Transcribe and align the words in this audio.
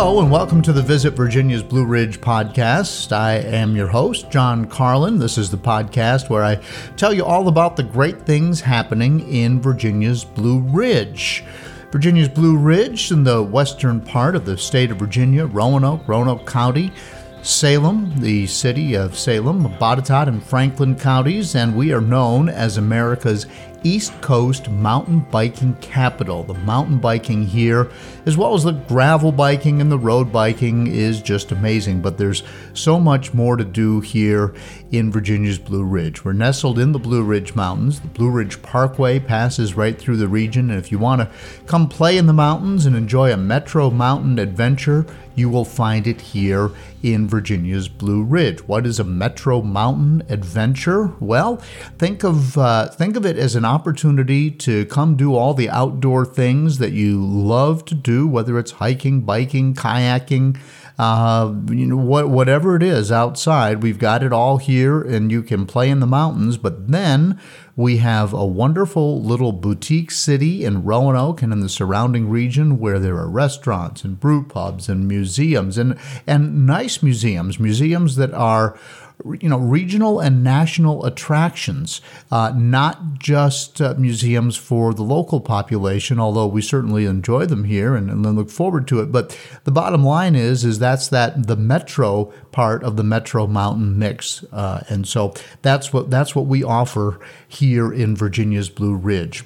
Hello, 0.00 0.20
and 0.20 0.30
welcome 0.30 0.62
to 0.62 0.72
the 0.72 0.80
Visit 0.80 1.14
Virginia's 1.14 1.64
Blue 1.64 1.84
Ridge 1.84 2.20
podcast. 2.20 3.10
I 3.10 3.38
am 3.38 3.74
your 3.74 3.88
host, 3.88 4.30
John 4.30 4.66
Carlin. 4.66 5.18
This 5.18 5.36
is 5.36 5.50
the 5.50 5.56
podcast 5.56 6.30
where 6.30 6.44
I 6.44 6.60
tell 6.96 7.12
you 7.12 7.24
all 7.24 7.48
about 7.48 7.74
the 7.74 7.82
great 7.82 8.22
things 8.22 8.60
happening 8.60 9.28
in 9.28 9.60
Virginia's 9.60 10.24
Blue 10.24 10.60
Ridge. 10.60 11.42
Virginia's 11.90 12.28
Blue 12.28 12.56
Ridge 12.56 13.10
in 13.10 13.24
the 13.24 13.42
western 13.42 14.00
part 14.00 14.36
of 14.36 14.44
the 14.44 14.56
state 14.56 14.92
of 14.92 15.00
Virginia, 15.00 15.46
Roanoke, 15.46 16.06
Roanoke 16.06 16.46
County, 16.46 16.92
Salem, 17.42 18.12
the 18.20 18.46
city 18.46 18.94
of 18.94 19.18
Salem, 19.18 19.64
Botetourt, 19.80 20.28
and 20.28 20.40
Franklin 20.44 20.94
counties, 20.94 21.56
and 21.56 21.74
we 21.74 21.92
are 21.92 22.00
known 22.00 22.48
as 22.48 22.76
America's 22.76 23.46
East 23.84 24.18
Coast 24.20 24.68
mountain 24.70 25.20
biking 25.30 25.74
capital. 25.76 26.42
The 26.42 26.54
mountain 26.54 26.98
biking 26.98 27.44
here, 27.44 27.90
as 28.26 28.36
well 28.36 28.54
as 28.54 28.64
the 28.64 28.72
gravel 28.72 29.32
biking 29.32 29.80
and 29.80 29.90
the 29.90 29.98
road 29.98 30.32
biking, 30.32 30.86
is 30.86 31.22
just 31.22 31.52
amazing. 31.52 32.00
But 32.00 32.18
there's 32.18 32.42
so 32.74 32.98
much 32.98 33.34
more 33.34 33.56
to 33.56 33.64
do 33.64 34.00
here 34.00 34.54
in 34.90 35.12
Virginia's 35.12 35.58
Blue 35.58 35.84
Ridge. 35.84 36.24
We're 36.24 36.32
nestled 36.32 36.78
in 36.78 36.92
the 36.92 36.98
Blue 36.98 37.22
Ridge 37.22 37.54
Mountains. 37.54 38.00
The 38.00 38.08
Blue 38.08 38.30
Ridge 38.30 38.60
Parkway 38.62 39.18
passes 39.18 39.74
right 39.74 39.98
through 39.98 40.16
the 40.16 40.28
region, 40.28 40.70
and 40.70 40.78
if 40.78 40.90
you 40.90 40.98
want 40.98 41.20
to 41.20 41.30
come 41.66 41.88
play 41.88 42.18
in 42.18 42.26
the 42.26 42.32
mountains 42.32 42.86
and 42.86 42.96
enjoy 42.96 43.32
a 43.32 43.36
Metro 43.36 43.90
Mountain 43.90 44.38
adventure, 44.38 45.06
you 45.34 45.48
will 45.48 45.64
find 45.64 46.06
it 46.06 46.20
here 46.20 46.70
in 47.02 47.28
Virginia's 47.28 47.88
Blue 47.88 48.24
Ridge. 48.24 48.66
What 48.66 48.86
is 48.86 48.98
a 48.98 49.04
Metro 49.04 49.62
Mountain 49.62 50.24
adventure? 50.28 51.12
Well, 51.20 51.58
think 51.98 52.24
of 52.24 52.58
uh, 52.58 52.88
think 52.88 53.14
of 53.14 53.24
it 53.24 53.38
as 53.38 53.54
an 53.54 53.64
opportunity 53.68 54.50
to 54.50 54.86
come 54.86 55.16
do 55.16 55.34
all 55.34 55.54
the 55.54 55.70
outdoor 55.70 56.24
things 56.24 56.78
that 56.78 56.92
you 56.92 57.24
love 57.24 57.84
to 57.84 57.94
do, 57.94 58.26
whether 58.26 58.58
it's 58.58 58.72
hiking, 58.72 59.20
biking, 59.20 59.74
kayaking, 59.74 60.58
uh, 60.98 61.54
you 61.70 61.86
know, 61.86 61.96
what, 61.96 62.28
whatever 62.28 62.74
it 62.74 62.82
is 62.82 63.12
outside, 63.12 63.84
we've 63.84 64.00
got 64.00 64.24
it 64.24 64.32
all 64.32 64.58
here, 64.58 65.00
and 65.00 65.30
you 65.30 65.44
can 65.44 65.64
play 65.64 65.90
in 65.90 66.00
the 66.00 66.06
mountains. 66.06 66.56
But 66.56 66.90
then 66.90 67.38
we 67.76 67.98
have 67.98 68.32
a 68.32 68.44
wonderful 68.44 69.22
little 69.22 69.52
boutique 69.52 70.10
city 70.10 70.64
in 70.64 70.82
Roanoke 70.82 71.40
and 71.40 71.52
in 71.52 71.60
the 71.60 71.68
surrounding 71.68 72.28
region 72.28 72.80
where 72.80 72.98
there 72.98 73.16
are 73.16 73.30
restaurants 73.30 74.02
and 74.02 74.18
brew 74.18 74.44
pubs 74.44 74.88
and 74.88 75.06
museums 75.06 75.78
and 75.78 75.96
and 76.26 76.66
nice 76.66 77.00
museums, 77.00 77.60
museums 77.60 78.16
that 78.16 78.34
are 78.34 78.76
you 79.40 79.48
know 79.48 79.58
regional 79.58 80.20
and 80.20 80.44
national 80.44 81.04
attractions, 81.04 82.00
uh, 82.30 82.52
not 82.54 83.18
just 83.18 83.80
uh, 83.80 83.94
museums 83.98 84.56
for 84.56 84.94
the 84.94 85.02
local 85.02 85.40
population. 85.40 86.20
Although 86.20 86.46
we 86.46 86.62
certainly 86.62 87.04
enjoy 87.04 87.46
them 87.46 87.64
here 87.64 87.94
and, 87.94 88.10
and 88.10 88.36
look 88.36 88.50
forward 88.50 88.86
to 88.88 89.00
it. 89.00 89.10
But 89.10 89.36
the 89.64 89.72
bottom 89.72 90.04
line 90.04 90.34
is 90.34 90.64
is 90.64 90.78
that's 90.78 91.08
that 91.08 91.46
the 91.46 91.56
metro 91.56 92.32
part 92.52 92.82
of 92.82 92.96
the 92.96 93.04
Metro 93.04 93.46
Mountain 93.46 93.98
mix, 93.98 94.44
uh, 94.52 94.82
and 94.88 95.06
so 95.06 95.34
that's 95.62 95.92
what 95.92 96.10
that's 96.10 96.34
what 96.34 96.46
we 96.46 96.62
offer 96.62 97.18
here 97.46 97.92
in 97.92 98.16
Virginia's 98.16 98.68
Blue 98.68 98.94
Ridge. 98.94 99.44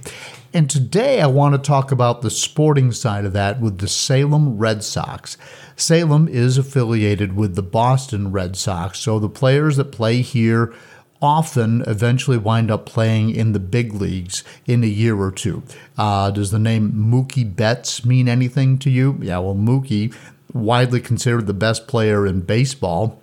And 0.54 0.68
today 0.68 1.22
I 1.22 1.28
want 1.28 1.54
to 1.54 1.58
talk 1.58 1.92
about 1.92 2.20
the 2.20 2.30
sporting 2.30 2.92
side 2.92 3.24
of 3.24 3.32
that 3.32 3.60
with 3.60 3.78
the 3.78 3.88
Salem 3.88 4.58
Red 4.58 4.84
Sox. 4.84 5.38
Salem 5.76 6.28
is 6.28 6.58
affiliated 6.58 7.36
with 7.36 7.54
the 7.54 7.62
Boston 7.62 8.32
Red 8.32 8.56
Sox, 8.56 8.98
so 8.98 9.18
the 9.18 9.28
players 9.28 9.76
that 9.76 9.92
play 9.92 10.22
here 10.22 10.72
often 11.22 11.82
eventually 11.86 12.36
wind 12.36 12.70
up 12.70 12.84
playing 12.84 13.30
in 13.30 13.52
the 13.52 13.60
big 13.60 13.94
leagues 13.94 14.42
in 14.66 14.82
a 14.82 14.88
year 14.88 15.16
or 15.16 15.30
two. 15.30 15.62
Uh, 15.96 16.30
does 16.32 16.50
the 16.50 16.58
name 16.58 16.92
Mookie 16.92 17.54
Betts 17.54 18.04
mean 18.04 18.28
anything 18.28 18.76
to 18.78 18.90
you? 18.90 19.18
Yeah, 19.22 19.38
well, 19.38 19.54
Mookie, 19.54 20.12
widely 20.52 21.00
considered 21.00 21.46
the 21.46 21.54
best 21.54 21.86
player 21.86 22.26
in 22.26 22.40
baseball, 22.40 23.22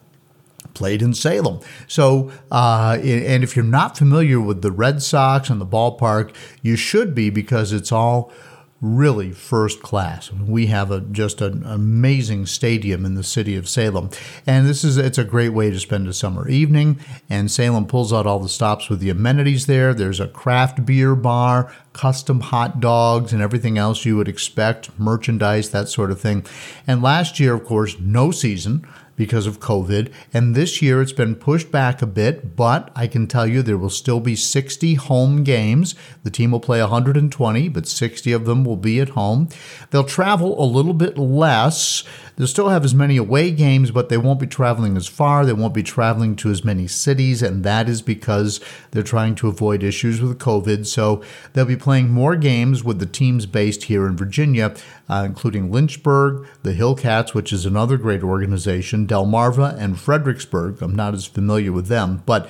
played 0.74 1.02
in 1.02 1.14
Salem. 1.14 1.60
So, 1.88 2.32
uh, 2.50 2.98
and 3.04 3.44
if 3.44 3.56
you're 3.56 3.66
not 3.66 3.98
familiar 3.98 4.40
with 4.40 4.62
the 4.62 4.72
Red 4.72 5.02
Sox 5.02 5.50
and 5.50 5.60
the 5.60 5.66
ballpark, 5.66 6.34
you 6.62 6.78
should 6.78 7.14
be 7.14 7.30
because 7.30 7.74
it's 7.74 7.92
all 7.92 8.32
really 8.82 9.32
first 9.32 9.82
class. 9.82 10.32
We 10.32 10.68
have 10.68 10.90
a 10.92 11.02
just 11.02 11.42
an 11.42 11.66
amazing 11.66 12.46
stadium 12.46 13.06
in 13.06 13.16
the 13.16 13.24
city 13.24 13.56
of 13.56 13.68
Salem, 13.68 14.10
and 14.48 14.68
this 14.68 14.84
is 14.84 14.98
it's 14.98 15.18
a 15.18 15.24
great 15.24 15.50
way 15.50 15.70
to 15.70 15.80
spend 15.80 16.08
a 16.08 16.14
summer 16.14 16.48
evening. 16.48 17.00
And 17.30 17.52
Salem 17.52 17.88
pulls 17.88 18.14
out 18.14 18.26
all 18.26 18.40
the 18.40 18.50
stops 18.50 18.90
with 18.90 19.00
the 19.00 19.10
amenities 19.10 19.66
there. 19.66 19.94
There's 19.94 20.20
a 20.20 20.28
craft 20.28 20.86
beer 20.86 21.16
bar, 21.16 21.74
custom 21.94 22.40
hot 22.40 22.80
dogs, 22.80 23.34
and 23.34 23.42
everything 23.42 23.78
else 23.78 24.06
you 24.06 24.16
would 24.18 24.30
expect, 24.30 24.98
merchandise, 24.98 25.72
that 25.72 25.90
sort 25.90 26.12
of 26.12 26.22
thing. 26.22 26.46
And 26.88 27.02
last 27.02 27.40
year, 27.40 27.54
of 27.54 27.66
course, 27.66 28.00
no 28.00 28.32
season 28.32 28.88
because 29.20 29.46
of 29.46 29.60
COVID. 29.60 30.10
And 30.34 30.56
this 30.56 30.82
year 30.82 31.02
it's 31.02 31.12
been 31.12 31.36
pushed 31.36 31.74
back 31.74 32.02
a 32.02 32.08
bit, 32.08 32.56
but 32.56 32.90
I 32.96 33.06
can 33.06 33.28
tell 33.28 33.46
you 33.46 33.62
there 33.62 33.78
will 33.78 33.90
still 33.90 34.22
be 34.22 34.34
60 34.34 34.94
home 34.94 35.44
games. 35.44 35.94
The 36.24 36.32
team 36.32 36.52
will 36.52 36.62
play 36.62 36.80
120, 36.80 37.68
but 37.68 37.86
60 37.86 38.32
of 38.32 38.46
them 38.46 38.64
will 38.64 38.78
be 38.78 39.02
at 39.02 39.10
home. 39.10 39.50
They'll 39.92 40.06
travel 40.06 40.64
a 40.64 40.64
little 40.64 40.94
bit 40.94 41.18
less 41.18 42.06
They'll 42.40 42.48
still 42.48 42.70
have 42.70 42.86
as 42.86 42.96
many 42.96 43.18
away 43.18 43.52
games, 43.52 43.92
but 43.92 44.08
they 44.08 44.16
won't 44.16 44.40
be 44.40 44.48
traveling 44.48 44.96
as 44.96 45.08
far. 45.08 45.46
They 45.46 45.52
won't 45.52 45.74
be 45.74 45.84
traveling 45.84 46.38
to 46.38 46.50
as 46.50 46.64
many 46.64 46.88
cities, 46.88 47.42
and 47.42 47.66
that 47.66 47.90
is 47.90 48.02
because 48.02 48.62
they're 48.92 49.04
trying 49.04 49.36
to 49.36 49.50
avoid 49.50 49.84
issues 49.84 50.22
with 50.22 50.40
COVID. 50.40 50.88
So 50.88 51.22
they'll 51.52 51.66
be 51.66 51.76
playing 51.76 52.12
more 52.12 52.38
games 52.38 52.82
with 52.82 53.00
the 53.00 53.06
teams 53.06 53.46
based 53.46 53.84
here 53.84 54.08
in 54.08 54.16
Virginia, 54.16 54.74
uh, 55.10 55.24
including 55.26 55.72
Lynchburg, 55.72 56.48
the 56.64 56.74
Hillcats, 56.74 57.34
which 57.34 57.52
is 57.52 57.66
another 57.66 57.98
great 57.98 58.24
organization, 58.24 59.08
Delmarva, 59.08 59.76
and 59.78 60.00
Fredericksburg. 60.00 60.82
I'm 60.82 60.96
not 60.96 61.14
as 61.14 61.26
familiar 61.26 61.72
with 61.72 61.88
them, 61.88 62.24
but 62.26 62.50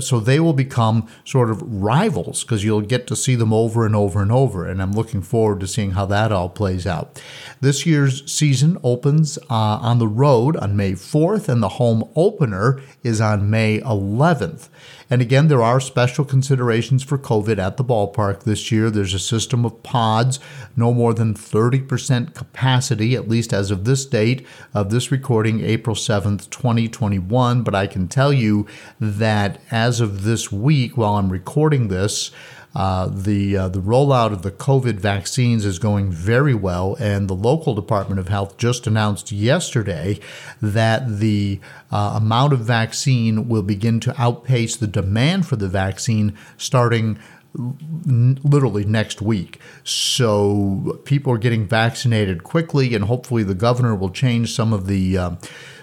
so 0.00 0.20
they 0.20 0.40
will 0.40 0.52
become 0.52 1.08
sort 1.24 1.50
of 1.50 1.62
rivals 1.62 2.44
because 2.44 2.64
you'll 2.64 2.80
get 2.82 3.06
to 3.08 3.16
see 3.16 3.34
them 3.34 3.52
over 3.52 3.84
and 3.84 3.96
over 3.96 4.22
and 4.22 4.30
over. 4.30 4.66
And 4.66 4.80
I'm 4.80 4.92
looking 4.92 5.22
forward 5.22 5.60
to 5.60 5.66
seeing 5.66 5.92
how 5.92 6.06
that 6.06 6.32
all 6.32 6.48
plays 6.48 6.86
out. 6.86 7.20
This 7.60 7.86
year's 7.86 8.30
season 8.30 8.78
opens 8.82 9.38
uh, 9.50 9.78
on 9.80 9.98
the 9.98 10.08
road 10.08 10.56
on 10.56 10.76
May 10.76 10.92
4th, 10.92 11.48
and 11.48 11.62
the 11.62 11.70
home 11.70 12.08
opener 12.14 12.80
is 13.02 13.20
on 13.20 13.50
May 13.50 13.80
11th. 13.80 14.68
And 15.08 15.22
again, 15.22 15.46
there 15.48 15.62
are 15.62 15.80
special 15.80 16.24
considerations 16.24 17.04
for 17.04 17.16
COVID 17.16 17.58
at 17.58 17.76
the 17.76 17.84
ballpark 17.84 18.42
this 18.42 18.72
year. 18.72 18.90
There's 18.90 19.14
a 19.14 19.20
system 19.20 19.64
of 19.64 19.82
pods, 19.84 20.40
no 20.76 20.92
more 20.92 21.14
than 21.14 21.32
30% 21.34 21.95
capacity, 22.34 23.14
at 23.14 23.28
least 23.28 23.52
as 23.52 23.70
of 23.70 23.84
this 23.84 24.04
date 24.04 24.46
of 24.74 24.90
this 24.90 25.10
recording, 25.10 25.64
April 25.64 25.96
7th, 25.96 26.50
2021. 26.50 27.62
But 27.62 27.74
I 27.74 27.86
can 27.86 28.08
tell 28.08 28.32
you 28.32 28.66
that 29.00 29.60
as 29.70 30.00
of 30.00 30.24
this 30.24 30.52
week, 30.52 30.96
while 30.96 31.14
I'm 31.14 31.30
recording 31.30 31.88
this, 31.88 32.30
uh, 32.76 33.08
the 33.10 33.56
uh, 33.56 33.68
the 33.68 33.80
rollout 33.80 34.32
of 34.32 34.42
the 34.42 34.50
COVID 34.50 34.96
vaccines 34.96 35.64
is 35.64 35.78
going 35.78 36.10
very 36.10 36.52
well, 36.52 36.94
and 37.00 37.26
the 37.26 37.34
local 37.34 37.74
Department 37.74 38.20
of 38.20 38.28
Health 38.28 38.58
just 38.58 38.86
announced 38.86 39.32
yesterday 39.32 40.20
that 40.60 41.18
the 41.18 41.58
uh, 41.90 42.12
amount 42.16 42.52
of 42.52 42.60
vaccine 42.60 43.48
will 43.48 43.62
begin 43.62 43.98
to 44.00 44.20
outpace 44.20 44.76
the 44.76 44.86
demand 44.86 45.46
for 45.46 45.56
the 45.56 45.68
vaccine 45.68 46.36
starting 46.58 47.18
literally 47.56 48.84
next 48.84 49.22
week. 49.22 49.60
So 49.84 51.00
people 51.04 51.32
are 51.32 51.38
getting 51.38 51.66
vaccinated 51.66 52.44
quickly, 52.44 52.94
and 52.94 53.04
hopefully 53.04 53.42
the 53.42 53.54
governor 53.54 53.94
will 53.94 54.10
change 54.10 54.54
some 54.54 54.72
of 54.72 54.86
the 54.86 55.18
uh, 55.18 55.30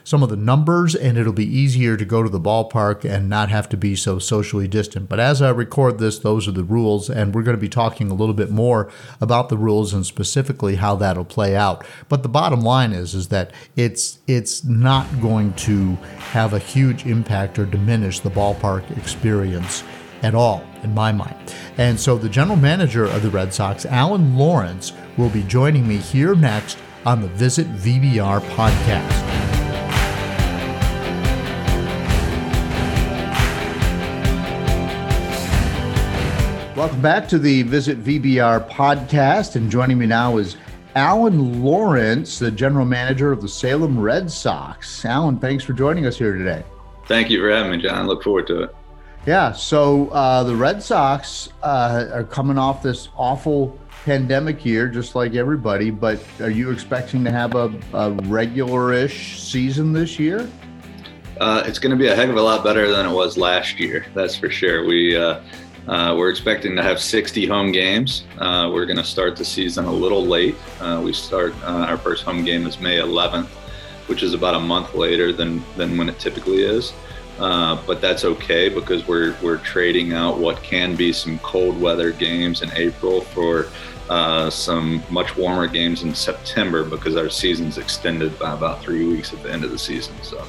some 0.04 0.22
of 0.22 0.30
the 0.30 0.36
numbers, 0.36 0.96
and 0.96 1.18
it'll 1.18 1.34
be 1.34 1.46
easier 1.46 1.96
to 1.96 2.06
go 2.06 2.24
to 2.24 2.30
the 2.30 2.40
ballpark 2.40 3.06
and 3.06 3.30
not 3.30 3.50
have 3.50 3.70
to 3.70 3.78
be 3.78 3.96
so 3.96 4.20
socially 4.20 4.68
distant. 4.68 5.08
But 5.08 5.20
as 5.20 5.42
I 5.42 5.50
record 5.50 5.98
this, 5.98 6.20
those 6.20 6.48
are 6.48 6.52
the 6.52 6.64
rules, 6.64 7.10
and 7.10 7.34
we're 7.34 7.44
going 7.44 7.56
to 7.56 7.62
be 7.62 7.70
talking 7.70 8.12
a 8.12 8.14
little 8.14 8.36
bit 8.36 8.50
more 8.50 8.92
about 9.22 9.50
the 9.50 9.58
rules 9.58 9.94
and 9.94 10.06
specifically 10.06 10.76
how 10.76 10.96
that'll 10.96 11.24
play 11.24 11.56
out. 11.56 11.86
But 12.10 12.24
the 12.24 12.30
bottom 12.30 12.62
line 12.62 12.92
is, 12.92 13.14
is 13.14 13.30
that 13.30 13.52
it's 13.76 14.20
it's 14.28 14.64
not 14.64 15.22
going 15.22 15.54
to 15.54 15.96
have 16.34 16.54
a 16.54 16.60
huge 16.60 17.06
impact 17.06 17.58
or 17.58 17.66
diminish 17.66 18.20
the 18.20 18.32
ballpark 18.32 18.98
experience 18.98 19.84
at 20.24 20.34
all, 20.34 20.64
in 20.82 20.94
my 20.94 21.12
mind. 21.12 21.54
And 21.78 22.00
so 22.00 22.18
the 22.18 22.30
general 22.30 22.58
manager 22.58 23.06
of 23.06 23.22
the 23.22 23.30
Red 23.30 23.54
Sox, 23.54 23.86
Alan 23.86 24.38
Lawrence, 24.38 24.94
will 25.18 25.30
be 25.30 25.44
joining 25.44 25.88
me 25.88 25.98
here 25.98 26.34
next 26.34 26.78
on 27.06 27.22
the 27.22 27.28
Visit 27.28 27.68
VBR 27.76 28.40
podcast. 28.56 29.44
Welcome 36.76 37.02
back 37.02 37.28
to 37.30 37.38
the 37.38 37.64
Visit 37.64 38.04
VBR 38.04 38.70
podcast. 38.70 39.56
And 39.56 39.70
joining 39.70 39.98
me 39.98 40.06
now 40.06 40.38
is 40.38 40.58
Alan 40.96 41.64
Lawrence, 41.64 42.40
the 42.40 42.52
general 42.52 42.86
manager 42.86 43.32
of 43.32 43.42
the 43.42 43.48
Salem 43.48 44.00
Red 44.00 44.30
Sox. 44.32 45.06
Alan, 45.06 45.38
thanks 45.38 45.64
for 45.64 45.74
joining 45.74 46.06
us 46.06 46.18
here 46.18 46.36
today. 46.36 46.64
Thank 47.06 47.30
you 47.30 47.40
for 47.40 47.52
having 47.52 47.72
me, 47.72 47.78
John. 47.78 48.08
Look 48.08 48.24
forward 48.24 48.48
to 48.48 48.64
it. 48.64 48.76
Yeah. 49.26 49.54
So 49.54 50.10
uh, 50.10 50.44
the 50.44 50.56
Red 50.56 50.84
Sox 50.84 51.50
uh, 51.62 52.10
are 52.12 52.26
coming 52.26 52.58
off 52.58 52.84
this 52.84 53.08
awful 53.16 53.80
pandemic 54.04 54.66
year, 54.66 54.90
just 54.90 55.16
like 55.16 55.34
everybody. 55.36 55.92
But 55.92 56.20
are 56.42 56.50
you 56.50 56.72
expecting 56.72 57.24
to 57.24 57.32
have 57.32 57.56
a, 57.56 57.74
a 57.94 58.12
regular-ish 58.12 59.42
season 59.42 59.94
this 59.94 60.20
year? 60.20 60.50
Uh, 61.40 61.64
it's 61.66 61.80
going 61.80 61.92
to 61.92 61.98
be 61.98 62.10
a 62.10 62.16
heck 62.16 62.30
of 62.30 62.36
a 62.36 62.42
lot 62.42 62.64
better 62.64 62.92
than 62.92 63.06
it 63.06 63.14
was 63.14 63.38
last 63.38 63.80
year. 63.80 64.06
That's 64.14 64.36
for 64.36 64.50
sure. 64.50 64.86
We 64.86 65.16
uh, 65.16 65.42
uh, 65.88 66.16
we're 66.18 66.30
expecting 66.30 66.76
to 66.76 66.84
have 66.84 67.00
60 67.02 67.46
home 67.46 67.72
games. 67.72 68.26
Uh, 68.40 68.70
we're 68.74 68.86
going 68.86 68.98
to 68.98 69.04
start 69.04 69.36
the 69.36 69.44
season 69.46 69.86
a 69.86 69.92
little 69.92 70.26
late. 70.26 70.56
We 71.02 71.14
start 71.14 71.54
our 71.64 71.98
first 71.98 72.24
home 72.24 72.44
game 72.44 72.68
is 72.68 72.80
May 72.80 72.98
11th, 72.98 73.48
which 74.08 74.22
is 74.22 74.34
about 74.34 74.56
a 74.56 74.60
month 74.60 74.96
later 74.96 75.32
than 75.32 75.64
than 75.76 75.98
when 75.98 76.10
it 76.10 76.20
typically 76.20 76.62
is. 76.62 76.94
Uh, 77.40 77.82
but 77.88 78.00
that's 78.00 78.24
okay 78.24 78.70
because 78.70 79.08
we're 79.08 79.36
we're 79.42 79.58
trading 79.58 80.14
out 80.14 80.38
what 80.38 80.62
can 80.62 80.96
be 80.96 81.12
some 81.12 81.40
cold 81.40 81.80
weather 81.80 82.12
games 82.12 82.62
in 82.62 82.72
April 82.74 83.22
for 83.22 83.68
uh, 84.10 84.50
some 84.50 85.02
much 85.10 85.36
warmer 85.36 85.66
games 85.66 86.04
in 86.04 86.14
September 86.14 86.84
because 86.84 87.16
our 87.16 87.30
season's 87.30 87.78
extended 87.78 88.38
by 88.38 88.54
about 88.54 88.82
three 88.82 89.08
weeks 89.08 89.34
at 89.34 89.42
the 89.42 89.52
end 89.52 89.64
of 89.64 89.72
the 89.72 89.80
season. 89.80 90.16
So. 90.22 90.46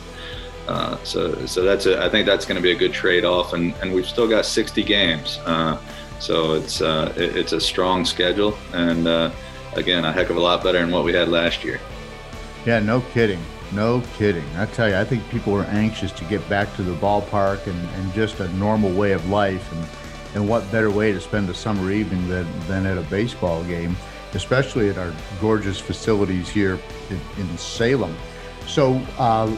Uh, 0.66 0.96
so, 1.04 1.44
so 1.44 1.62
that's 1.62 1.84
a, 1.84 2.02
I 2.02 2.08
think 2.08 2.24
that's 2.24 2.46
going 2.46 2.56
to 2.56 2.62
be 2.62 2.72
a 2.72 2.74
good 2.74 2.94
trade-off, 2.94 3.52
and, 3.52 3.74
and 3.82 3.92
we've 3.92 4.06
still 4.06 4.26
got 4.26 4.46
60 4.46 4.82
games. 4.82 5.38
Uh, 5.44 5.78
so 6.20 6.54
it's 6.54 6.80
uh, 6.80 7.12
it, 7.18 7.36
it's 7.36 7.52
a 7.52 7.60
strong 7.60 8.06
schedule, 8.06 8.56
and 8.72 9.06
uh, 9.06 9.30
again, 9.74 10.06
a 10.06 10.12
heck 10.12 10.30
of 10.30 10.38
a 10.38 10.40
lot 10.40 10.64
better 10.64 10.78
than 10.78 10.90
what 10.90 11.04
we 11.04 11.12
had 11.12 11.28
last 11.28 11.64
year. 11.64 11.80
Yeah, 12.64 12.78
no 12.78 13.02
kidding, 13.12 13.44
no 13.72 14.02
kidding. 14.16 14.44
I 14.56 14.66
tell 14.66 14.88
you, 14.88 14.96
I 14.96 15.04
think 15.04 15.28
people 15.30 15.54
are 15.54 15.64
anxious 15.64 16.12
to 16.12 16.24
get 16.24 16.46
back 16.48 16.74
to 16.76 16.82
the 16.82 16.94
ballpark 16.94 17.66
and, 17.66 17.88
and 17.94 18.12
just 18.14 18.40
a 18.40 18.48
normal 18.54 18.92
way 18.92 19.12
of 19.12 19.28
life, 19.28 19.72
and 19.72 19.86
and 20.34 20.48
what 20.48 20.70
better 20.70 20.90
way 20.90 21.12
to 21.12 21.20
spend 21.20 21.48
a 21.48 21.54
summer 21.54 21.90
evening 21.90 22.28
than 22.28 22.46
than 22.66 22.86
at 22.86 22.98
a 22.98 23.02
baseball 23.02 23.62
game, 23.64 23.96
especially 24.34 24.88
at 24.88 24.98
our 24.98 25.12
gorgeous 25.40 25.78
facilities 25.78 26.48
here 26.48 26.78
in, 27.10 27.20
in 27.38 27.58
Salem. 27.58 28.14
So 28.66 28.94
uh, 29.18 29.48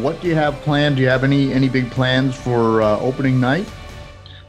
what 0.00 0.20
do 0.20 0.28
you 0.28 0.34
have 0.34 0.54
planned? 0.62 0.96
Do 0.96 1.02
you 1.02 1.08
have 1.08 1.24
any 1.24 1.52
any 1.52 1.68
big 1.68 1.90
plans 1.90 2.34
for 2.34 2.82
uh, 2.82 2.98
opening 3.00 3.40
night? 3.40 3.68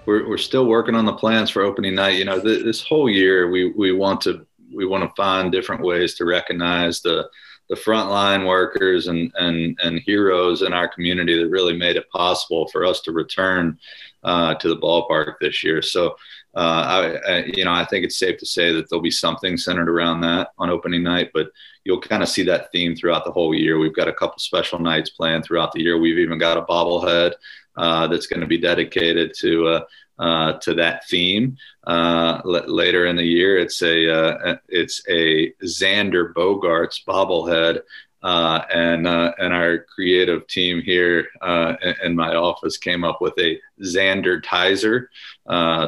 We're, 0.06 0.27
we're 0.27 0.38
still 0.38 0.65
working 0.65 0.95
on 0.95 1.06
the 1.06 1.13
plans 1.13 1.50
for 1.50 1.62
opening 1.62 1.94
night. 1.94 2.18
You 2.18 2.25
know, 2.25 2.39
th- 2.39 2.63
this 2.63 2.81
whole 2.81 3.09
year 3.09 3.50
we 3.50 3.71
we 3.71 3.92
want 3.92 4.21
to 4.21 4.45
we 4.74 4.86
want 4.86 5.04
to 5.04 5.13
find 5.15 5.51
different 5.51 5.81
ways 5.81 6.15
to 6.15 6.25
recognize 6.25 7.01
the 7.01 7.30
the 7.69 7.75
frontline 7.75 8.48
workers 8.48 9.08
and 9.08 9.31
and 9.38 9.78
and 9.84 10.00
heroes 10.00 10.62
in 10.62 10.74
our 10.74 10.88
community 10.88 11.38
that 11.38 11.50
really 11.50 11.75
made 11.75 11.96
it 11.96 12.10
possible 12.10 12.68
for 12.68 12.86
us 12.86 13.02
to 13.02 13.12
return 13.12 13.78
uh, 14.24 14.56
to 14.56 14.69
the 14.69 14.78
ballpark 14.78 15.36
this 15.42 15.64
year. 15.64 15.81
So. 15.81 16.16
Uh, 16.56 17.19
I, 17.28 17.31
I, 17.31 17.44
you 17.44 17.66
know, 17.66 17.72
I 17.72 17.86
think 17.86 18.04
it's 18.04 18.18
safe 18.18 18.40
to 18.40 18.46
say 18.48 18.74
that 18.74 18.90
there'll 18.90 19.04
be 19.04 19.12
something 19.12 19.58
centered 19.58 19.88
around 19.88 20.22
that 20.22 20.54
on 20.58 20.72
opening 20.72 21.04
night, 21.04 21.30
but 21.31 21.52
you'll 21.84 22.02
kind 22.02 22.24
of 22.24 22.30
see 22.30 22.42
that 22.46 22.72
theme 22.72 22.96
throughout 22.96 23.25
the 23.25 23.31
whole 23.31 23.54
year. 23.54 23.78
We've 23.78 23.96
got 23.96 24.08
a 24.08 24.14
couple 24.14 24.40
special 24.40 24.80
nights 24.80 25.12
planned 25.12 25.46
throughout 25.46 25.72
the 25.72 25.84
year. 25.84 26.00
We've 26.00 26.18
even 26.18 26.40
got 26.40 26.58
a 26.58 26.64
bobblehead 26.64 27.34
uh, 27.75 28.08
that's 28.08 28.25
going 28.25 28.42
to 28.42 28.48
be 28.48 28.58
dedicated 28.58 29.34
to 29.38 29.81
uh, 30.19 30.54
to 30.54 30.74
that 30.74 31.08
theme. 31.08 31.58
Uh, 31.86 32.42
l- 32.46 32.68
later 32.68 33.06
in 33.06 33.16
the 33.16 33.24
year, 33.24 33.58
it's 33.58 33.81
a 33.81 34.12
uh, 34.12 34.56
it's 34.68 35.02
a 35.10 35.52
Xander 35.64 36.34
Bogaerts 36.34 37.04
bobblehead 37.06 37.81
uh, 38.24 38.64
and 38.74 39.08
uh, 39.08 39.31
and 39.38 39.54
our 39.54 39.80
creative 39.94 40.48
team 40.48 40.81
here 40.81 41.28
uh, 41.42 41.75
in, 41.84 41.96
in, 42.04 42.16
my 42.16 42.36
office 42.36 42.75
came 42.75 43.04
up 43.04 43.22
with 43.22 43.34
a 43.38 43.60
Xander 43.84 44.44
Tizer, 44.44 45.08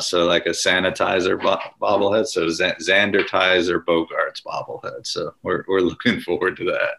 so 0.01 0.25
like 0.25 0.45
a 0.45 0.49
sanitizer 0.49 1.41
bo- 1.41 1.59
bobblehead. 1.81 2.27
So 2.27 2.47
Z- 2.49 2.75
Xander 2.81 3.27
Tizer 3.27 3.83
Bogaerts 3.83 4.43
bobblehead. 4.45 5.07
So 5.07 5.33
we're 5.41 5.65
we're 5.67 5.81
looking 5.81 6.19
forward 6.21 6.55
to 6.57 6.65
that. 6.65 6.93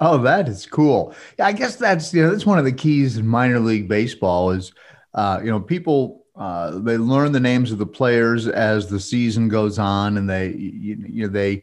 Oh, 0.00 0.18
that 0.18 0.48
is 0.48 0.66
cool. 0.66 1.14
I 1.40 1.52
guess 1.52 1.76
that's 1.76 2.12
you 2.12 2.22
know 2.22 2.30
that's 2.30 2.46
one 2.46 2.58
of 2.58 2.64
the 2.66 2.72
keys 2.72 3.16
in 3.16 3.26
minor 3.26 3.60
league 3.60 3.88
baseball 3.88 4.50
is 4.50 4.70
you 5.16 5.50
know 5.50 5.60
people 5.60 6.23
uh, 6.36 6.78
they 6.78 6.96
learn 6.96 7.32
the 7.32 7.40
names 7.40 7.70
of 7.70 7.78
the 7.78 7.86
players 7.86 8.48
as 8.48 8.88
the 8.88 8.98
season 8.98 9.48
goes 9.48 9.78
on, 9.78 10.16
and 10.16 10.28
they 10.28 10.48
you, 10.48 10.96
you 11.08 11.22
know 11.26 11.32
they 11.32 11.62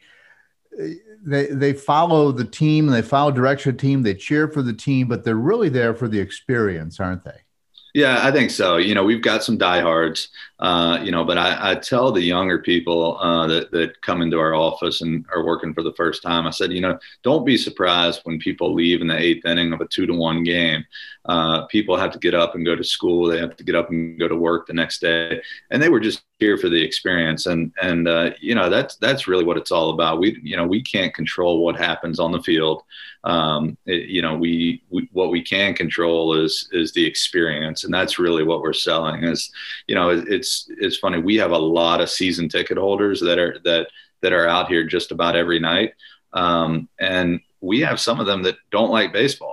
they 1.23 1.47
they 1.47 1.73
follow 1.73 2.31
the 2.31 2.45
team 2.45 2.87
and 2.87 2.95
they 2.95 3.01
follow 3.01 3.31
direction 3.31 3.71
of 3.71 3.77
the 3.77 3.81
team. 3.81 4.01
They 4.01 4.13
cheer 4.13 4.47
for 4.47 4.61
the 4.61 4.73
team, 4.73 5.07
but 5.07 5.23
they're 5.23 5.35
really 5.35 5.69
there 5.69 5.93
for 5.93 6.07
the 6.07 6.19
experience, 6.19 6.99
aren't 6.99 7.23
they? 7.23 7.41
Yeah, 7.93 8.19
I 8.25 8.31
think 8.31 8.51
so. 8.51 8.77
You 8.77 8.95
know, 8.95 9.03
we've 9.03 9.21
got 9.21 9.43
some 9.43 9.57
diehards, 9.57 10.29
uh, 10.59 10.99
you 11.03 11.11
know, 11.11 11.25
but 11.25 11.37
I, 11.37 11.71
I 11.71 11.75
tell 11.75 12.11
the 12.11 12.21
younger 12.21 12.59
people 12.59 13.17
uh, 13.19 13.47
that, 13.47 13.71
that 13.71 14.01
come 14.01 14.21
into 14.21 14.39
our 14.39 14.55
office 14.55 15.01
and 15.01 15.25
are 15.33 15.45
working 15.45 15.73
for 15.73 15.83
the 15.83 15.93
first 15.93 16.23
time, 16.23 16.47
I 16.47 16.51
said, 16.51 16.71
you 16.71 16.79
know, 16.79 16.97
don't 17.23 17.45
be 17.45 17.57
surprised 17.57 18.21
when 18.23 18.39
people 18.39 18.73
leave 18.73 19.01
in 19.01 19.07
the 19.07 19.17
eighth 19.17 19.45
inning 19.45 19.73
of 19.73 19.81
a 19.81 19.87
two 19.87 20.05
to 20.05 20.13
one 20.13 20.43
game. 20.43 20.85
Uh, 21.25 21.65
people 21.67 21.97
have 21.97 22.11
to 22.11 22.19
get 22.19 22.33
up 22.33 22.55
and 22.55 22.65
go 22.65 22.75
to 22.75 22.83
school. 22.83 23.27
They 23.27 23.39
have 23.39 23.57
to 23.57 23.63
get 23.63 23.75
up 23.75 23.89
and 23.89 24.17
go 24.17 24.27
to 24.27 24.35
work 24.35 24.67
the 24.67 24.73
next 24.73 24.99
day. 25.01 25.41
And 25.69 25.81
they 25.83 25.89
were 25.89 25.99
just 25.99 26.23
here 26.41 26.57
for 26.57 26.67
the 26.67 26.83
experience. 26.83 27.45
And, 27.45 27.71
and, 27.81 28.09
uh, 28.09 28.31
you 28.41 28.55
know, 28.55 28.69
that's, 28.69 28.97
that's 28.97 29.29
really 29.29 29.45
what 29.45 29.55
it's 29.55 29.71
all 29.71 29.91
about. 29.91 30.19
We, 30.19 30.37
you 30.43 30.57
know, 30.57 30.67
we 30.67 30.81
can't 30.81 31.13
control 31.13 31.63
what 31.63 31.77
happens 31.77 32.19
on 32.19 32.33
the 32.33 32.43
field 32.43 32.83
um, 33.23 33.77
it, 33.85 34.09
you 34.09 34.21
know, 34.21 34.35
we, 34.35 34.83
we, 34.89 35.07
what 35.11 35.29
we 35.29 35.43
can 35.43 35.75
control 35.75 36.33
is 36.33 36.67
is 36.71 36.91
the 36.93 37.05
experience, 37.05 37.83
and 37.83 37.93
that's 37.93 38.17
really 38.17 38.43
what 38.43 38.61
we're 38.61 38.73
selling. 38.73 39.23
Is 39.23 39.51
you 39.87 39.95
know, 39.95 40.09
it, 40.09 40.27
it's 40.27 40.67
it's 40.79 40.97
funny. 40.97 41.19
We 41.19 41.35
have 41.35 41.51
a 41.51 41.57
lot 41.57 42.01
of 42.01 42.09
season 42.09 42.49
ticket 42.49 42.77
holders 42.77 43.19
that 43.21 43.37
are 43.37 43.59
that 43.63 43.87
that 44.21 44.33
are 44.33 44.47
out 44.47 44.69
here 44.69 44.85
just 44.85 45.11
about 45.11 45.35
every 45.35 45.59
night, 45.59 45.93
um, 46.33 46.89
and 46.99 47.41
we 47.61 47.81
have 47.81 47.99
some 47.99 48.19
of 48.19 48.25
them 48.25 48.41
that 48.43 48.55
don't 48.71 48.89
like 48.89 49.13
baseball. 49.13 49.50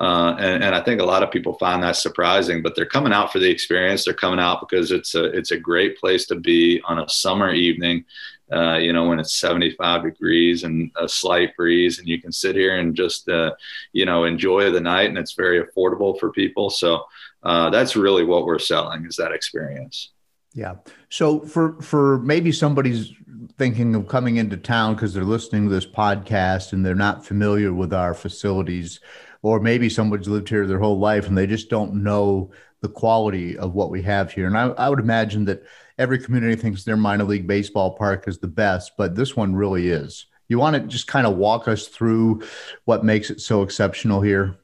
Uh, 0.00 0.36
and, 0.38 0.62
and, 0.62 0.74
I 0.76 0.80
think 0.80 1.00
a 1.00 1.04
lot 1.04 1.24
of 1.24 1.32
people 1.32 1.54
find 1.54 1.82
that 1.82 1.96
surprising, 1.96 2.62
but 2.62 2.76
they're 2.76 2.86
coming 2.86 3.12
out 3.12 3.32
for 3.32 3.40
the 3.40 3.50
experience. 3.50 4.04
They're 4.04 4.14
coming 4.14 4.38
out 4.38 4.60
because 4.60 4.92
it's 4.92 5.16
a 5.16 5.24
it's 5.24 5.50
a 5.50 5.58
great 5.58 5.98
place 5.98 6.24
to 6.26 6.36
be 6.36 6.80
on 6.86 7.00
a 7.00 7.08
summer 7.08 7.52
evening 7.52 8.04
uh, 8.52 8.76
you 8.76 8.92
know, 8.92 9.06
when 9.06 9.20
it's 9.20 9.34
75 9.34 10.04
degrees 10.04 10.64
and 10.64 10.90
a 10.96 11.08
slight 11.08 11.54
breeze, 11.56 11.98
and 11.98 12.08
you 12.08 12.20
can 12.20 12.32
sit 12.32 12.56
here 12.56 12.78
and 12.78 12.94
just, 12.94 13.28
uh, 13.28 13.52
you 13.92 14.06
know, 14.06 14.24
enjoy 14.24 14.70
the 14.70 14.80
night, 14.80 15.08
and 15.08 15.18
it's 15.18 15.34
very 15.34 15.62
affordable 15.62 16.18
for 16.18 16.30
people. 16.30 16.70
So 16.70 17.04
uh, 17.42 17.70
that's 17.70 17.94
really 17.94 18.24
what 18.24 18.46
we're 18.46 18.58
selling 18.58 19.04
is 19.04 19.16
that 19.16 19.32
experience. 19.32 20.12
Yeah. 20.54 20.76
So 21.10 21.40
for 21.40 21.80
for 21.82 22.18
maybe 22.20 22.50
somebody's 22.52 23.12
thinking 23.58 23.94
of 23.94 24.08
coming 24.08 24.36
into 24.36 24.56
town 24.56 24.94
because 24.94 25.12
they're 25.12 25.24
listening 25.24 25.64
to 25.64 25.70
this 25.74 25.86
podcast 25.86 26.72
and 26.72 26.84
they're 26.84 26.94
not 26.94 27.26
familiar 27.26 27.72
with 27.74 27.92
our 27.92 28.14
facilities, 28.14 28.98
or 29.42 29.60
maybe 29.60 29.88
somebody's 29.88 30.28
lived 30.28 30.48
here 30.48 30.66
their 30.66 30.78
whole 30.78 30.98
life 30.98 31.28
and 31.28 31.36
they 31.36 31.46
just 31.46 31.70
don't 31.70 31.94
know 31.94 32.50
the 32.80 32.88
quality 32.88 33.56
of 33.58 33.74
what 33.74 33.90
we 33.90 34.02
have 34.02 34.32
here. 34.32 34.46
And 34.46 34.56
I, 34.56 34.68
I 34.68 34.88
would 34.88 35.00
imagine 35.00 35.44
that 35.46 35.64
every 35.98 36.18
community 36.18 36.56
thinks 36.56 36.84
their 36.84 36.96
minor 36.96 37.24
league 37.24 37.46
baseball 37.46 37.96
park 37.96 38.28
is 38.28 38.38
the 38.38 38.48
best, 38.48 38.92
but 38.96 39.14
this 39.14 39.36
one 39.36 39.54
really 39.54 39.88
is. 39.88 40.26
You 40.48 40.58
want 40.58 40.76
to 40.76 40.80
just 40.80 41.06
kind 41.06 41.26
of 41.26 41.36
walk 41.36 41.68
us 41.68 41.88
through 41.88 42.42
what 42.84 43.04
makes 43.04 43.30
it 43.30 43.40
so 43.40 43.62
exceptional 43.62 44.22
here? 44.22 44.58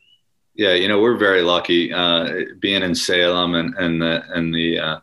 Yeah, 0.54 0.74
you 0.74 0.86
know 0.86 1.00
we're 1.00 1.16
very 1.16 1.42
lucky 1.42 1.92
uh, 1.92 2.32
being 2.60 2.82
in 2.82 2.94
Salem 2.94 3.56
and 3.56 3.74
and 3.74 4.00
the 4.00 4.22
and 4.32 4.54
the 4.54 4.78
uh, 4.78 5.00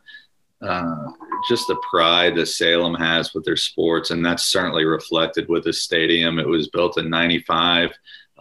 uh, 0.61 1.11
just 1.49 1.67
the 1.67 1.75
pride 1.89 2.35
that 2.35 2.45
Salem 2.45 2.95
has 2.95 3.33
with 3.33 3.43
their 3.43 3.57
sports, 3.57 4.11
and 4.11 4.25
that's 4.25 4.45
certainly 4.45 4.85
reflected 4.85 5.49
with 5.49 5.65
the 5.65 5.73
stadium. 5.73 6.39
It 6.39 6.47
was 6.47 6.69
built 6.69 6.97
in 6.97 7.09
'95. 7.09 7.91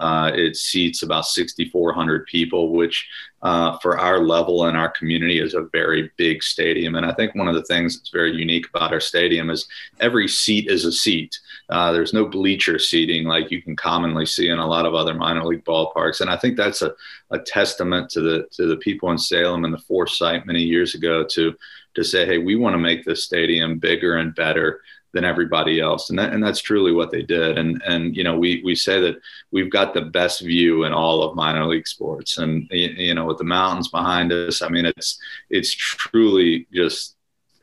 Uh, 0.01 0.33
it 0.35 0.57
seats 0.57 1.03
about 1.03 1.27
6,400 1.27 2.27
people, 2.27 2.73
which 2.73 3.07
uh, 3.43 3.79
for 3.79 3.99
our 3.99 4.21
level 4.21 4.65
and 4.65 4.77
our 4.77 4.89
community 4.91 5.39
is 5.39 5.55
a 5.55 5.69
very 5.73 6.11
big 6.17 6.43
stadium. 6.43 6.95
And 6.95 7.07
I 7.07 7.13
think 7.13 7.35
one 7.35 7.49
of 7.49 7.55
the 7.55 7.65
things 7.65 7.97
that's 7.97 8.11
very 8.11 8.35
unique 8.35 8.67
about 8.69 8.93
our 8.93 9.01
stadium 9.01 9.51
is 9.51 9.69
every 10.01 10.27
seat 10.27 10.69
is 10.69 10.85
a 10.85 10.93
seat. 10.93 11.39
Uh, 11.69 11.93
there's 11.93 12.13
no 12.13 12.27
bleacher 12.27 12.79
seating 12.79 13.25
like 13.25 13.51
you 13.51 13.63
can 13.63 13.77
commonly 13.77 14.27
see 14.27 14.49
in 14.49 14.59
a 14.59 14.67
lot 14.67 14.87
of 14.87 14.95
other 14.95 15.15
minor 15.15 15.45
league 15.45 15.65
ballparks. 15.65 16.21
And 16.21 16.31
I 16.31 16.37
think 16.37 16.57
that's 16.57 16.83
a, 16.83 16.95
a 17.31 17.39
testament 17.39 18.11
to 18.11 18.21
the 18.21 18.49
to 18.53 18.67
the 18.67 18.77
people 18.77 19.11
in 19.11 19.19
Salem 19.19 19.65
and 19.65 19.73
the 19.73 19.79
foresight 19.79 20.47
many 20.47 20.63
years 20.63 20.95
ago 20.95 21.25
to 21.25 21.55
to 21.95 22.05
say, 22.05 22.25
hey, 22.25 22.39
we 22.39 22.57
want 22.57 22.75
to 22.75 22.79
make 22.79 23.05
this 23.05 23.25
stadium 23.25 23.79
bigger 23.79 24.17
and 24.17 24.35
better 24.35 24.81
than 25.13 25.25
everybody 25.25 25.81
else. 25.81 26.11
And 26.11 26.19
that, 26.19 26.33
and 26.33 26.43
that's 26.43 26.61
truly 26.61 26.93
what 26.93 27.11
they 27.11 27.23
did. 27.23 27.59
And 27.59 27.83
and 27.87 28.17
you 28.17 28.25
know 28.25 28.39
we 28.39 28.63
we 28.65 28.75
say 28.75 29.01
that 29.01 29.17
we've 29.51 29.71
got 29.71 29.95
the 29.95 30.03
best 30.03 30.41
view 30.41 30.85
in 30.85 30.93
all 30.93 31.23
of 31.23 31.37
minor 31.37 31.67
league 31.67 31.89
sports. 31.89 32.39
And 32.39 32.69
you 32.71 33.15
know 33.15 33.27
with 33.27 33.39
the 33.39 33.45
mountains 33.45 33.89
behind 33.89 34.33
us 34.33 34.63
i 34.63 34.69
mean 34.69 34.87
it's 34.87 35.19
it's 35.51 35.73
truly 35.73 36.67
just 36.73 37.17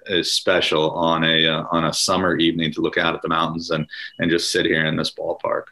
is 0.10 0.34
special 0.34 0.92
on 0.92 1.24
a 1.24 1.48
uh, 1.48 1.63
on 1.72 1.86
a 1.86 1.94
summer 1.94 2.36
evening 2.38 2.72
to 2.74 2.82
look 2.82 2.98
out 2.98 3.16
at 3.16 3.22
the 3.22 3.27
mountains 3.27 3.72
and 3.72 3.88
and 4.20 4.30
just 4.30 4.51
sit 4.51 4.66
here 4.66 4.86
in 4.86 4.96
this 4.96 5.12
ballpark. 5.12 5.63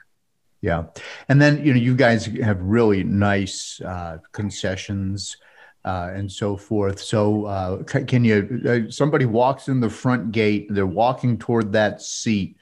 Yeah. 0.62 0.86
And 1.30 1.42
then 1.42 1.64
you 1.66 1.74
know 1.74 1.80
you 1.80 1.96
guys 1.96 2.26
have 2.26 2.62
really 2.62 3.04
nice 3.04 3.82
uh, 3.82 4.20
concessions 4.32 5.38
uh, 5.86 6.12
and 6.16 6.32
so 6.32 6.58
forth. 6.58 7.00
So, 7.00 7.46
uh, 7.46 7.84
can 7.84 8.26
you? 8.26 8.62
Uh, 8.68 8.92
somebody 8.92 9.26
walks 9.26 9.68
in 9.68 9.80
the 9.80 9.90
front 9.90 10.32
gate. 10.32 10.66
They're 10.72 10.88
walking 10.88 11.38
toward 11.38 11.72
that 11.74 12.02
seat. 12.02 12.58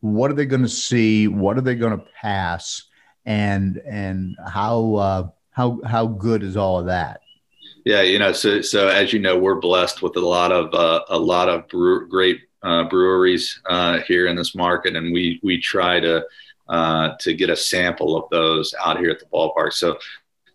What 0.00 0.30
are 0.30 0.34
they 0.34 0.46
going 0.46 0.62
to 0.62 0.68
see? 0.68 1.26
What 1.26 1.58
are 1.58 1.60
they 1.60 1.74
going 1.74 1.98
to 1.98 2.04
pass? 2.20 2.84
And 3.26 3.82
and 3.84 4.36
how 4.46 4.94
uh, 4.94 5.28
how 5.50 5.80
how 5.84 6.06
good 6.06 6.44
is 6.44 6.56
all 6.56 6.78
of 6.78 6.86
that? 6.86 7.20
Yeah, 7.84 8.02
you 8.02 8.18
know, 8.20 8.32
so 8.32 8.62
so 8.62 8.86
as 8.86 9.12
you 9.12 9.18
know, 9.18 9.36
we're 9.36 9.60
blessed 9.60 10.00
with 10.00 10.16
a 10.16 10.20
lot 10.20 10.52
of 10.52 10.72
uh, 10.72 11.04
a 11.08 11.18
lot 11.18 11.48
of 11.48 11.66
brew- 11.68 12.08
great 12.08 12.40
uh, 12.62 12.84
breweries 12.84 13.60
here 14.06 14.28
in 14.28 14.36
this 14.36 14.54
market, 14.54 14.94
and 14.94 15.12
we 15.12 15.40
we 15.42 15.60
try 15.60 15.98
to 15.98 16.24
to 16.70 17.34
get 17.34 17.50
a 17.50 17.56
sample 17.56 18.16
of 18.16 18.30
those 18.30 18.72
out 18.84 19.00
here 19.00 19.10
at 19.10 19.18
the 19.18 19.26
ballpark. 19.26 19.72
So 19.72 19.98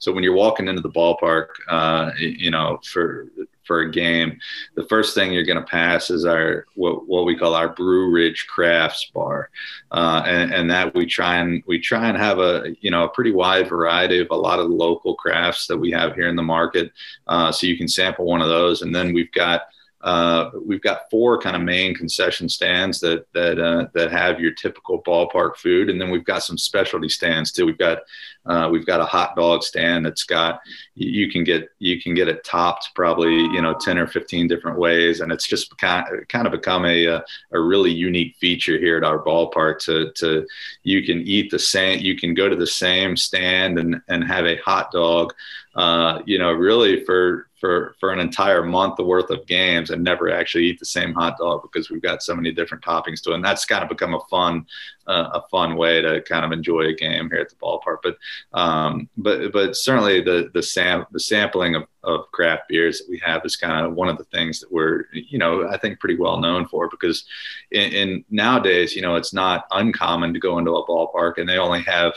so 0.03 0.11
when 0.11 0.21
you're 0.21 0.35
walking 0.35 0.67
into 0.67 0.81
the 0.81 0.89
ballpark, 0.89 1.47
uh, 1.69 2.11
you 2.19 2.51
know, 2.51 2.77
for 2.83 3.29
for 3.63 3.79
a 3.79 3.89
game, 3.89 4.37
the 4.75 4.85
first 4.87 5.15
thing 5.15 5.31
you're 5.31 5.45
going 5.45 5.57
to 5.57 5.63
pass 5.63 6.09
is 6.09 6.25
our 6.25 6.65
what, 6.75 7.07
what 7.07 7.23
we 7.23 7.37
call 7.37 7.55
our 7.55 7.69
Brew 7.69 8.11
Ridge 8.11 8.45
Crafts 8.49 9.09
Bar, 9.13 9.49
uh, 9.91 10.23
and, 10.25 10.53
and, 10.53 10.69
that 10.69 10.93
we 10.93 11.05
try 11.05 11.37
and 11.37 11.63
we 11.67 11.79
try 11.79 12.09
and 12.09 12.17
have 12.17 12.39
a 12.39 12.75
you 12.81 12.91
know 12.91 13.05
a 13.05 13.09
pretty 13.09 13.31
wide 13.31 13.69
variety 13.69 14.19
of 14.19 14.27
a 14.31 14.35
lot 14.35 14.59
of 14.59 14.69
local 14.69 15.15
crafts 15.15 15.67
that 15.67 15.77
we 15.77 15.89
have 15.91 16.15
here 16.15 16.27
in 16.27 16.35
the 16.35 16.43
market, 16.43 16.91
uh, 17.27 17.49
so 17.49 17.65
you 17.65 17.77
can 17.77 17.87
sample 17.87 18.25
one 18.25 18.41
of 18.41 18.49
those, 18.49 18.81
and 18.81 18.93
then 18.93 19.13
we've 19.13 19.31
got 19.31 19.61
uh, 20.03 20.51
we've 20.65 20.81
got 20.81 21.09
four 21.09 21.39
kind 21.39 21.55
of 21.55 21.61
main 21.61 21.95
concession 21.95 22.49
stands 22.49 22.99
that 22.99 23.25
that 23.33 23.57
uh, 23.57 23.87
that 23.93 24.11
have 24.11 24.37
your 24.37 24.51
typical 24.51 25.01
ballpark 25.01 25.55
food, 25.55 25.89
and 25.89 25.99
then 25.99 26.09
we've 26.09 26.25
got 26.25 26.43
some 26.43 26.57
specialty 26.57 27.07
stands 27.07 27.53
too. 27.53 27.65
We've 27.65 27.77
got 27.77 27.99
uh, 28.45 28.67
we've 28.69 28.85
got 28.85 28.99
a 28.99 29.05
hot 29.05 29.33
dog 29.37 29.63
stand 29.63 30.05
that's 30.05 30.25
got 30.25 30.59
you 30.95 31.31
can 31.31 31.45
get 31.45 31.69
you 31.79 32.01
can 32.01 32.13
get 32.13 32.27
it 32.27 32.43
topped 32.43 32.89
probably 32.95 33.33
you 33.33 33.61
know 33.61 33.73
ten 33.79 33.97
or 33.97 34.05
fifteen 34.05 34.45
different 34.45 34.77
ways, 34.77 35.21
and 35.21 35.31
it's 35.31 35.47
just 35.47 35.75
kind 35.77 36.05
of, 36.11 36.27
kind 36.27 36.47
of 36.47 36.51
become 36.51 36.83
a, 36.83 37.05
a, 37.05 37.23
a 37.53 37.59
really 37.59 37.91
unique 37.91 38.35
feature 38.35 38.77
here 38.77 38.97
at 38.97 39.05
our 39.05 39.23
ballpark. 39.23 39.79
To 39.85 40.11
to 40.17 40.45
you 40.83 41.05
can 41.05 41.21
eat 41.21 41.49
the 41.49 41.59
same, 41.59 42.01
you 42.01 42.17
can 42.17 42.33
go 42.33 42.49
to 42.49 42.57
the 42.57 42.67
same 42.67 43.15
stand 43.15 43.79
and 43.79 44.01
and 44.09 44.25
have 44.25 44.45
a 44.45 44.57
hot 44.57 44.91
dog, 44.91 45.33
uh, 45.75 46.19
you 46.25 46.37
know, 46.39 46.51
really 46.51 47.05
for 47.05 47.47
for 47.63 47.95
for 47.97 48.11
an 48.11 48.19
entire 48.19 48.61
month 48.61 48.99
worth 48.99 49.29
of 49.29 49.47
games 49.47 49.89
and 49.89 50.03
never 50.03 50.29
actually 50.29 50.65
eat 50.65 50.77
the 50.79 50.85
same 50.85 51.13
hot 51.13 51.37
dog 51.37 51.61
because 51.61 51.89
we've 51.89 52.01
got 52.01 52.21
so 52.21 52.35
many 52.35 52.51
different 52.51 52.83
toppings 52.83 53.21
to 53.21 53.31
it. 53.31 53.35
And 53.35 53.45
that's 53.45 53.63
kind 53.63 53.81
of 53.81 53.87
become 53.87 54.13
a 54.13 54.19
fun 54.29 54.65
uh, 55.07 55.29
a 55.35 55.47
fun 55.47 55.77
way 55.77 56.01
to 56.01 56.21
kind 56.23 56.43
of 56.43 56.51
enjoy 56.51 56.81
a 56.81 56.93
game 56.93 57.29
here 57.29 57.39
at 57.39 57.47
the 57.47 57.55
ballpark. 57.55 57.99
But 58.03 58.17
um, 58.51 59.07
but 59.15 59.53
but 59.53 59.77
certainly 59.77 60.19
the 60.19 60.51
the 60.53 60.61
sam 60.61 61.05
the 61.11 61.21
sampling 61.21 61.75
of, 61.75 61.83
of 62.03 62.29
craft 62.33 62.63
beers 62.67 62.99
that 62.99 63.09
we 63.09 63.17
have 63.19 63.45
is 63.45 63.55
kind 63.55 63.85
of 63.85 63.93
one 63.93 64.09
of 64.09 64.17
the 64.17 64.25
things 64.25 64.59
that 64.59 64.69
we're 64.69 65.05
you 65.13 65.37
know 65.37 65.65
I 65.69 65.77
think 65.77 66.01
pretty 66.01 66.17
well 66.17 66.41
known 66.41 66.67
for 66.67 66.89
because 66.89 67.23
in, 67.71 67.93
in 67.93 68.25
nowadays 68.29 68.93
you 68.93 69.01
know 69.01 69.15
it's 69.15 69.33
not 69.33 69.67
uncommon 69.71 70.33
to 70.33 70.39
go 70.41 70.57
into 70.57 70.75
a 70.75 70.85
ballpark 70.85 71.37
and 71.37 71.47
they 71.47 71.57
only 71.57 71.83
have 71.83 72.11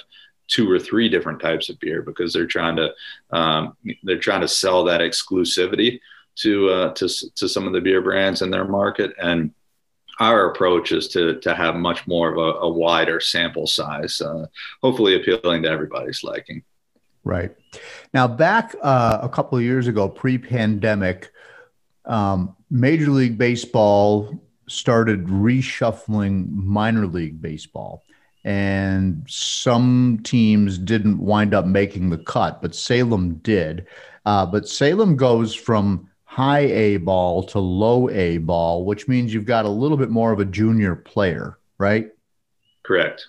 two 0.49 0.71
or 0.71 0.79
three 0.79 1.09
different 1.09 1.41
types 1.41 1.69
of 1.69 1.79
beer 1.81 2.03
because 2.03 2.33
they're 2.33 2.47
trying 2.47 2.77
to 2.77 2.93
um, 3.31 3.77
they're 4.03 4.19
trying 4.19 4.41
to 4.41 4.49
sell 4.49 4.85
that 4.85 5.01
exclusivity 5.01 6.01
to 6.37 6.69
uh, 6.71 6.93
to 6.95 7.09
to 7.35 7.49
some 7.49 7.67
of 7.67 7.73
the 7.73 7.81
beer 7.81 8.03
brands 8.03 8.43
in 8.43 8.51
their 8.51 8.67
market. 8.67 9.13
And 9.21 9.53
our 10.21 10.51
approach 10.51 10.93
is 10.93 11.09
to 11.09 11.41
to 11.41 11.55
have 11.55 11.77
much 11.77 12.07
more 12.07 12.33
of 12.33 12.39
a, 12.39 12.59
a 12.61 12.69
wider 12.69 13.21
sample 13.21 13.67
size 13.67 14.21
uh, 14.21 14.47
hopefully 14.83 15.17
appealing 15.17 15.63
to 15.63 15.69
everybody's 15.69 16.23
liking. 16.23 16.63
Right. 17.25 17.57
Now 18.15 18.29
back 18.29 18.75
uh, 18.83 19.19
a 19.23 19.29
couple 19.29 19.59
of 19.59 19.65
years 19.65 19.89
ago 19.89 20.09
pre-pandemic 20.09 21.33
um, 22.05 22.55
major 22.71 23.11
league 23.11 23.37
baseball 23.37 24.41
started 24.69 25.27
reshuffling 25.27 26.49
minor 26.51 27.07
league 27.07 27.41
baseball 27.41 28.03
and 28.47 29.25
some 29.29 30.21
teams 30.23 30.79
didn't 30.79 31.19
wind 31.19 31.53
up 31.53 31.67
making 31.67 32.11
the 32.11 32.19
cut, 32.19 32.63
but 32.63 32.77
Salem 32.77 33.35
did. 33.39 33.89
Uh, 34.25 34.47
but 34.47 34.69
Salem 34.69 35.17
goes 35.17 35.53
from 35.53 36.09
high 36.23 36.61
A 36.61 36.99
ball 36.99 37.43
to 37.43 37.59
low 37.59 38.09
A 38.09 38.39
ball, 38.39 38.85
which 38.85 39.09
means 39.09 39.35
you've 39.35 39.47
got 39.47 39.65
a 39.65 39.69
little 39.69 39.97
bit 39.97 40.11
more 40.11 40.31
of 40.31 40.39
a 40.39 40.45
junior 40.45 40.95
player, 40.95 41.59
right? 41.79 42.13
Correct. 42.85 43.27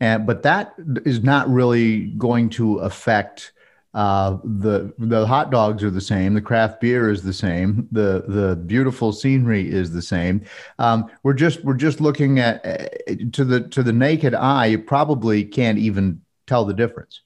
And 0.00 0.26
but 0.26 0.42
that 0.44 0.72
is 1.04 1.22
not 1.22 1.46
really 1.50 2.06
going 2.06 2.48
to 2.50 2.78
affect 2.78 3.52
uh, 3.92 4.38
the 4.44 4.94
the 4.98 5.26
hot 5.26 5.50
dogs 5.50 5.82
are 5.82 5.90
the 5.90 6.00
same. 6.00 6.34
The 6.34 6.40
craft 6.40 6.80
beer 6.80 7.10
is 7.10 7.22
the 7.22 7.32
same. 7.32 7.88
The 7.90 8.24
the 8.28 8.56
beautiful 8.56 9.12
scenery 9.12 9.68
is 9.68 9.92
the 9.92 10.02
same. 10.02 10.44
Um, 10.78 11.10
we're 11.24 11.34
just 11.34 11.64
we're 11.64 11.74
just 11.74 12.00
looking 12.00 12.38
at 12.38 12.64
uh, 12.64 13.14
to 13.32 13.44
the 13.44 13.68
to 13.68 13.82
the 13.82 13.92
naked 13.92 14.34
eye. 14.34 14.66
You 14.66 14.78
probably 14.78 15.44
can't 15.44 15.78
even 15.78 16.22
tell 16.46 16.64
the 16.64 16.74
difference. 16.74 17.22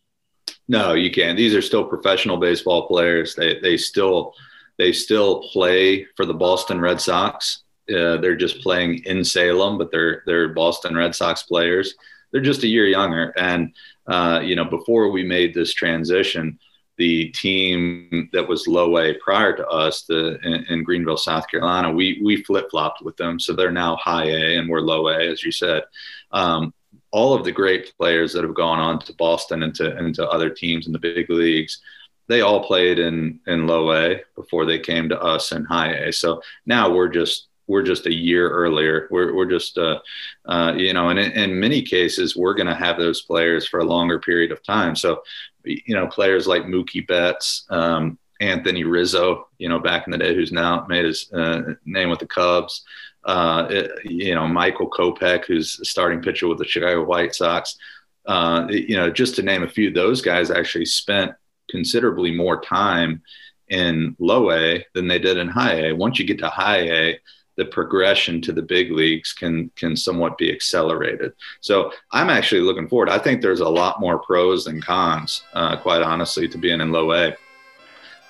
No, 0.67 0.95
you 0.95 1.11
can't. 1.11 1.37
These 1.37 1.55
are 1.55 1.61
still 1.61 1.85
professional 1.85 2.39
baseball 2.39 2.87
players. 2.87 3.35
They 3.35 3.61
they 3.61 3.77
still 3.77 4.35
they 4.79 4.93
still 4.93 5.43
play 5.51 6.07
for 6.17 6.25
the 6.25 6.35
Boston 6.35 6.81
Red 6.81 7.01
Sox. 7.01 7.63
Uh, 7.91 8.17
they're 8.17 8.37
just 8.37 8.63
playing 8.63 9.05
in 9.05 9.23
Salem, 9.23 9.77
but 9.77 9.91
they're 9.91 10.23
they're 10.25 10.49
Boston 10.49 10.97
Red 10.97 11.15
Sox 11.15 11.43
players. 11.43 11.95
They're 12.35 12.43
just 12.43 12.65
a 12.65 12.69
year 12.69 12.89
younger, 12.89 13.33
and 13.37 13.73
uh, 14.09 14.41
you 14.43 14.57
know, 14.57 14.65
before 14.65 15.11
we 15.13 15.23
made 15.23 15.55
this 15.55 15.73
transition, 15.73 16.59
the 16.97 17.31
team 17.31 18.29
that 18.33 18.49
was 18.49 18.67
low 18.67 18.99
A 18.99 19.15
prior 19.15 19.57
to 19.57 19.65
us, 19.69 20.03
the 20.03 20.39
in, 20.43 20.65
in 20.69 20.83
Greenville, 20.83 21.17
South 21.17 21.49
Carolina, 21.49 21.93
we 21.93 22.21
we 22.25 22.43
flip 22.43 22.71
flopped 22.71 23.03
with 23.03 23.17
them, 23.17 23.39
so 23.39 23.53
they're 23.53 23.71
now 23.71 23.95
high 23.95 24.27
A 24.27 24.59
and 24.59 24.69
we're 24.69 24.81
low 24.81 25.09
A, 25.11 25.31
as 25.31 25.45
you 25.45 25.53
said. 25.53 25.85
Um, 26.33 26.75
all 27.13 27.35
of 27.35 27.45
the 27.45 27.53
great 27.53 27.95
players 27.97 28.33
that 28.33 28.43
have 28.43 28.57
gone 28.57 28.81
on 28.81 28.99
to 28.99 29.15
Boston 29.15 29.63
and 29.63 29.73
to, 29.77 29.97
and 29.97 30.13
to 30.17 30.29
other 30.29 30.51
teams 30.51 30.89
in 30.89 30.93
the 30.93 30.99
big 30.99 31.31
leagues, 31.31 31.81
they 32.27 32.41
all 32.41 32.65
played 32.65 32.99
in 32.99 33.39
in 33.47 33.69
low 33.69 33.93
A 33.93 34.23
before 34.35 34.67
they 34.67 34.81
came 34.81 35.09
to 35.09 35.23
us 35.23 35.53
in 35.53 35.65
high 35.65 35.93
A. 35.93 36.13
So 36.13 36.43
now 36.67 36.93
we're 36.93 37.09
just 37.09 37.47
we're 37.67 37.83
just 37.83 38.07
a 38.07 38.13
year 38.13 38.51
earlier. 38.51 39.09
We're, 39.11 39.35
we're 39.35 39.51
just, 39.51 39.79
uh, 39.79 40.01
uh, 40.47 40.75
you 40.77 40.93
know, 40.93 41.09
and 41.09 41.19
in, 41.19 41.33
in, 41.33 41.61
many 41.61 41.83
cases, 41.83 42.37
we're 42.37 42.55
going 42.55 42.67
to 42.67 42.75
have 42.75 42.99
those 42.99 43.23
players 43.23 43.67
for 43.67 43.81
a 43.81 43.85
longer 43.85 44.19
period 44.19 44.53
of 44.53 44.63
time. 44.63 44.95
So, 44.97 45.23
you 45.65 45.95
know, 45.95 46.07
players 46.07 46.47
like 46.47 46.65
Mookie 46.65 47.07
Betts, 47.07 47.65
um, 47.71 48.19
Anthony 48.41 48.85
Rizzo, 48.85 49.49
you 49.59 49.69
know, 49.69 49.79
back 49.79 50.07
in 50.07 50.11
the 50.11 50.19
day, 50.19 50.35
who's 50.35 50.53
now 50.53 50.85
made 50.89 51.05
his 51.05 51.33
uh, 51.33 51.75
name 51.85 52.11
with 52.11 52.19
the 52.19 52.27
Cubs. 52.27 52.85
Uh, 53.25 53.87
you 54.05 54.35
know, 54.35 54.47
Michael 54.47 54.91
Kopech, 54.91 55.47
who's 55.47 55.89
starting 55.89 56.21
pitcher 56.21 56.47
with 56.47 56.59
the 56.59 56.67
Chicago 56.67 57.05
White 57.05 57.35
Sox. 57.35 57.79
Uh, 58.27 58.67
you 58.69 58.97
know, 58.97 59.11
just 59.11 59.37
to 59.37 59.43
name 59.43 59.63
a 59.63 59.69
few, 59.69 59.91
those 59.91 60.21
guys 60.21 60.51
actually 60.51 60.85
spent 60.85 61.33
considerably 61.71 62.31
more 62.31 62.61
time 62.61 63.23
in 63.69 64.15
low 64.19 64.51
A 64.51 64.85
than 64.95 65.09
they 65.09 65.19
did 65.19 65.39
in 65.39 65.49
high 65.49 65.87
A. 65.87 65.95
Once 65.95 66.19
you 66.19 66.27
get 66.27 66.39
to 66.39 66.49
high 66.49 66.89
A, 66.89 67.21
the 67.57 67.65
progression 67.65 68.41
to 68.43 68.53
the 68.53 68.63
big 68.63 68.91
leagues 68.91 69.33
can 69.33 69.71
can 69.77 69.97
somewhat 69.97 70.39
be 70.39 70.53
accelerated. 70.53 71.33
So 71.61 71.93
I'm 72.13 72.31
actually 72.31 72.63
looking 72.63 72.89
forward. 72.89 73.09
I 73.09 73.19
think 73.19 73.41
there's 73.41 73.61
a 73.61 73.69
lot 73.69 74.01
more 74.01 74.19
pros 74.19 74.65
than 74.65 74.81
cons, 74.81 75.43
uh, 75.55 75.77
quite 75.77 76.03
honestly, 76.03 76.49
to 76.49 76.59
being 76.59 76.81
in 76.81 76.93
low 76.93 77.13
A. 77.13 77.37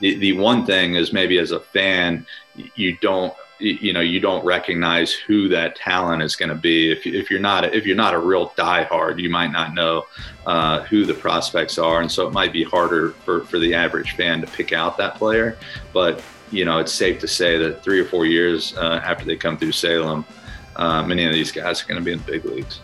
The 0.01 0.17
the 0.17 0.33
one 0.33 0.67
thing 0.67 0.97
is 0.97 1.13
maybe 1.13 1.39
as 1.39 1.53
a 1.53 1.61
fan, 1.61 2.27
you 2.75 2.97
don't 2.99 3.35
you 3.61 3.93
know 3.93 4.01
you 4.01 4.19
don't 4.19 4.45
recognize 4.45 5.13
who 5.13 5.49
that 5.49 5.77
talent 5.77 6.23
is 6.23 6.35
going 6.35 6.49
to 6.49 6.55
be 6.57 6.91
if, 6.91 7.07
if 7.07 7.31
you're 7.31 7.41
not 7.41 7.73
if 7.73 7.87
you're 7.87 7.97
not 7.97 8.13
a 8.13 8.19
real 8.19 8.51
diehard 8.51 9.21
you 9.21 9.31
might 9.31 9.53
not 9.53 9.75
know 9.75 10.05
uh, 10.47 10.81
who 10.83 11.07
the 11.07 11.15
prospects 11.15 11.79
are 11.79 12.01
and 12.01 12.11
so 12.11 12.27
it 12.27 12.33
might 12.33 12.53
be 12.53 12.65
harder 12.65 13.11
for, 13.11 13.45
for 13.45 13.61
the 13.61 13.73
average 13.73 14.17
fan 14.17 14.41
to 14.41 14.47
pick 14.49 14.73
out 14.73 14.99
that 14.99 15.15
player 15.15 15.57
but 15.93 16.21
you 16.51 16.65
know, 16.65 16.79
it's 16.79 16.93
safe 16.93 17.21
to 17.21 17.29
say 17.29 17.59
that 17.59 17.83
three 17.83 18.01
or 18.01 18.05
four 18.05 18.27
years 18.27 18.77
uh, 18.77 19.01
after 19.05 19.25
they 19.25 19.37
come 19.37 19.57
through 19.57 19.73
Salem, 19.73 20.25
uh, 20.77 21.03
many 21.03 21.25
of 21.25 21.33
these 21.33 21.53
guys 21.53 21.83
are 21.83 21.87
going 21.87 21.99
to 21.99 22.05
be 22.05 22.13
in 22.13 22.19
the 22.19 22.25
big 22.25 22.45
leagues. 22.45 22.81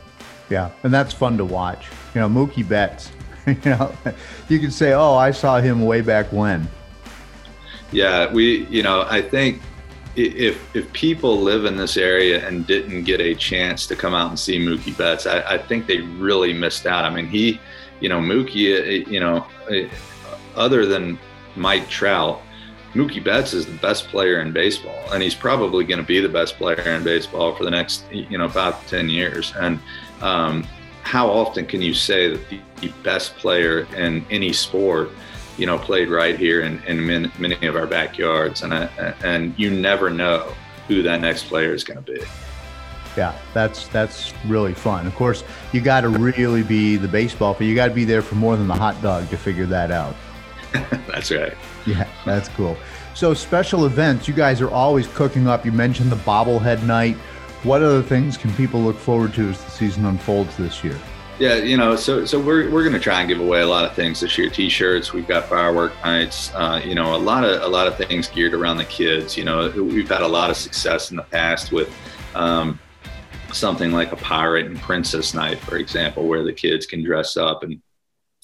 Yeah, 0.48 0.70
and 0.82 0.92
that's 0.92 1.12
fun 1.12 1.38
to 1.38 1.44
watch. 1.44 1.86
You 2.14 2.20
know, 2.20 2.28
Mookie 2.28 2.68
Betts. 2.68 3.12
you 3.46 3.56
know, 3.64 3.92
you 4.48 4.58
can 4.58 4.70
say, 4.70 4.92
"Oh, 4.92 5.14
I 5.14 5.30
saw 5.30 5.60
him 5.60 5.84
way 5.84 6.00
back 6.00 6.32
when." 6.32 6.68
Yeah, 7.92 8.32
we. 8.32 8.66
You 8.66 8.82
know, 8.82 9.06
I 9.08 9.22
think 9.22 9.62
if 10.16 10.74
if 10.74 10.92
people 10.92 11.40
live 11.40 11.64
in 11.64 11.76
this 11.76 11.96
area 11.96 12.46
and 12.46 12.66
didn't 12.66 13.04
get 13.04 13.20
a 13.20 13.34
chance 13.34 13.86
to 13.86 13.96
come 13.96 14.12
out 14.12 14.28
and 14.28 14.38
see 14.38 14.58
Mookie 14.58 14.96
Betts, 14.96 15.26
I, 15.26 15.40
I 15.42 15.58
think 15.58 15.86
they 15.86 15.98
really 15.98 16.52
missed 16.52 16.86
out. 16.86 17.04
I 17.04 17.10
mean, 17.10 17.26
he, 17.26 17.60
you 18.00 18.08
know, 18.08 18.18
Mookie, 18.18 18.76
uh, 18.78 19.10
you 19.10 19.20
know, 19.20 19.46
uh, 19.70 19.88
other 20.56 20.84
than 20.84 21.18
Mike 21.56 21.88
Trout, 21.88 22.42
Mookie 22.94 23.22
Betts 23.22 23.52
is 23.52 23.66
the 23.66 23.78
best 23.78 24.08
player 24.08 24.40
in 24.40 24.52
baseball, 24.52 25.00
and 25.12 25.22
he's 25.22 25.34
probably 25.34 25.84
going 25.84 26.00
to 26.00 26.06
be 26.06 26.20
the 26.20 26.28
best 26.28 26.56
player 26.56 26.80
in 26.80 27.04
baseball 27.04 27.54
for 27.54 27.64
the 27.64 27.70
next, 27.70 28.04
you 28.10 28.36
know, 28.36 28.48
to 28.48 28.76
ten 28.88 29.08
years. 29.08 29.52
And 29.56 29.78
um, 30.20 30.66
how 31.02 31.28
often 31.28 31.66
can 31.66 31.80
you 31.80 31.94
say 31.94 32.36
that 32.36 32.40
the 32.80 32.88
best 33.02 33.36
player 33.36 33.86
in 33.96 34.24
any 34.30 34.52
sport, 34.52 35.10
you 35.56 35.66
know, 35.66 35.78
played 35.78 36.08
right 36.08 36.38
here 36.38 36.62
in, 36.62 36.82
in 36.84 37.30
many 37.38 37.66
of 37.66 37.76
our 37.76 37.86
backyards. 37.86 38.62
And, 38.62 38.72
and 38.72 39.58
you 39.58 39.70
never 39.70 40.10
know 40.10 40.52
who 40.88 41.02
that 41.02 41.20
next 41.20 41.44
player 41.44 41.72
is 41.72 41.84
going 41.84 42.02
to 42.02 42.12
be. 42.12 42.22
Yeah, 43.16 43.36
that's 43.54 43.88
that's 43.88 44.32
really 44.46 44.72
fun. 44.72 45.04
Of 45.06 45.16
course, 45.16 45.42
you 45.72 45.80
got 45.80 46.02
to 46.02 46.08
really 46.08 46.62
be 46.62 46.96
the 46.96 47.08
baseball, 47.08 47.54
but 47.54 47.66
you 47.66 47.74
got 47.74 47.88
to 47.88 47.94
be 47.94 48.04
there 48.04 48.22
for 48.22 48.36
more 48.36 48.56
than 48.56 48.68
the 48.68 48.74
hot 48.74 49.00
dog 49.02 49.28
to 49.30 49.36
figure 49.36 49.66
that 49.66 49.90
out. 49.90 50.14
that's 51.08 51.32
right. 51.32 51.54
Yeah, 51.86 52.08
that's 52.24 52.48
cool. 52.50 52.76
So 53.14 53.34
special 53.34 53.86
events, 53.86 54.28
you 54.28 54.34
guys 54.34 54.60
are 54.60 54.70
always 54.70 55.06
cooking 55.08 55.46
up. 55.46 55.64
You 55.64 55.72
mentioned 55.72 56.10
the 56.10 56.16
bobblehead 56.16 56.82
night. 56.84 57.16
What 57.62 57.82
other 57.82 58.02
things 58.02 58.36
can 58.36 58.52
people 58.54 58.80
look 58.80 58.96
forward 58.96 59.34
to 59.34 59.50
as 59.50 59.62
the 59.62 59.70
season 59.70 60.06
unfolds 60.06 60.56
this 60.56 60.82
year? 60.82 60.98
Yeah, 61.38 61.56
you 61.56 61.76
know, 61.76 61.96
so 61.96 62.26
so 62.26 62.38
we're 62.38 62.70
we're 62.70 62.82
going 62.82 62.92
to 62.92 63.00
try 63.00 63.20
and 63.20 63.28
give 63.28 63.40
away 63.40 63.62
a 63.62 63.66
lot 63.66 63.84
of 63.84 63.94
things 63.94 64.20
this 64.20 64.36
year. 64.36 64.50
T-shirts, 64.50 65.14
we've 65.14 65.26
got 65.26 65.46
firework 65.46 65.92
nights. 66.04 66.52
Uh, 66.54 66.82
you 66.84 66.94
know, 66.94 67.14
a 67.14 67.16
lot 67.16 67.44
of 67.44 67.62
a 67.62 67.68
lot 67.68 67.86
of 67.86 67.96
things 67.96 68.28
geared 68.28 68.52
around 68.52 68.76
the 68.76 68.84
kids. 68.84 69.38
You 69.38 69.44
know, 69.44 69.70
we've 69.70 70.08
had 70.08 70.20
a 70.20 70.28
lot 70.28 70.50
of 70.50 70.56
success 70.56 71.10
in 71.10 71.16
the 71.16 71.22
past 71.24 71.72
with. 71.72 71.90
Um, 72.34 72.78
something 73.52 73.90
like 73.90 74.12
a 74.12 74.16
pirate 74.16 74.66
and 74.66 74.78
princess 74.80 75.34
night, 75.34 75.58
for 75.58 75.76
example, 75.76 76.28
where 76.28 76.44
the 76.44 76.52
kids 76.52 76.86
can 76.86 77.02
dress 77.02 77.36
up 77.36 77.64
and 77.64 77.80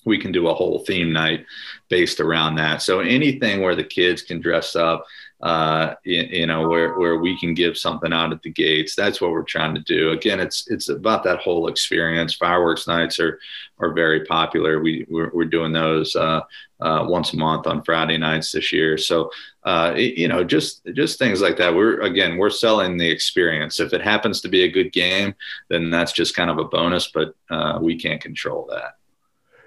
we 0.06 0.18
can 0.18 0.32
do 0.32 0.48
a 0.48 0.54
whole 0.54 0.78
theme 0.86 1.12
night 1.12 1.44
based 1.88 2.20
around 2.20 2.54
that. 2.56 2.80
So 2.80 3.00
anything 3.00 3.60
where 3.60 3.74
the 3.74 3.84
kids 3.84 4.22
can 4.22 4.40
dress 4.40 4.74
up, 4.74 5.04
uh, 5.42 5.94
you, 6.04 6.22
you, 6.22 6.46
know, 6.46 6.66
where, 6.66 6.98
where 6.98 7.18
we 7.18 7.38
can 7.38 7.52
give 7.52 7.76
something 7.76 8.12
out 8.12 8.32
at 8.32 8.40
the 8.42 8.50
gates, 8.50 8.94
that's 8.94 9.20
what 9.20 9.32
we're 9.32 9.42
trying 9.42 9.74
to 9.74 9.82
do. 9.82 10.12
Again, 10.12 10.40
it's, 10.40 10.70
it's 10.70 10.88
about 10.88 11.24
that 11.24 11.40
whole 11.40 11.68
experience. 11.68 12.34
Fireworks 12.34 12.86
nights 12.86 13.20
are, 13.20 13.38
are 13.78 13.92
very 13.92 14.24
popular. 14.24 14.80
We 14.80 15.04
we're, 15.10 15.30
we're 15.34 15.44
doing 15.44 15.72
those, 15.72 16.16
uh, 16.16 16.40
uh, 16.80 17.04
once 17.08 17.32
a 17.32 17.36
month 17.36 17.66
on 17.66 17.82
Friday 17.82 18.18
nights 18.18 18.52
this 18.52 18.72
year. 18.72 18.98
So, 18.98 19.30
uh, 19.64 19.94
it, 19.96 20.18
you 20.18 20.28
know, 20.28 20.44
just 20.44 20.84
just 20.94 21.18
things 21.18 21.40
like 21.40 21.56
that. 21.56 21.74
We're 21.74 22.02
again, 22.02 22.36
we're 22.36 22.50
selling 22.50 22.98
the 22.98 23.08
experience. 23.08 23.80
If 23.80 23.94
it 23.94 24.02
happens 24.02 24.42
to 24.42 24.48
be 24.48 24.64
a 24.64 24.70
good 24.70 24.92
game, 24.92 25.34
then 25.68 25.90
that's 25.90 26.12
just 26.12 26.36
kind 26.36 26.50
of 26.50 26.58
a 26.58 26.64
bonus. 26.64 27.10
But 27.12 27.34
uh, 27.50 27.78
we 27.80 27.96
can't 27.96 28.20
control 28.20 28.68
that. 28.70 28.96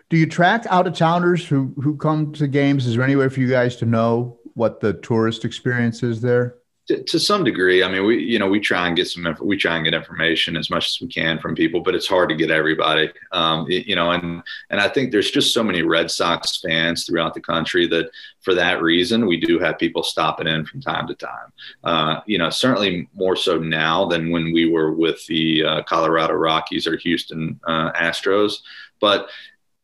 Do 0.10 0.18
you 0.18 0.26
track 0.26 0.66
out 0.70 0.88
of 0.88 0.96
towners 0.96 1.48
who 1.48 1.74
who 1.82 1.96
come 1.96 2.34
to 2.34 2.48
games? 2.48 2.88
Is 2.88 2.96
there 2.96 3.04
any 3.04 3.16
way 3.16 3.30
for 3.30 3.40
you 3.40 3.50
guys 3.50 3.76
to 3.78 3.86
know 3.86 4.40
what 4.56 4.80
the 4.80 4.94
tourist 4.94 5.46
experience 5.46 6.02
is 6.02 6.20
there? 6.22 6.56
To, 6.88 7.04
to, 7.04 7.20
some 7.20 7.44
degree, 7.44 7.84
I 7.84 7.88
mean, 7.88 8.04
we 8.04 8.18
you 8.18 8.40
know 8.40 8.48
we 8.48 8.60
try 8.60 8.88
and 8.88 8.96
get 8.96 9.08
some 9.08 9.38
we 9.40 9.56
try 9.56 9.76
and 9.76 9.86
get 9.86 9.94
information 9.94 10.58
as 10.58 10.72
much 10.72 10.88
as 10.88 10.98
we 11.00 11.08
can 11.08 11.38
from 11.38 11.54
people, 11.54 11.82
but 11.82 11.94
it's 11.94 12.08
hard 12.08 12.30
to 12.30 12.36
get 12.36 12.50
everybody. 12.50 13.12
Um, 13.32 13.68
you 13.70 13.96
know, 13.96 14.10
and 14.10 14.42
and 14.72 14.82
I 14.82 14.88
think 14.88 15.12
there's 15.12 15.30
just 15.30 15.54
so 15.54 15.64
many 15.64 15.84
Red 15.84 16.10
Sox 16.10 16.60
fans 16.60 17.06
throughout 17.06 17.36
the 17.36 17.42
country 17.42 17.86
that 17.90 18.10
for 18.42 18.56
that 18.56 18.82
reason 18.82 19.28
we 19.28 19.40
do 19.40 19.60
have 19.60 19.78
people 19.78 20.02
stopping 20.02 20.48
in 20.48 20.66
from 20.66 20.82
time 20.82 21.06
to 21.06 21.14
time. 21.14 21.54
Uh, 21.84 22.22
you 22.26 22.40
know, 22.40 22.50
certainly 22.50 23.08
more 23.14 23.36
so 23.36 23.60
now 23.60 24.06
than 24.06 24.32
when 24.32 24.52
we 24.52 24.68
were 24.68 24.92
with 24.92 25.24
the 25.28 25.64
uh, 25.64 25.84
Colorado 25.84 26.34
Rockies 26.34 26.88
or 26.88 26.98
Houston 26.98 27.60
uh, 27.68 27.92
Astros. 27.92 28.62
But 29.00 29.30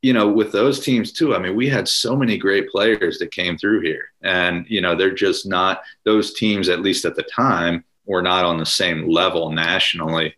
you 0.06 0.14
know, 0.14 0.28
with 0.28 0.52
those 0.52 0.80
teams 0.82 1.12
too, 1.12 1.34
I 1.34 1.40
mean, 1.40 1.56
we 1.56 1.68
had 1.68 1.88
so 1.88 2.16
many 2.16 2.38
great 2.38 2.70
players 2.70 3.18
that 3.18 3.32
came 3.32 3.58
through 3.58 3.82
here. 3.82 4.12
And, 4.22 4.64
you 4.70 4.80
know, 4.80 4.96
they're 4.96 5.10
just 5.10 5.48
not, 5.48 5.82
those 6.04 6.36
teams, 6.36 6.70
at 6.70 6.82
least 6.82 7.06
at 7.06 7.16
the 7.16 7.24
time, 7.24 7.84
were 8.06 8.22
not 8.22 8.46
on 8.46 8.60
the 8.60 8.68
same 8.68 9.10
level 9.10 9.52
nationally 9.52 10.36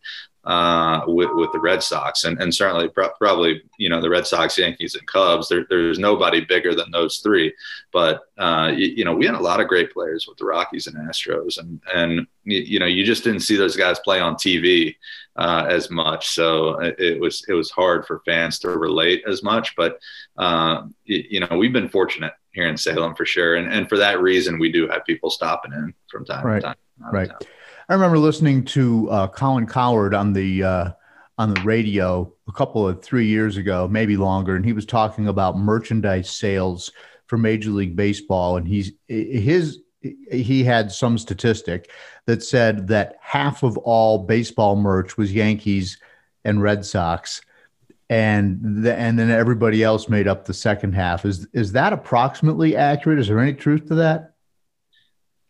uh, 0.47 1.01
with, 1.07 1.29
with 1.33 1.51
the 1.51 1.59
Red 1.59 1.83
Sox. 1.83 2.23
And, 2.23 2.41
and 2.41 2.55
certainly, 2.55 2.87
pro- 2.87 3.09
probably, 3.19 3.61
you 3.77 3.89
know, 3.89 3.99
the 3.99 4.09
Red 4.09 4.25
Sox, 4.25 4.57
Yankees, 4.57 4.95
and 4.95 5.05
Cubs, 5.05 5.49
there, 5.49 5.65
there's 5.69 5.99
nobody 5.99 6.39
bigger 6.39 6.73
than 6.73 6.89
those 6.89 7.17
three. 7.17 7.53
But, 7.91 8.21
uh, 8.37 8.71
you, 8.73 8.87
you, 8.87 9.05
know, 9.05 9.13
we 9.13 9.25
had 9.25 9.35
a 9.35 9.41
lot 9.41 9.59
of 9.59 9.67
great 9.67 9.91
players 9.91 10.25
with 10.25 10.37
the 10.37 10.45
Rockies 10.45 10.87
and 10.87 10.95
Astros. 10.95 11.59
And, 11.59 11.81
and 11.93 12.27
you 12.45 12.79
know, 12.79 12.85
you 12.85 13.03
just 13.03 13.25
didn't 13.25 13.41
see 13.41 13.57
those 13.57 13.75
guys 13.75 13.99
play 13.99 14.21
on 14.21 14.35
TV 14.35 14.95
uh, 15.35 15.67
as 15.69 15.91
much. 15.91 16.29
So 16.29 16.79
it, 16.79 16.95
it, 16.97 17.19
was 17.19 17.43
it 17.49 17.53
was 17.53 17.69
hard 17.69 18.05
for 18.05 18.21
fans 18.25 18.57
to 18.59 18.69
relate 18.69 19.23
as 19.27 19.43
much. 19.43 19.75
But, 19.75 19.99
uh, 20.37 20.83
you, 21.03 21.25
you 21.29 21.39
know, 21.41 21.57
we've 21.57 21.73
been 21.73 21.89
fortunate 21.89 22.31
here 22.53 22.69
in 22.69 22.77
Salem 22.77 23.15
for 23.15 23.25
sure. 23.25 23.55
And, 23.55 23.69
and 23.69 23.89
for 23.89 23.97
that 23.97 24.21
reason, 24.21 24.59
we 24.59 24.71
do 24.71 24.87
have 24.87 25.03
people 25.03 25.29
stopping 25.29 25.73
in 25.73 25.93
from 26.09 26.23
time 26.23 26.45
right. 26.45 26.61
to 26.61 26.67
time. 26.67 26.75
Right. 27.11 27.31
I 27.89 27.93
remember 27.93 28.19
listening 28.19 28.65
to 28.65 29.09
uh, 29.09 29.27
Colin 29.27 29.65
Cowherd 29.65 30.13
on 30.13 30.33
the 30.33 30.61
uh, 30.63 30.91
on 31.37 31.53
the 31.53 31.61
radio 31.61 32.33
a 32.47 32.51
couple 32.51 32.85
of 32.85 33.01
three 33.01 33.27
years 33.27 33.55
ago, 33.55 33.87
maybe 33.87 34.17
longer, 34.17 34.57
and 34.57 34.65
he 34.65 34.73
was 34.73 34.85
talking 34.85 35.27
about 35.27 35.57
merchandise 35.57 36.29
sales 36.29 36.91
for 37.27 37.37
Major 37.37 37.69
League 37.69 37.95
Baseball, 37.95 38.57
and 38.57 38.67
he's 38.67 38.91
his 39.07 39.79
he 40.01 40.65
had 40.65 40.91
some 40.91 41.17
statistic 41.17 41.89
that 42.25 42.43
said 42.43 42.87
that 42.89 43.15
half 43.21 43.63
of 43.63 43.77
all 43.77 44.19
baseball 44.19 44.75
merch 44.75 45.15
was 45.15 45.33
Yankees 45.33 45.97
and 46.43 46.61
Red 46.61 46.85
Sox, 46.85 47.41
and 48.09 48.83
the, 48.83 48.93
and 48.95 49.17
then 49.17 49.29
everybody 49.29 49.81
else 49.81 50.09
made 50.09 50.27
up 50.27 50.43
the 50.43 50.53
second 50.53 50.91
half. 50.91 51.23
Is 51.23 51.47
is 51.53 51.71
that 51.71 51.93
approximately 51.93 52.75
accurate? 52.75 53.19
Is 53.19 53.29
there 53.29 53.39
any 53.39 53.53
truth 53.53 53.87
to 53.87 53.95
that? 53.95 54.33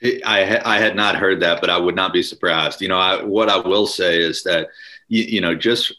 I 0.04 0.62
I 0.64 0.78
had 0.78 0.96
not 0.96 1.16
heard 1.16 1.42
that, 1.42 1.60
but 1.62 1.70
I 1.70 1.78
would 1.78 1.96
not 1.96 2.14
be 2.14 2.22
surprised. 2.22 2.82
You 2.82 2.88
know, 2.88 3.00
I, 3.00 3.24
what 3.24 3.50
I 3.50 3.58
will 3.58 3.88
say 3.88 4.22
is 4.22 4.44
that 4.44 4.68
you, 5.08 5.24
you, 5.24 5.42
know 5.42 5.56
just 5.56 5.94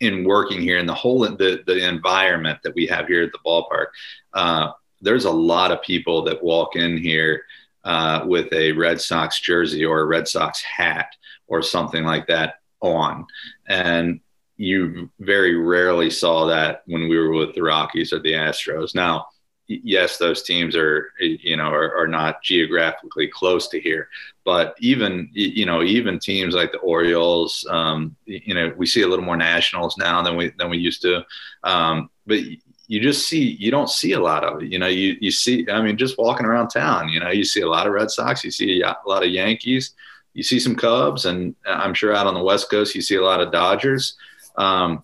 in 0.00 0.24
working 0.24 0.60
here 0.60 0.78
in 0.78 0.86
the 0.86 0.94
whole 0.94 1.20
the 1.20 1.62
the 1.66 1.86
environment 1.86 2.58
that 2.64 2.74
we 2.74 2.86
have 2.86 3.06
here 3.06 3.22
at 3.22 3.32
the 3.32 3.38
ballpark, 3.46 3.86
uh, 4.34 4.72
there's 5.00 5.24
a 5.24 5.30
lot 5.30 5.70
of 5.70 5.82
people 5.82 6.22
that 6.24 6.42
walk 6.42 6.74
in 6.74 6.96
here 6.96 7.44
uh, 7.84 8.24
with 8.26 8.52
a 8.52 8.72
Red 8.72 9.00
Sox 9.00 9.40
jersey 9.40 9.84
or 9.84 10.00
a 10.00 10.06
Red 10.06 10.26
Sox 10.26 10.60
hat 10.62 11.14
or 11.46 11.62
something 11.62 12.04
like 12.04 12.26
that 12.26 12.56
on, 12.80 13.24
and 13.68 14.20
you 14.56 15.08
very 15.20 15.54
rarely 15.54 16.10
saw 16.10 16.46
that 16.46 16.82
when 16.86 17.08
we 17.08 17.16
were 17.16 17.30
with 17.30 17.54
the 17.54 17.62
Rockies 17.62 18.12
or 18.12 18.18
the 18.18 18.32
Astros. 18.32 18.96
Now 18.96 19.28
yes, 19.68 20.16
those 20.16 20.42
teams 20.42 20.74
are 20.74 21.12
you 21.20 21.56
know 21.56 21.70
are, 21.70 21.96
are, 21.96 22.08
not 22.08 22.42
geographically 22.42 23.28
close 23.28 23.68
to 23.68 23.80
here, 23.80 24.08
but 24.44 24.74
even 24.80 25.28
you 25.32 25.66
know 25.66 25.82
even 25.82 26.18
teams 26.18 26.54
like 26.54 26.72
the 26.72 26.78
Orioles, 26.78 27.66
um, 27.68 28.16
you 28.24 28.54
know 28.54 28.72
we 28.76 28.86
see 28.86 29.02
a 29.02 29.06
little 29.06 29.24
more 29.24 29.36
nationals 29.36 29.96
now 29.98 30.22
than 30.22 30.36
we 30.36 30.50
than 30.58 30.70
we 30.70 30.78
used 30.78 31.02
to, 31.02 31.24
um, 31.64 32.10
but 32.26 32.40
you 32.86 33.00
just 33.00 33.28
see 33.28 33.42
you 33.42 33.70
don't 33.70 33.90
see 33.90 34.12
a 34.12 34.20
lot 34.20 34.42
of 34.42 34.62
it. 34.62 34.72
You 34.72 34.78
know 34.78 34.88
you 34.88 35.16
you 35.20 35.30
see 35.30 35.66
I 35.70 35.82
mean 35.82 35.98
just 35.98 36.18
walking 36.18 36.46
around 36.46 36.68
town, 36.68 37.10
you 37.10 37.20
know 37.20 37.30
you 37.30 37.44
see 37.44 37.60
a 37.60 37.68
lot 37.68 37.86
of 37.86 37.92
Red 37.92 38.10
Sox, 38.10 38.42
you 38.42 38.50
see 38.50 38.80
a 38.80 38.96
lot 39.06 39.22
of 39.22 39.30
Yankees, 39.30 39.94
you 40.32 40.42
see 40.42 40.58
some 40.58 40.76
Cubs, 40.76 41.26
and 41.26 41.54
I'm 41.66 41.94
sure 41.94 42.14
out 42.14 42.26
on 42.26 42.34
the 42.34 42.42
West 42.42 42.70
Coast 42.70 42.94
you 42.94 43.02
see 43.02 43.16
a 43.16 43.24
lot 43.24 43.40
of 43.40 43.52
Dodgers. 43.52 44.16
Um, 44.56 45.02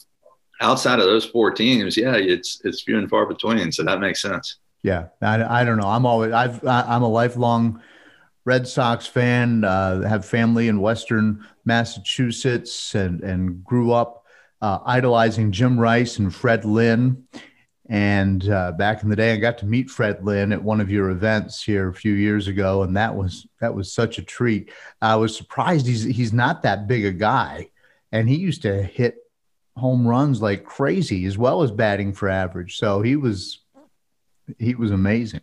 outside 0.61 1.01
of 1.01 1.07
those 1.07 1.25
four 1.25 1.51
teams, 1.51 1.97
yeah, 1.97 2.17
it's 2.17 2.61
it's 2.65 2.83
few 2.83 2.99
and 2.99 3.09
far 3.09 3.27
between. 3.27 3.73
So 3.73 3.83
that 3.85 4.01
makes 4.01 4.23
sense. 4.23 4.57
Yeah, 4.83 5.07
I, 5.23 5.63
I 5.63 5.65
don't 5.65 5.79
know. 5.79 5.89
I'm 5.89 6.07
always 6.07 6.33
I've 6.33 6.65
I'm 6.67 7.03
a 7.03 7.09
lifelong 7.09 7.83
Red 8.45 8.69
Sox 8.69 9.07
fan. 9.07 9.65
Uh, 9.65 10.03
have 10.03 10.25
family 10.25 10.69
in 10.69 10.81
Western 10.81 11.47
Massachusetts 11.65 12.95
and 12.95 13.21
and 13.23 13.65
grew 13.65 13.93
up 13.93 14.25
uh, 14.61 14.79
idolizing 14.85 15.53
Jim 15.53 15.79
Rice 15.79 16.19
and 16.19 16.35
Fred 16.35 16.65
Lynn. 16.65 17.25
And 17.91 18.49
uh, 18.49 18.73
back 18.73 19.03
in 19.03 19.11
the 19.11 19.17
day, 19.17 19.35
I 19.35 19.37
got 19.37 19.59
to 19.59 19.67
meet 19.67 19.91
Fred 19.91 20.25
Lynn 20.25 20.53
at 20.53 20.63
one 20.63 20.81
of 20.81 20.91
your 20.91 21.11
events 21.11 21.63
here 21.63 21.89
a 21.89 21.95
few 21.95 22.15
years 22.15 22.49
ago, 22.49 22.83
and 22.83 22.97
that 22.97 23.15
was 23.15 23.47
that 23.61 23.75
was 23.75 23.93
such 23.93 24.17
a 24.17 24.23
treat. 24.23 24.71
I 25.03 25.17
was 25.17 25.37
surprised 25.37 25.87
he's 25.87 26.03
he's 26.03 26.33
not 26.33 26.63
that 26.63 26.87
big 26.87 27.05
a 27.05 27.13
guy, 27.13 27.69
and 28.11 28.27
he 28.27 28.37
used 28.37 28.63
to 28.63 28.83
hit 28.83 29.17
home 29.77 30.07
runs 30.07 30.41
like 30.41 30.65
crazy 30.65 31.27
as 31.27 31.37
well 31.37 31.63
as 31.63 31.71
batting 31.71 32.13
for 32.13 32.29
average. 32.29 32.79
So 32.79 33.03
he 33.03 33.17
was 33.17 33.61
he 34.59 34.75
was 34.75 34.91
amazing. 34.91 35.41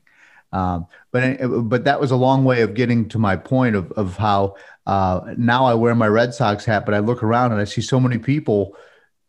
Um, 0.54 0.88
but 1.12 1.38
but 1.70 1.86
that 1.86 2.00
was 2.00 2.12
a 2.12 2.16
long 2.16 2.44
way 2.44 2.62
of 2.62 2.74
getting 2.74 3.08
to 3.10 3.20
my 3.20 3.36
point 3.36 3.76
of 3.76 3.92
of 3.94 4.18
how 4.18 4.56
uh, 4.86 5.34
now 5.38 5.66
I 5.66 5.74
wear 5.74 5.96
my 5.96 6.08
Red 6.08 6.34
Sox 6.34 6.66
hat, 6.66 6.86
but 6.86 6.94
I 6.94 7.00
look 7.00 7.24
around 7.24 7.52
and 7.52 7.62
I 7.62 7.66
see 7.66 7.82
so 7.82 8.00
many 8.00 8.18
people 8.18 8.76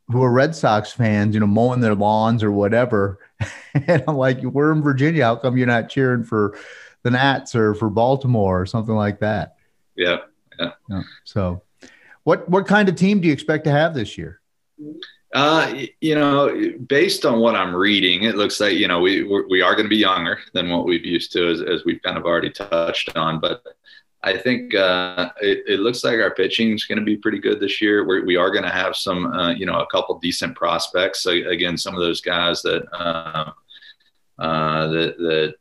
who 0.09 0.23
are 0.23 0.33
Red 0.33 0.55
Sox 0.55 0.93
fans, 0.93 1.35
you 1.35 1.41
know, 1.41 1.47
mowing 1.47 1.81
their 1.81 1.95
lawns 1.95 2.43
or 2.43 2.51
whatever, 2.51 3.19
and 3.75 4.03
I'm 4.07 4.17
like, 4.17 4.43
we're 4.43 4.73
in 4.73 4.83
Virginia. 4.83 5.25
How 5.25 5.37
come 5.37 5.57
you're 5.57 5.67
not 5.67 5.89
cheering 5.89 6.25
for 6.25 6.59
the 7.03 7.11
Nats 7.11 7.55
or 7.55 7.75
for 7.75 7.89
Baltimore 7.89 8.61
or 8.61 8.67
something 8.67 8.95
like 8.95 9.21
that? 9.21 9.57
Yeah, 9.95 10.19
yeah. 10.59 10.73
yeah. 10.91 11.03
So, 11.25 11.63
what 12.25 12.49
what 12.49 12.67
kind 12.67 12.89
of 12.89 12.97
team 12.97 13.21
do 13.21 13.29
you 13.29 13.33
expect 13.33 13.65
to 13.65 13.71
have 13.71 13.95
this 13.95 14.19
year? 14.19 14.42
Uh, 15.35 15.85
you 16.01 16.15
know, 16.15 16.75
based 16.89 17.25
on 17.25 17.41
what 17.41 17.57
I'm 17.57 17.75
reading, 17.75 18.25
it 18.25 18.37
looks 18.37 18.61
like 18.61 18.75
you 18.75 18.87
know 18.87 19.01
we 19.01 19.23
we 19.23 19.63
are 19.63 19.75
going 19.75 19.87
to 19.87 19.91
be 19.91 19.97
younger 19.97 20.39
than 20.53 20.69
what 20.69 20.85
we've 20.85 21.07
used 21.07 21.33
to, 21.33 21.49
as, 21.49 21.63
as 21.63 21.85
we've 21.85 22.03
kind 22.03 22.19
of 22.19 22.25
already 22.25 22.51
touched 22.51 23.17
on. 23.17 23.41
But 23.41 23.65
I 24.25 24.37
think 24.37 24.75
uh, 24.75 25.31
it, 25.41 25.65
it, 25.67 25.81
looks 25.81 26.05
like 26.05 26.21
our 26.21 26.35
pitching 26.35 26.73
is 26.73 26.85
going 26.85 26.99
to 26.99 27.05
be 27.05 27.17
pretty 27.17 27.39
good 27.39 27.59
this 27.59 27.83
year. 27.83 28.07
We're, 28.07 28.25
we 28.25 28.37
are 28.37 28.51
going 28.51 28.63
to 28.63 28.71
have 28.71 28.95
some, 28.95 29.27
uh, 29.27 29.51
you 29.51 29.67
know, 29.67 29.81
a 29.81 29.87
couple 29.87 30.19
decent 30.21 30.55
prospects. 30.55 31.23
So 31.23 31.31
again, 31.31 31.77
some 31.77 31.95
of 31.95 32.01
those 32.01 32.21
guys 32.21 32.63
that 32.63 32.85
uh, 32.93 33.51
uh, 34.39 34.87
that 34.89 35.19
that 35.19 35.55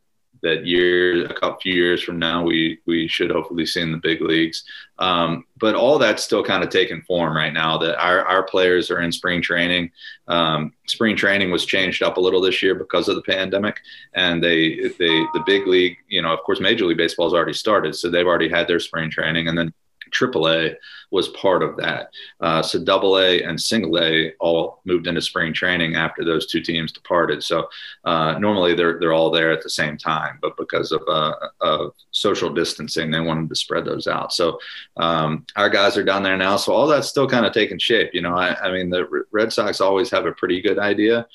that 0.43 0.65
year, 0.65 1.25
a 1.25 1.33
couple 1.33 1.59
few 1.59 1.73
years 1.73 2.01
from 2.01 2.19
now, 2.19 2.43
we 2.43 2.79
we 2.85 3.07
should 3.07 3.31
hopefully 3.31 3.65
see 3.65 3.81
in 3.81 3.91
the 3.91 3.97
big 3.97 4.21
leagues. 4.21 4.63
Um, 4.99 5.45
but 5.57 5.75
all 5.75 5.97
that's 5.97 6.23
still 6.23 6.43
kind 6.43 6.63
of 6.63 6.69
taking 6.69 7.01
form 7.03 7.35
right 7.35 7.53
now. 7.53 7.77
That 7.77 7.99
our 7.99 8.25
our 8.25 8.43
players 8.43 8.89
are 8.91 9.01
in 9.01 9.11
spring 9.11 9.41
training. 9.41 9.91
Um, 10.27 10.73
spring 10.87 11.15
training 11.15 11.51
was 11.51 11.65
changed 11.65 12.03
up 12.03 12.17
a 12.17 12.21
little 12.21 12.41
this 12.41 12.61
year 12.61 12.75
because 12.75 13.07
of 13.07 13.15
the 13.15 13.21
pandemic, 13.21 13.79
and 14.13 14.43
they 14.43 14.89
they 14.99 15.25
the 15.33 15.43
big 15.45 15.67
league, 15.67 15.97
you 16.07 16.21
know, 16.21 16.33
of 16.33 16.39
course, 16.43 16.59
Major 16.59 16.85
League 16.85 16.97
Baseball 16.97 17.27
has 17.27 17.33
already 17.33 17.53
started, 17.53 17.95
so 17.95 18.09
they've 18.09 18.27
already 18.27 18.49
had 18.49 18.67
their 18.67 18.79
spring 18.79 19.09
training, 19.09 19.47
and 19.47 19.57
then 19.57 19.73
AAA 20.11 20.75
was 21.11 21.27
part 21.29 21.61
of 21.61 21.75
that. 21.77 22.09
Uh, 22.39 22.61
so 22.61 22.83
Double 22.83 23.19
A 23.19 23.41
and 23.43 23.59
Single 23.59 23.99
A 23.99 24.33
all 24.39 24.81
moved 24.85 25.07
into 25.07 25.21
spring 25.21 25.53
training 25.53 25.95
after 25.95 26.23
those 26.23 26.47
two 26.47 26.61
teams 26.61 26.91
departed. 26.91 27.43
So 27.43 27.67
uh, 28.05 28.37
normally 28.39 28.73
they're 28.73 28.99
they're 28.99 29.13
all 29.13 29.31
there 29.31 29.51
at 29.51 29.61
the 29.61 29.69
same 29.69 29.97
time, 29.97 30.39
but 30.41 30.55
because 30.57 30.91
of, 30.91 31.01
uh, 31.07 31.35
of 31.59 31.93
social 32.11 32.53
distancing, 32.53 33.11
they 33.11 33.19
wanted 33.19 33.49
to 33.49 33.55
spread 33.55 33.85
those 33.85 34.07
out. 34.07 34.33
So 34.33 34.59
um, 34.97 35.45
our 35.55 35.69
guys 35.69 35.97
are 35.97 36.03
down 36.03 36.23
there 36.23 36.37
now. 36.37 36.57
So 36.57 36.73
all 36.73 36.87
that's 36.87 37.09
still 37.09 37.27
kind 37.27 37.45
of 37.45 37.53
taking 37.53 37.79
shape. 37.79 38.11
You 38.13 38.21
know, 38.21 38.35
I, 38.35 38.55
I 38.61 38.71
mean, 38.71 38.89
the 38.89 39.25
Red 39.31 39.51
Sox 39.51 39.81
always 39.81 40.09
have 40.11 40.25
a 40.25 40.31
pretty 40.31 40.61
good 40.61 40.79
idea 40.79 41.27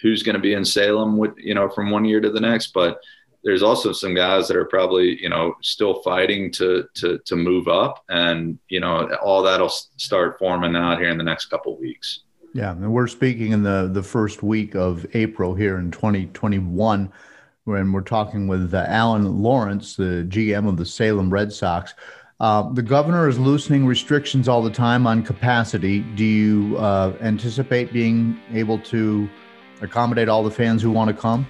who's 0.00 0.22
going 0.22 0.34
to 0.34 0.40
be 0.40 0.54
in 0.54 0.64
Salem 0.64 1.16
with 1.16 1.32
you 1.36 1.54
know 1.54 1.68
from 1.68 1.90
one 1.90 2.04
year 2.04 2.20
to 2.20 2.30
the 2.30 2.40
next, 2.40 2.72
but 2.72 3.00
there's 3.42 3.62
also 3.62 3.92
some 3.92 4.14
guys 4.14 4.48
that 4.48 4.56
are 4.56 4.66
probably 4.66 5.20
you 5.20 5.28
know 5.28 5.54
still 5.62 6.02
fighting 6.02 6.50
to 6.52 6.86
to 6.94 7.18
to 7.24 7.36
move 7.36 7.68
up, 7.68 8.04
and 8.08 8.58
you 8.68 8.80
know 8.80 9.08
all 9.22 9.42
that'll 9.42 9.68
start 9.68 10.38
forming 10.38 10.76
out 10.76 10.98
here 10.98 11.10
in 11.10 11.18
the 11.18 11.24
next 11.24 11.46
couple 11.46 11.76
weeks. 11.78 12.20
Yeah, 12.52 12.72
and 12.72 12.92
we're 12.92 13.06
speaking 13.06 13.52
in 13.52 13.62
the 13.62 13.90
the 13.92 14.02
first 14.02 14.42
week 14.42 14.74
of 14.74 15.06
April 15.14 15.54
here 15.54 15.78
in 15.78 15.90
2021, 15.90 17.12
when 17.64 17.92
we're 17.92 18.00
talking 18.00 18.48
with 18.48 18.74
uh, 18.74 18.84
Alan 18.88 19.42
Lawrence, 19.42 19.96
the 19.96 20.26
GM 20.28 20.68
of 20.68 20.76
the 20.76 20.86
Salem 20.86 21.30
Red 21.30 21.52
Sox. 21.52 21.94
Uh, 22.40 22.72
the 22.72 22.82
governor 22.82 23.28
is 23.28 23.38
loosening 23.38 23.86
restrictions 23.86 24.48
all 24.48 24.62
the 24.62 24.70
time 24.70 25.06
on 25.06 25.22
capacity. 25.22 26.00
Do 26.00 26.24
you 26.24 26.76
uh, 26.78 27.14
anticipate 27.20 27.92
being 27.92 28.40
able 28.54 28.78
to 28.78 29.28
accommodate 29.82 30.30
all 30.30 30.42
the 30.42 30.50
fans 30.50 30.80
who 30.80 30.90
want 30.90 31.08
to 31.08 31.14
come? 31.14 31.46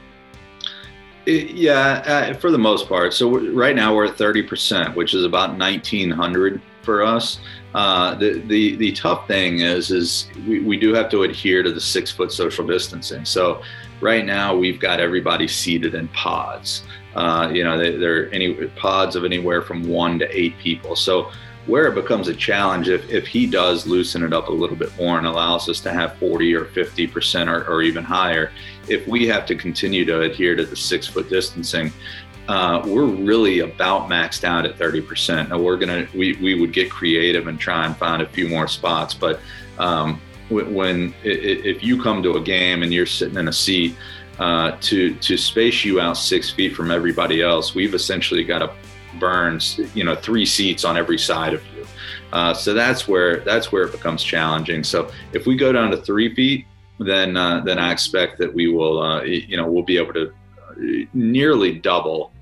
Yeah, 1.27 2.31
uh, 2.31 2.35
for 2.35 2.51
the 2.51 2.59
most 2.59 2.89
part. 2.89 3.13
So 3.13 3.39
right 3.51 3.77
now 3.77 3.95
we're 3.95 4.07
at 4.07 4.17
30%, 4.17 4.95
which 4.95 5.15
is 5.15 5.25
about 5.25 5.57
1900 5.59 6.61
for 6.83 7.03
us. 7.03 7.41
Uh, 7.75 8.15
the, 8.17 8.41
the 8.47 8.75
the 8.77 8.93
tough 8.93 9.29
thing 9.29 9.61
is 9.61 9.93
is 9.93 10.27
we, 10.49 10.61
we 10.61 10.77
do 10.77 10.93
have 10.93 11.09
to 11.11 11.23
adhere 11.23 11.63
to 11.63 11.71
the 11.73 11.81
six 11.81 12.11
foot 12.11 12.33
social 12.33 12.67
distancing. 12.67 13.25
So 13.25 13.63
right 14.01 14.25
now 14.25 14.57
we've 14.57 14.81
got 14.81 14.99
everybody 14.99 15.47
seated 15.47 15.95
in 15.95 16.09
pods. 16.09 16.83
Uh, 17.15 17.51
you 17.53 17.63
know, 17.63 17.79
they, 17.79 17.97
they're 17.97 18.33
any 18.33 18.67
pods 18.71 19.15
of 19.15 19.25
anywhere 19.25 19.63
from 19.63 19.87
one 19.89 20.19
to 20.19 20.37
eight 20.37 20.59
people. 20.59 20.97
So 20.97 21.31
where 21.71 21.87
it 21.87 21.95
becomes 21.95 22.27
a 22.29 22.35
challenge 22.35 22.89
if, 22.89 23.09
if 23.09 23.27
he 23.27 23.47
does 23.47 23.87
loosen 23.87 24.25
it 24.25 24.33
up 24.33 24.49
a 24.49 24.53
little 24.53 24.77
bit 24.77 24.95
more 24.99 25.19
and 25.19 25.27
allows 25.27 25.69
us 25.69 25.81
to 25.81 25.93
have 25.93 26.17
40 26.19 26.55
or 26.55 26.65
50 26.67 27.07
percent 27.07 27.49
or, 27.49 27.65
or 27.67 27.83
even 27.83 28.05
higher 28.05 28.51
if 28.89 29.07
we 29.07 29.27
have 29.29 29.47
to 29.47 29.55
continue 29.55 30.05
to 30.05 30.23
adhere 30.23 30.57
to 30.57 30.67
the 30.67 30.77
six 30.77 31.07
foot 31.07 31.31
distancing 31.31 31.93
uh, 32.49 32.83
we're 32.85 33.05
really 33.05 33.61
about 33.61 34.09
maxed 34.09 34.43
out 34.43 34.67
at 34.67 34.77
30 34.77 35.03
percent. 35.03 35.51
Now 35.51 35.61
we're 35.61 35.77
gonna 35.77 36.09
we, 36.13 36.33
we 36.43 36.59
would 36.59 36.73
get 36.73 36.91
creative 36.91 37.47
and 37.47 37.61
try 37.61 37.87
and 37.87 37.97
find 37.97 38.23
a 38.23 38.27
few 38.27 38.49
more 38.49 38.67
spots 38.67 39.15
but 39.15 39.39
um, 39.79 40.21
when 40.51 41.15
if 41.23 41.85
you 41.85 42.03
come 42.03 42.25
to 42.25 42.33
a 42.33 42.41
game 42.41 42.83
and 42.83 42.93
you're 42.93 43.07
sitting 43.07 43.39
in 43.39 43.47
a 43.47 43.53
seat 43.53 43.95
uh, 44.41 44.77
to 44.81 45.15
to 45.17 45.37
space 45.37 45.85
you 45.85 46.01
out 46.01 46.15
six 46.15 46.51
feet 46.51 46.75
from 46.75 46.91
everybody 46.91 47.41
else 47.41 47.73
we've 47.73 47.95
essentially 47.95 48.43
got 48.43 48.59
to 48.59 48.73
burns, 49.19 49.81
you 49.95 50.05
know, 50.05 50.15
three 50.15 50.47
seats 50.47 50.85
on 50.85 50.97
every 50.97 51.19
side 51.19 51.55
of 51.55 51.63
you. 51.75 51.87
Uh, 52.33 52.55
so 52.55 52.73
that's 52.75 53.09
where 53.09 53.41
that's 53.41 53.73
where 53.73 53.85
it 53.85 53.93
becomes 53.93 54.23
challenging. 54.23 54.85
So 54.85 55.11
if 55.33 55.47
we 55.47 55.57
go 55.57 55.73
down 55.73 55.91
to 55.91 55.97
three 55.97 56.35
feet, 56.35 56.67
then 56.99 57.37
uh, 57.37 57.61
then 57.61 57.79
I 57.79 57.93
expect 57.93 58.39
that 58.39 58.53
we 58.53 58.69
will, 58.69 59.01
uh, 59.01 59.23
you 59.23 59.57
know, 59.57 59.71
we'll 59.71 59.83
be 59.83 59.99
able 59.99 60.13
to 60.15 60.29
uh, 60.29 61.07
nearly 61.13 61.79
double 61.79 62.33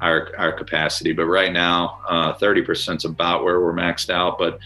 our 0.00 0.32
our 0.36 0.52
capacity. 0.52 1.12
But 1.12 1.26
right 1.26 1.52
now, 1.52 2.00
uh, 2.08 2.32
thirty 2.34 2.62
percent 2.62 3.00
is 3.00 3.04
about 3.04 3.44
where 3.44 3.60
we're 3.60 3.72
maxed 3.72 4.10
out. 4.10 4.38
But 4.38 4.58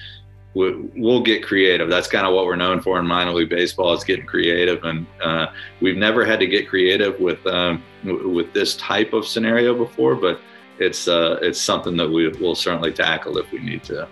we'll 0.54 1.22
get 1.22 1.44
creative. 1.44 1.88
That's 1.88 2.08
kind 2.08 2.26
of 2.26 2.34
what 2.34 2.44
we're 2.46 2.56
known 2.56 2.80
for 2.80 2.98
in 2.98 3.06
minor 3.06 3.32
league 3.32 3.50
baseball 3.50 3.92
is 3.92 4.02
getting 4.02 4.26
creative, 4.26 4.82
and 4.84 5.06
uh, 5.22 5.48
we've 5.80 5.96
never 5.96 6.24
had 6.24 6.40
to 6.40 6.46
get 6.46 6.68
creative 6.68 7.20
with 7.20 7.44
um, 7.46 7.82
with 8.04 8.52
this 8.52 8.76
type 8.76 9.12
of 9.12 9.26
scenario 9.26 9.74
before. 9.74 10.14
But 10.14 10.40
it's 10.80 11.06
uh, 11.06 11.38
it's 11.42 11.60
something 11.60 11.96
that 11.96 12.08
we 12.08 12.28
will 12.28 12.54
certainly 12.54 12.92
tackle 12.92 13.38
if 13.38 13.52
we 13.52 13.60
need 13.60 13.84
to. 13.84 14.08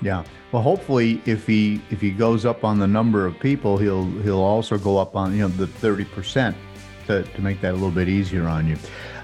Yeah. 0.00 0.24
Well, 0.52 0.62
hopefully, 0.62 1.20
if 1.26 1.46
he 1.46 1.82
if 1.90 2.00
he 2.00 2.10
goes 2.10 2.46
up 2.46 2.64
on 2.64 2.78
the 2.78 2.86
number 2.86 3.26
of 3.26 3.38
people, 3.38 3.76
he'll 3.76 4.06
he'll 4.22 4.40
also 4.40 4.78
go 4.78 4.98
up 4.98 5.16
on 5.16 5.32
you 5.32 5.40
know 5.40 5.48
the 5.48 5.66
thirty 5.66 6.04
percent 6.04 6.56
to 7.06 7.22
to 7.22 7.40
make 7.40 7.60
that 7.60 7.72
a 7.72 7.74
little 7.74 7.90
bit 7.90 8.08
easier 8.08 8.46
on 8.46 8.66
you. 8.66 8.76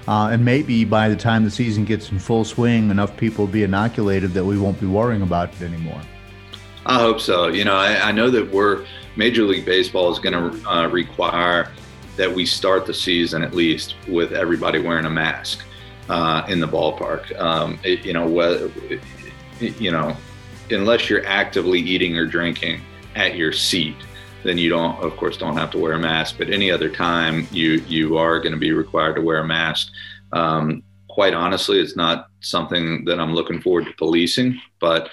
Uh, 0.07 0.29
and 0.31 0.43
maybe 0.43 0.85
by 0.85 1.07
the 1.07 1.15
time 1.15 1.43
the 1.43 1.51
season 1.51 1.85
gets 1.85 2.11
in 2.11 2.19
full 2.19 2.43
swing, 2.43 2.89
enough 2.89 3.15
people 3.15 3.45
will 3.45 3.51
be 3.51 3.63
inoculated 3.63 4.31
that 4.31 4.43
we 4.43 4.57
won't 4.57 4.79
be 4.79 4.87
worrying 4.87 5.21
about 5.21 5.53
it 5.53 5.61
anymore. 5.61 6.01
I 6.85 6.97
hope 6.97 7.19
so. 7.19 7.47
You 7.47 7.63
know, 7.63 7.75
I, 7.75 8.09
I 8.09 8.11
know 8.11 8.31
that 8.31 8.49
we're 8.51 8.85
Major 9.15 9.43
League 9.43 9.65
Baseball 9.65 10.11
is 10.11 10.17
going 10.17 10.33
to 10.33 10.69
uh, 10.69 10.87
require 10.87 11.71
that 12.15 12.33
we 12.33 12.45
start 12.45 12.85
the 12.85 12.93
season 12.93 13.43
at 13.43 13.53
least 13.53 13.95
with 14.07 14.31
everybody 14.31 14.79
wearing 14.79 15.05
a 15.05 15.09
mask 15.09 15.63
uh, 16.09 16.43
in 16.47 16.59
the 16.59 16.67
ballpark. 16.67 17.37
Um, 17.39 17.79
it, 17.83 18.03
you 18.03 18.13
know, 18.13 18.27
whether, 18.27 18.69
you 19.59 19.91
know, 19.91 20.15
unless 20.71 21.09
you're 21.09 21.25
actively 21.25 21.79
eating 21.79 22.17
or 22.17 22.25
drinking 22.25 22.81
at 23.15 23.35
your 23.35 23.53
seat, 23.53 23.95
then 24.43 24.57
you 24.57 24.69
don't, 24.69 24.97
of 25.03 25.15
course, 25.17 25.37
don't 25.37 25.57
have 25.57 25.71
to 25.71 25.77
wear 25.77 25.93
a 25.93 25.99
mask. 25.99 26.35
But 26.37 26.49
any 26.49 26.71
other 26.71 26.89
time, 26.89 27.47
you 27.51 27.83
you 27.87 28.17
are 28.17 28.39
going 28.39 28.53
to 28.53 28.59
be 28.59 28.71
required 28.71 29.15
to 29.15 29.21
wear 29.21 29.39
a 29.39 29.47
mask. 29.47 29.91
Um, 30.31 30.83
quite 31.09 31.33
honestly, 31.33 31.79
it's 31.79 31.95
not 31.95 32.27
something 32.39 33.05
that 33.05 33.19
I'm 33.19 33.33
looking 33.33 33.61
forward 33.61 33.85
to 33.85 33.93
policing, 33.93 34.59
but 34.79 35.09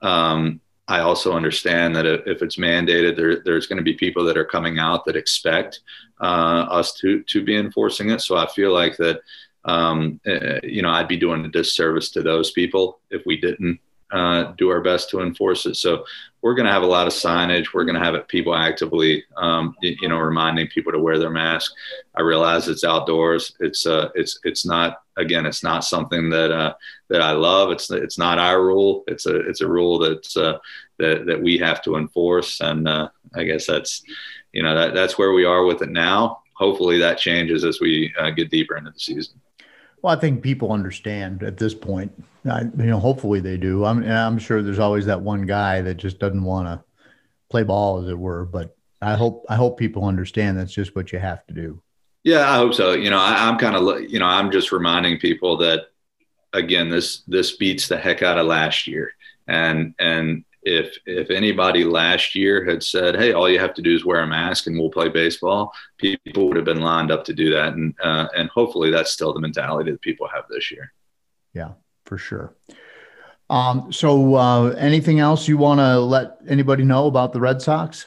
um, 0.00 0.60
I 0.88 1.00
also 1.00 1.34
understand 1.34 1.94
that 1.96 2.06
if 2.06 2.42
it's 2.42 2.56
mandated, 2.56 3.16
there, 3.16 3.42
there's 3.44 3.66
going 3.66 3.76
to 3.76 3.84
be 3.84 3.94
people 3.94 4.24
that 4.24 4.38
are 4.38 4.44
coming 4.44 4.78
out 4.78 5.04
that 5.04 5.16
expect 5.16 5.80
uh, 6.20 6.66
us 6.70 6.94
to 6.94 7.22
to 7.24 7.44
be 7.44 7.56
enforcing 7.56 8.10
it. 8.10 8.20
So 8.20 8.36
I 8.36 8.46
feel 8.46 8.72
like 8.72 8.96
that 8.96 9.20
um, 9.64 10.20
uh, 10.26 10.60
you 10.62 10.82
know, 10.82 10.90
I'd 10.90 11.08
be 11.08 11.16
doing 11.16 11.44
a 11.44 11.48
disservice 11.48 12.10
to 12.10 12.22
those 12.22 12.50
people 12.52 13.00
if 13.10 13.22
we 13.26 13.36
didn't 13.36 13.78
uh, 14.12 14.52
do 14.58 14.70
our 14.70 14.80
best 14.80 15.10
to 15.10 15.20
enforce 15.20 15.66
it. 15.66 15.76
So 15.76 16.04
we're 16.42 16.54
going 16.54 16.66
to 16.66 16.72
have 16.72 16.82
a 16.82 16.86
lot 16.86 17.06
of 17.06 17.12
signage. 17.12 17.66
We're 17.72 17.84
going 17.84 17.98
to 17.98 18.04
have 18.04 18.14
it, 18.14 18.26
people 18.28 18.54
actively, 18.54 19.24
um, 19.36 19.76
you 19.80 20.08
know, 20.08 20.18
reminding 20.18 20.68
people 20.68 20.90
to 20.92 20.98
wear 20.98 21.18
their 21.18 21.30
mask. 21.30 21.72
I 22.16 22.22
realize 22.22 22.66
it's 22.66 22.84
outdoors. 22.84 23.54
It's 23.60 23.86
uh, 23.86 24.08
it's 24.14 24.40
it's 24.44 24.64
not 24.64 25.02
again. 25.16 25.46
It's 25.46 25.62
not 25.62 25.84
something 25.84 26.30
that 26.30 26.50
uh, 26.50 26.74
that 27.08 27.20
I 27.20 27.32
love. 27.32 27.70
It's 27.70 27.90
it's 27.90 28.18
not 28.18 28.38
our 28.38 28.64
rule. 28.64 29.04
It's 29.06 29.26
a 29.26 29.36
it's 29.48 29.60
a 29.60 29.68
rule 29.68 29.98
that's 29.98 30.36
uh, 30.36 30.58
that 30.98 31.26
that 31.26 31.40
we 31.40 31.58
have 31.58 31.82
to 31.82 31.96
enforce. 31.96 32.60
And 32.60 32.88
uh, 32.88 33.10
I 33.34 33.44
guess 33.44 33.66
that's 33.66 34.02
you 34.52 34.62
know 34.62 34.74
that 34.74 34.94
that's 34.94 35.18
where 35.18 35.32
we 35.32 35.44
are 35.44 35.64
with 35.64 35.82
it 35.82 35.90
now. 35.90 36.42
Hopefully 36.54 36.98
that 36.98 37.18
changes 37.18 37.64
as 37.64 37.80
we 37.80 38.12
uh, 38.18 38.30
get 38.30 38.50
deeper 38.50 38.76
into 38.76 38.90
the 38.90 39.00
season. 39.00 39.40
Well, 40.02 40.16
I 40.16 40.18
think 40.18 40.42
people 40.42 40.72
understand 40.72 41.42
at 41.42 41.58
this 41.58 41.74
point. 41.74 42.12
I, 42.50 42.62
you 42.62 42.86
know, 42.86 42.98
hopefully 42.98 43.40
they 43.40 43.56
do. 43.56 43.84
I'm, 43.84 44.02
I'm 44.02 44.38
sure 44.38 44.62
there's 44.62 44.78
always 44.78 45.06
that 45.06 45.20
one 45.20 45.42
guy 45.42 45.82
that 45.82 45.96
just 45.96 46.18
doesn't 46.18 46.42
want 46.42 46.68
to 46.68 46.82
play 47.50 47.64
ball, 47.64 48.02
as 48.02 48.08
it 48.08 48.18
were. 48.18 48.46
But 48.46 48.74
I 49.02 49.14
hope 49.14 49.44
I 49.48 49.56
hope 49.56 49.78
people 49.78 50.04
understand 50.04 50.58
that's 50.58 50.72
just 50.72 50.96
what 50.96 51.12
you 51.12 51.18
have 51.18 51.46
to 51.48 51.54
do. 51.54 51.82
Yeah, 52.24 52.50
I 52.50 52.56
hope 52.56 52.74
so. 52.74 52.92
You 52.92 53.10
know, 53.10 53.18
I, 53.18 53.48
I'm 53.48 53.58
kind 53.58 53.76
of 53.76 54.10
you 54.10 54.18
know 54.18 54.26
I'm 54.26 54.50
just 54.50 54.72
reminding 54.72 55.18
people 55.18 55.58
that 55.58 55.86
again 56.52 56.88
this 56.88 57.22
this 57.26 57.56
beats 57.56 57.88
the 57.88 57.98
heck 57.98 58.22
out 58.22 58.38
of 58.38 58.46
last 58.46 58.86
year, 58.86 59.12
and 59.46 59.94
and 59.98 60.44
if 60.62 60.96
if 61.06 61.30
anybody 61.30 61.84
last 61.84 62.34
year 62.34 62.64
had 62.64 62.82
said, 62.82 63.16
"Hey, 63.16 63.32
all 63.32 63.48
you 63.48 63.58
have 63.58 63.74
to 63.74 63.82
do 63.82 63.94
is 63.94 64.04
wear 64.04 64.20
a 64.20 64.26
mask 64.26 64.66
and 64.66 64.78
we'll 64.78 64.90
play 64.90 65.08
baseball," 65.08 65.72
people 65.98 66.48
would 66.48 66.56
have 66.56 66.64
been 66.64 66.80
lined 66.80 67.10
up 67.10 67.24
to 67.24 67.34
do 67.34 67.50
that, 67.50 67.74
and 67.74 67.94
uh, 68.02 68.28
and 68.36 68.50
hopefully 68.50 68.90
that's 68.90 69.10
still 69.10 69.32
the 69.32 69.40
mentality 69.40 69.90
that 69.90 70.00
people 70.02 70.28
have 70.28 70.44
this 70.50 70.70
year. 70.70 70.92
Yeah, 71.54 71.72
for 72.04 72.18
sure. 72.18 72.54
Um, 73.48 73.92
so, 73.92 74.36
uh, 74.36 74.68
anything 74.78 75.18
else 75.18 75.48
you 75.48 75.56
want 75.56 75.80
to 75.80 75.98
let 75.98 76.38
anybody 76.48 76.84
know 76.84 77.06
about 77.06 77.32
the 77.32 77.40
Red 77.40 77.60
Sox? 77.60 78.06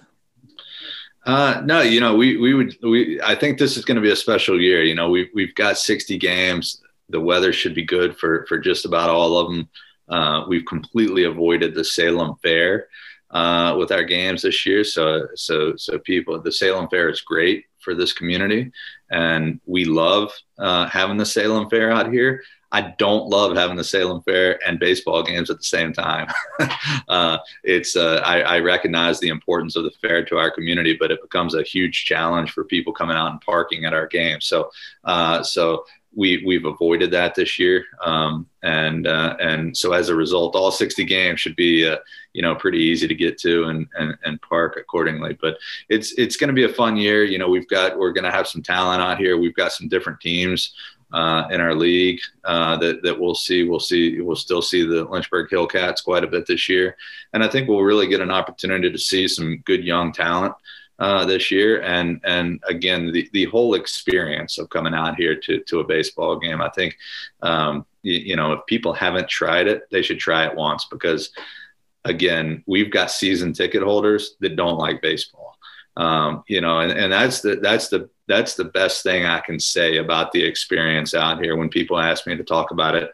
Uh, 1.26 1.62
no, 1.66 1.82
you 1.82 2.00
know, 2.00 2.16
we 2.16 2.38
we 2.38 2.54
would 2.54 2.78
we. 2.82 3.22
I 3.22 3.36
think 3.36 3.58
this 3.58 3.78
is 3.78 3.86
going 3.86 3.96
to 3.96 4.02
be 4.02 4.12
a 4.12 4.16
special 4.16 4.60
year. 4.60 4.84
You 4.84 4.96
know, 4.96 5.10
we 5.10 5.30
we've 5.34 5.56
got 5.56 5.78
60 5.78 6.18
games. 6.18 6.82
The 7.10 7.20
weather 7.20 7.52
should 7.52 7.76
be 7.76 7.84
good 7.84 8.18
for 8.18 8.46
for 8.48 8.58
just 8.58 8.86
about 8.86 9.10
all 9.10 9.38
of 9.38 9.52
them. 9.52 9.70
Uh, 10.10 10.46
we've 10.48 10.66
completely 10.66 11.24
avoided 11.24 11.74
the 11.74 11.84
Salem 11.84 12.36
Fair 12.42 12.88
uh, 13.32 13.76
with 13.78 13.92
our 13.92 14.04
games 14.04 14.44
this 14.44 14.66
year. 14.66 14.84
So, 14.84 15.28
so, 15.36 15.76
so 15.76 16.00
people, 16.00 16.40
the 16.40 16.52
Salem 16.52 16.88
Fair 16.90 17.10
is 17.10 17.22
great 17.22 17.66
for 17.80 17.96
this 17.96 18.14
community, 18.14 18.72
and 19.10 19.60
we 19.66 19.86
love 19.86 20.32
uh, 20.58 20.88
having 20.88 21.18
the 21.18 21.26
Salem 21.26 21.70
Fair 21.70 21.92
out 21.92 22.12
here. 22.12 22.44
I 22.74 22.96
don't 22.98 23.28
love 23.28 23.56
having 23.56 23.76
the 23.76 23.84
Salem 23.84 24.24
Fair 24.24 24.60
and 24.68 24.80
baseball 24.80 25.22
games 25.22 25.52
at 25.52 25.58
the 25.58 25.64
same 25.64 25.94
time. 25.94 26.28
uh, 27.08 27.38
it's 27.64 27.96
uh, 27.96 28.20
I, 28.26 28.42
I, 28.42 28.60
recognize 28.62 29.20
the 29.20 29.28
importance 29.28 29.76
of 29.76 29.84
the 29.84 29.92
fair 30.02 30.26
to 30.26 30.38
our 30.38 30.50
community, 30.50 30.98
but 31.00 31.12
it 31.12 31.22
becomes 31.22 31.54
a 31.54 31.62
huge 31.62 32.06
challenge 32.06 32.50
for 32.50 32.64
people 32.64 32.92
coming 32.92 33.16
out 33.16 33.30
and 33.30 33.40
parking 33.42 33.86
at 33.86 33.94
our 33.94 34.08
games. 34.08 34.48
So 34.48 34.72
uh, 35.04 35.44
so 35.44 35.86
we 36.16 36.44
we've 36.46 36.66
avoided 36.66 37.12
that 37.12 37.36
this 37.36 37.58
year, 37.58 37.86
um, 38.04 38.48
and 38.62 39.08
uh, 39.08 39.36
and 39.40 39.76
so 39.76 39.94
as 39.94 40.10
a 40.10 40.16
result, 40.16 40.56
all 40.56 40.72
60 40.72 41.04
games 41.06 41.40
should 41.40 41.56
be 41.56 41.88
uh, 41.88 41.98
you 42.34 42.42
know 42.42 42.56
pretty 42.56 42.80
easy 42.80 43.08
to 43.08 43.16
get 43.16 43.38
to 43.40 43.66
and, 43.66 43.88
and 43.98 44.16
and 44.24 44.42
park 44.42 44.78
accordingly. 44.78 45.38
But 45.42 45.58
it's 45.90 46.14
it's 46.14 46.38
going 46.38 46.50
to 46.50 46.54
be 46.54 46.66
a 46.66 46.74
fun 46.74 46.98
year. 46.98 47.24
You 47.24 47.38
know, 47.38 47.50
we've 47.50 47.68
got 47.68 47.98
we're 47.98 48.14
going 48.14 48.26
to 48.26 48.32
have 48.32 48.48
some 48.48 48.62
talent 48.62 49.02
out 49.02 49.18
here. 49.18 49.38
We've 49.38 49.56
got 49.56 49.72
some 49.72 49.88
different 49.88 50.20
teams. 50.20 50.74
Uh, 51.12 51.48
in 51.52 51.62
our 51.62 51.76
league 51.76 52.20
uh, 52.44 52.76
that, 52.78 53.04
that 53.04 53.20
we'll 53.20 53.36
see. 53.36 53.64
We'll 53.64 53.80
see. 53.80 54.20
We'll 54.20 54.36
still 54.36 54.64
see 54.64 54.84
the 54.84 55.04
Lynchburg 55.04 55.48
Hillcats 55.48 56.04
quite 56.04 56.24
a 56.24 56.28
bit 56.28 56.48
this 56.48 56.68
year, 56.68 56.98
and 57.34 57.44
I 57.44 57.48
think 57.48 57.70
we'll 57.70 57.84
really 57.84 58.08
get 58.08 58.20
an 58.20 58.32
opportunity 58.32 58.92
to 58.92 58.98
see 58.98 59.28
some 59.28 59.58
good 59.58 59.84
young 59.84 60.12
talent 60.12 60.56
uh, 61.00 61.26
this 61.26 61.52
year. 61.52 61.82
And 61.82 62.20
and 62.24 62.62
again, 62.68 63.12
the, 63.12 63.30
the 63.34 63.46
whole 63.46 63.74
experience 63.74 64.58
of 64.58 64.70
coming 64.70 64.94
out 64.94 65.16
here 65.16 65.36
to, 65.36 65.60
to 65.62 65.80
a 65.80 65.88
baseball 65.88 66.38
game, 66.38 66.62
I 66.62 66.70
think, 66.70 66.98
um, 67.42 67.86
you, 68.02 68.14
you 68.14 68.36
know, 68.36 68.54
if 68.54 68.66
people 68.68 68.94
haven't 68.94 69.30
tried 69.30 69.68
it, 69.68 69.90
they 69.92 70.02
should 70.02 70.20
try 70.20 70.46
it 70.46 70.56
once 70.56 70.86
because, 70.86 71.32
again, 72.06 72.64
we've 72.68 72.92
got 72.92 73.12
season 73.12 73.54
ticket 73.54 73.84
holders 73.84 74.36
that 74.40 74.56
don't 74.56 74.78
like 74.78 75.02
baseball. 75.02 75.58
Um, 75.96 76.44
you 76.48 76.60
know, 76.60 76.80
and, 76.80 76.92
and 76.92 77.14
that's 77.14 77.42
the 77.42 77.58
that's 77.58 77.90
the 77.90 78.10
that's 78.28 78.56
the 78.56 78.66
best 78.66 79.04
thing 79.04 79.26
I 79.26 79.40
can 79.40 79.60
say 79.60 79.98
about 79.98 80.32
the 80.32 80.44
experience 80.44 81.14
out 81.14 81.44
here. 81.44 81.56
When 81.56 81.70
people 81.70 82.00
ask 82.00 82.26
me 82.26 82.36
to 82.36 82.44
talk 82.44 82.72
about 82.72 82.96
it, 82.96 83.12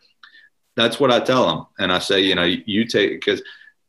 that's 0.76 1.00
what 1.00 1.12
I 1.12 1.20
tell 1.20 1.46
them, 1.48 1.65
and 1.78 1.92
I 1.92 2.00
say, 2.00 2.22
you 2.22 2.36
know, 2.36 2.44
you, 2.44 2.63
you 2.65 2.86
take 2.86 3.12
because 3.12 3.42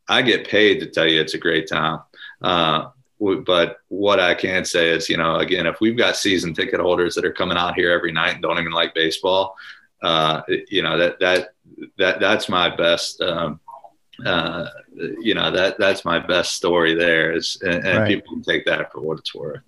I 0.09 0.23
get 0.23 0.49
paid 0.49 0.81
to 0.81 0.87
tell 0.87 1.07
you 1.07 1.21
it's 1.21 1.35
a 1.35 1.39
great 1.39 1.69
time. 1.69 2.01
Uh, 2.43 2.89
but 3.21 3.79
what 3.89 4.19
I 4.19 4.35
can 4.35 4.65
say 4.65 4.89
is, 4.91 5.09
you 5.09 5.17
know, 5.17 5.37
again, 5.37 5.67
if 5.67 5.81
we've 5.81 5.97
got 5.97 6.17
season 6.17 6.55
ticket 6.55 6.81
holders 6.81 7.15
that 7.15 7.25
are 7.25 7.33
coming 7.33 7.59
out 7.59 7.75
here 7.75 7.93
every 7.93 8.13
night 8.13 8.35
and 8.35 8.43
don't 8.43 8.59
even 8.59 8.73
like 8.73 8.95
baseball, 8.95 9.57
uh, 10.03 10.41
you 10.69 10.83
know, 10.83 10.97
that, 10.97 11.21
that, 11.21 11.51
that, 11.99 12.21
that's 12.21 12.49
my 12.49 12.75
best, 12.75 13.21
um, 13.21 13.61
uh, 14.25 14.67
you 15.21 15.35
know, 15.35 15.51
that, 15.51 15.79
that's 15.79 16.05
my 16.05 16.19
best 16.19 16.57
story 16.57 16.95
there 16.95 17.33
is, 17.33 17.59
and, 17.63 17.87
and 17.87 17.99
right. 17.99 18.09
people 18.09 18.33
can 18.33 18.43
take 18.43 18.65
that 18.65 18.91
for 18.91 19.01
what 19.01 19.19
it's 19.19 19.35
worth. 19.35 19.61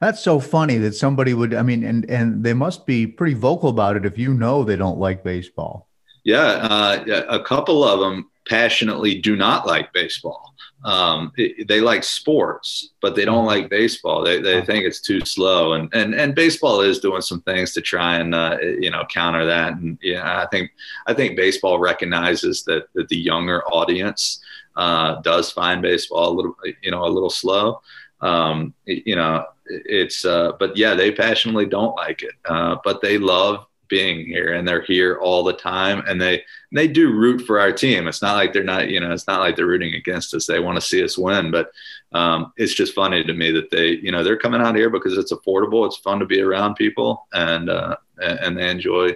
That's 0.00 0.22
so 0.22 0.38
funny 0.38 0.76
that 0.78 0.94
somebody 0.94 1.34
would, 1.34 1.54
I 1.54 1.62
mean, 1.62 1.84
and, 1.84 2.08
and 2.10 2.44
they 2.44 2.54
must 2.54 2.86
be 2.86 3.06
pretty 3.06 3.34
vocal 3.34 3.70
about 3.70 3.96
it 3.96 4.04
if 4.04 4.18
you 4.18 4.34
know 4.34 4.62
they 4.62 4.76
don't 4.76 4.98
like 4.98 5.24
baseball. 5.24 5.88
Yeah. 6.24 6.68
Uh, 6.70 7.24
a 7.28 7.42
couple 7.42 7.82
of 7.82 8.00
them 8.00 8.30
passionately 8.46 9.18
do 9.20 9.36
not 9.36 9.66
like 9.66 9.92
baseball 9.92 10.54
um, 10.84 11.32
it, 11.36 11.68
they 11.68 11.80
like 11.80 12.04
sports, 12.04 12.90
but 13.02 13.14
they 13.14 13.24
don't 13.24 13.44
like 13.44 13.68
baseball. 13.68 14.24
They, 14.24 14.40
they 14.40 14.62
think 14.62 14.84
it's 14.84 15.00
too 15.00 15.20
slow, 15.24 15.74
and, 15.74 15.92
and 15.92 16.14
and 16.14 16.34
baseball 16.34 16.80
is 16.80 17.00
doing 17.00 17.20
some 17.20 17.42
things 17.42 17.74
to 17.74 17.80
try 17.82 18.16
and 18.16 18.34
uh, 18.34 18.58
you 18.60 18.90
know 18.90 19.04
counter 19.12 19.44
that. 19.44 19.74
And 19.74 19.98
yeah, 20.02 20.40
I 20.40 20.46
think 20.46 20.70
I 21.06 21.12
think 21.12 21.36
baseball 21.36 21.78
recognizes 21.78 22.64
that 22.64 22.92
that 22.94 23.08
the 23.08 23.18
younger 23.18 23.62
audience 23.64 24.40
uh, 24.76 25.20
does 25.20 25.50
find 25.50 25.82
baseball 25.82 26.32
a 26.32 26.34
little 26.34 26.56
you 26.82 26.90
know 26.90 27.04
a 27.04 27.08
little 27.08 27.30
slow. 27.30 27.82
Um, 28.22 28.74
you 28.86 29.16
know, 29.16 29.44
it's 29.66 30.24
uh, 30.24 30.52
but 30.58 30.76
yeah, 30.76 30.94
they 30.94 31.12
passionately 31.12 31.66
don't 31.66 31.94
like 31.96 32.22
it, 32.22 32.34
uh, 32.46 32.76
but 32.84 33.02
they 33.02 33.18
love 33.18 33.66
being 33.90 34.24
here 34.24 34.54
and 34.54 34.66
they're 34.66 34.80
here 34.82 35.18
all 35.20 35.42
the 35.42 35.52
time 35.52 36.02
and 36.06 36.20
they 36.20 36.42
they 36.72 36.88
do 36.88 37.12
root 37.12 37.42
for 37.42 37.60
our 37.60 37.72
team 37.72 38.08
it's 38.08 38.22
not 38.22 38.36
like 38.36 38.52
they're 38.52 38.64
not 38.64 38.88
you 38.88 39.00
know 39.00 39.12
it's 39.12 39.26
not 39.26 39.40
like 39.40 39.56
they're 39.56 39.66
rooting 39.66 39.94
against 39.94 40.32
us 40.32 40.46
they 40.46 40.60
want 40.60 40.76
to 40.76 40.80
see 40.80 41.02
us 41.04 41.18
win 41.18 41.50
but 41.50 41.70
um, 42.12 42.52
it's 42.56 42.74
just 42.74 42.94
funny 42.94 43.22
to 43.22 43.34
me 43.34 43.50
that 43.50 43.70
they 43.70 43.90
you 43.96 44.10
know 44.10 44.24
they're 44.24 44.38
coming 44.38 44.60
out 44.60 44.76
here 44.76 44.88
because 44.88 45.18
it's 45.18 45.32
affordable 45.32 45.86
it's 45.86 45.98
fun 45.98 46.18
to 46.18 46.26
be 46.26 46.40
around 46.40 46.74
people 46.74 47.26
and 47.32 47.68
uh, 47.68 47.96
and 48.18 48.56
they 48.56 48.70
enjoy 48.70 49.10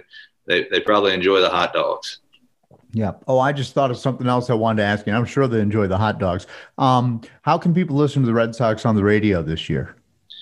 they, 0.45 0.67
they 0.69 0.79
probably 0.79 1.13
enjoy 1.13 1.39
the 1.39 1.49
hot 1.49 1.73
dogs 1.73 2.19
yeah. 2.95 3.11
Oh, 3.27 3.39
I 3.39 3.51
just 3.51 3.73
thought 3.73 3.91
of 3.91 3.97
something 3.97 4.25
else 4.25 4.49
I 4.49 4.53
wanted 4.53 4.81
to 4.81 4.87
ask 4.87 5.05
you. 5.05 5.11
I'm 5.11 5.25
sure 5.25 5.49
they 5.49 5.59
enjoy 5.59 5.85
the 5.87 5.97
hot 5.97 6.17
dogs. 6.17 6.47
Um, 6.77 7.19
how 7.41 7.57
can 7.57 7.73
people 7.73 7.97
listen 7.97 8.21
to 8.21 8.25
the 8.25 8.33
Red 8.33 8.55
Sox 8.55 8.85
on 8.85 8.95
the 8.95 9.03
radio 9.03 9.43
this 9.43 9.69
year? 9.69 9.97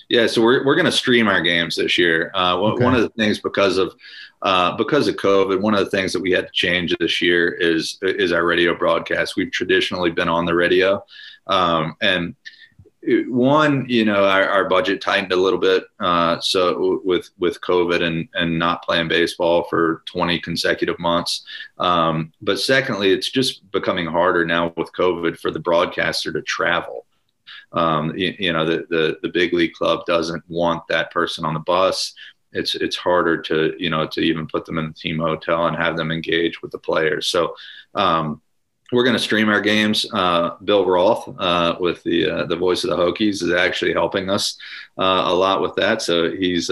Yeah, 0.09 0.27
so 0.27 0.41
we're, 0.41 0.65
we're 0.65 0.75
going 0.75 0.85
to 0.85 0.91
stream 0.91 1.27
our 1.27 1.41
games 1.41 1.75
this 1.75 1.97
year. 1.97 2.31
Uh, 2.35 2.57
okay. 2.57 2.83
One 2.83 2.93
of 2.93 3.01
the 3.01 3.09
things 3.09 3.39
because 3.39 3.77
of 3.77 3.95
uh, 4.41 4.75
because 4.75 5.07
of 5.07 5.15
COVID, 5.15 5.61
one 5.61 5.73
of 5.73 5.79
the 5.79 5.89
things 5.89 6.11
that 6.11 6.21
we 6.21 6.31
had 6.31 6.47
to 6.47 6.51
change 6.53 6.93
this 6.99 7.21
year 7.21 7.49
is 7.53 7.97
is 8.01 8.31
our 8.31 8.45
radio 8.45 8.77
broadcast. 8.77 9.37
We've 9.37 9.51
traditionally 9.51 10.11
been 10.11 10.27
on 10.27 10.45
the 10.45 10.53
radio, 10.53 11.03
um, 11.47 11.95
and 12.01 12.35
one, 13.27 13.85
you 13.89 14.05
know, 14.05 14.23
our, 14.23 14.47
our, 14.47 14.69
budget 14.69 15.01
tightened 15.01 15.33
a 15.33 15.37
little 15.37 15.59
bit. 15.59 15.83
Uh, 15.99 16.39
so 16.39 17.01
with 17.03 17.29
with 17.37 17.59
COVID 17.61 18.01
and 18.01 18.27
and 18.33 18.57
not 18.57 18.83
playing 18.83 19.07
baseball 19.07 19.63
for 19.69 20.03
20 20.07 20.39
consecutive 20.39 20.99
months. 20.99 21.43
Um, 21.79 22.31
but 22.41 22.59
secondly, 22.59 23.11
it's 23.11 23.29
just 23.29 23.69
becoming 23.71 24.05
harder 24.05 24.45
now 24.45 24.73
with 24.77 24.93
COVID 24.93 25.37
for 25.37 25.51
the 25.51 25.59
broadcaster 25.59 26.31
to 26.31 26.41
travel. 26.41 27.05
Um, 27.73 28.15
you, 28.15 28.35
you, 28.39 28.53
know, 28.53 28.65
the, 28.65 28.85
the, 28.89 29.17
the 29.21 29.29
big 29.29 29.53
league 29.53 29.73
club 29.73 30.05
doesn't 30.05 30.43
want 30.47 30.87
that 30.89 31.11
person 31.11 31.45
on 31.45 31.53
the 31.53 31.59
bus. 31.59 32.13
It's, 32.51 32.75
it's 32.75 32.95
harder 32.95 33.41
to, 33.41 33.73
you 33.79 33.89
know, 33.89 34.05
to 34.07 34.21
even 34.21 34.47
put 34.47 34.65
them 34.65 34.77
in 34.77 34.87
the 34.87 34.93
team 34.93 35.19
hotel 35.19 35.65
and 35.65 35.75
have 35.75 35.97
them 35.97 36.11
engage 36.11 36.61
with 36.61 36.71
the 36.71 36.77
players. 36.77 37.27
So, 37.27 37.55
um, 37.95 38.41
we're 38.91 39.03
going 39.03 39.15
to 39.15 39.19
stream 39.19 39.49
our 39.49 39.61
games. 39.61 40.05
Uh, 40.13 40.55
Bill 40.63 40.85
Roth, 40.85 41.27
uh, 41.39 41.75
with 41.79 42.03
the 42.03 42.29
uh, 42.29 42.45
the 42.45 42.55
voice 42.55 42.83
of 42.83 42.91
the 42.91 42.97
Hokies, 42.97 43.41
is 43.41 43.51
actually 43.51 43.93
helping 43.93 44.29
us 44.29 44.57
uh, 44.99 45.23
a 45.25 45.33
lot 45.33 45.61
with 45.61 45.73
that. 45.75 46.03
So 46.03 46.31
he's 46.31 46.69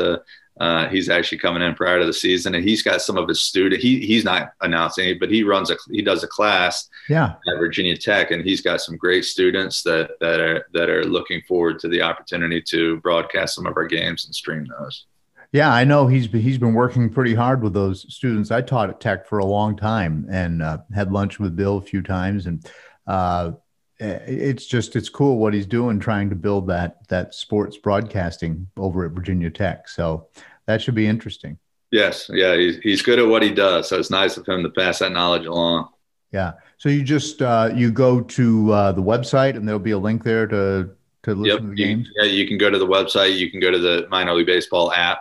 uh, 0.59 0.87
he's 0.89 1.09
actually 1.09 1.37
coming 1.37 1.61
in 1.63 1.73
prior 1.73 1.99
to 1.99 2.05
the 2.05 2.13
season, 2.13 2.55
and 2.55 2.63
he's 2.63 2.83
got 2.83 3.01
some 3.01 3.17
of 3.17 3.27
his 3.27 3.41
student. 3.41 3.81
He 3.81 4.05
he's 4.05 4.25
not 4.25 4.51
announcing 4.61 5.09
it, 5.09 5.19
but 5.19 5.31
he 5.31 5.43
runs 5.43 5.71
a 5.71 5.77
he 5.89 6.01
does 6.01 6.23
a 6.23 6.27
class 6.27 6.89
yeah. 7.09 7.35
at 7.47 7.57
Virginia 7.57 7.97
Tech, 7.97 8.31
and 8.31 8.43
he's 8.43 8.61
got 8.61 8.81
some 8.81 8.97
great 8.97 9.25
students 9.25 9.81
that 9.83 10.11
that 10.19 10.39
are 10.39 10.67
that 10.73 10.89
are 10.89 11.05
looking 11.05 11.41
forward 11.47 11.79
to 11.79 11.87
the 11.87 12.01
opportunity 12.01 12.61
to 12.63 12.97
broadcast 12.97 13.55
some 13.55 13.65
of 13.65 13.77
our 13.77 13.85
games 13.85 14.25
and 14.25 14.35
stream 14.35 14.67
those. 14.79 15.05
Yeah, 15.53 15.73
I 15.73 15.83
know 15.83 16.07
he's 16.07 16.27
he's 16.27 16.57
been 16.57 16.73
working 16.73 17.09
pretty 17.09 17.33
hard 17.33 17.63
with 17.63 17.73
those 17.73 18.05
students. 18.13 18.51
I 18.51 18.61
taught 18.61 18.89
at 18.89 18.99
Tech 18.99 19.27
for 19.27 19.39
a 19.39 19.45
long 19.45 19.75
time 19.75 20.27
and 20.29 20.61
uh, 20.61 20.79
had 20.93 21.11
lunch 21.11 21.39
with 21.39 21.55
Bill 21.55 21.77
a 21.77 21.81
few 21.81 22.01
times, 22.01 22.45
and 22.45 22.65
uh, 23.07 23.53
it's 24.01 24.65
just 24.65 24.95
it's 24.95 25.09
cool 25.09 25.37
what 25.37 25.53
he's 25.53 25.65
doing, 25.65 25.99
trying 25.99 26.29
to 26.29 26.35
build 26.35 26.67
that 26.67 27.07
that 27.09 27.35
sports 27.35 27.77
broadcasting 27.77 28.67
over 28.77 29.05
at 29.05 29.11
Virginia 29.11 29.49
Tech. 29.49 29.87
So 29.87 30.27
that 30.65 30.81
should 30.81 30.95
be 30.95 31.07
interesting. 31.07 31.57
Yes, 31.91 32.29
yeah, 32.33 32.55
he's, 32.55 32.77
he's 32.77 33.01
good 33.01 33.19
at 33.19 33.27
what 33.27 33.43
he 33.43 33.53
does. 33.53 33.89
So 33.89 33.99
it's 33.99 34.09
nice 34.09 34.37
of 34.37 34.47
him 34.47 34.63
to 34.63 34.69
pass 34.69 34.99
that 34.99 35.11
knowledge 35.11 35.45
along. 35.45 35.89
Yeah. 36.31 36.53
So 36.77 36.89
you 36.89 37.03
just 37.03 37.41
uh, 37.41 37.69
you 37.75 37.91
go 37.91 38.21
to 38.21 38.71
uh, 38.71 38.91
the 38.93 39.03
website, 39.03 39.55
and 39.55 39.67
there'll 39.67 39.79
be 39.79 39.91
a 39.91 39.97
link 39.97 40.23
there 40.23 40.47
to 40.47 40.89
to 41.23 41.35
listen 41.35 41.45
yep. 41.45 41.59
to 41.59 41.67
the 41.67 41.75
games. 41.75 42.09
You, 42.15 42.23
yeah, 42.23 42.31
you 42.31 42.47
can 42.47 42.57
go 42.57 42.69
to 42.69 42.79
the 42.79 42.87
website. 42.87 43.37
You 43.37 43.51
can 43.51 43.59
go 43.59 43.69
to 43.69 43.79
the 43.79 44.07
minor 44.09 44.33
league 44.33 44.47
baseball 44.47 44.91
app, 44.93 45.19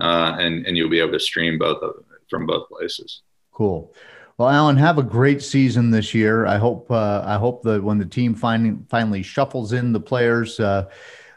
uh, 0.00 0.36
and 0.38 0.66
and 0.66 0.76
you'll 0.76 0.88
be 0.88 1.00
able 1.00 1.12
to 1.12 1.20
stream 1.20 1.58
both 1.58 1.82
of, 1.82 2.04
from 2.30 2.46
both 2.46 2.68
places. 2.68 3.22
Cool. 3.52 3.92
Well, 4.38 4.48
Alan, 4.48 4.76
have 4.76 4.98
a 4.98 5.02
great 5.02 5.42
season 5.42 5.90
this 5.90 6.14
year. 6.14 6.46
I 6.46 6.56
hope 6.56 6.90
uh, 6.90 7.22
I 7.24 7.36
hope 7.36 7.62
that 7.62 7.82
when 7.82 7.98
the 7.98 8.06
team 8.06 8.34
finally 8.34 8.76
finally 8.88 9.22
shuffles 9.22 9.72
in 9.72 9.92
the 9.92 10.00
players 10.00 10.58
uh, 10.58 10.88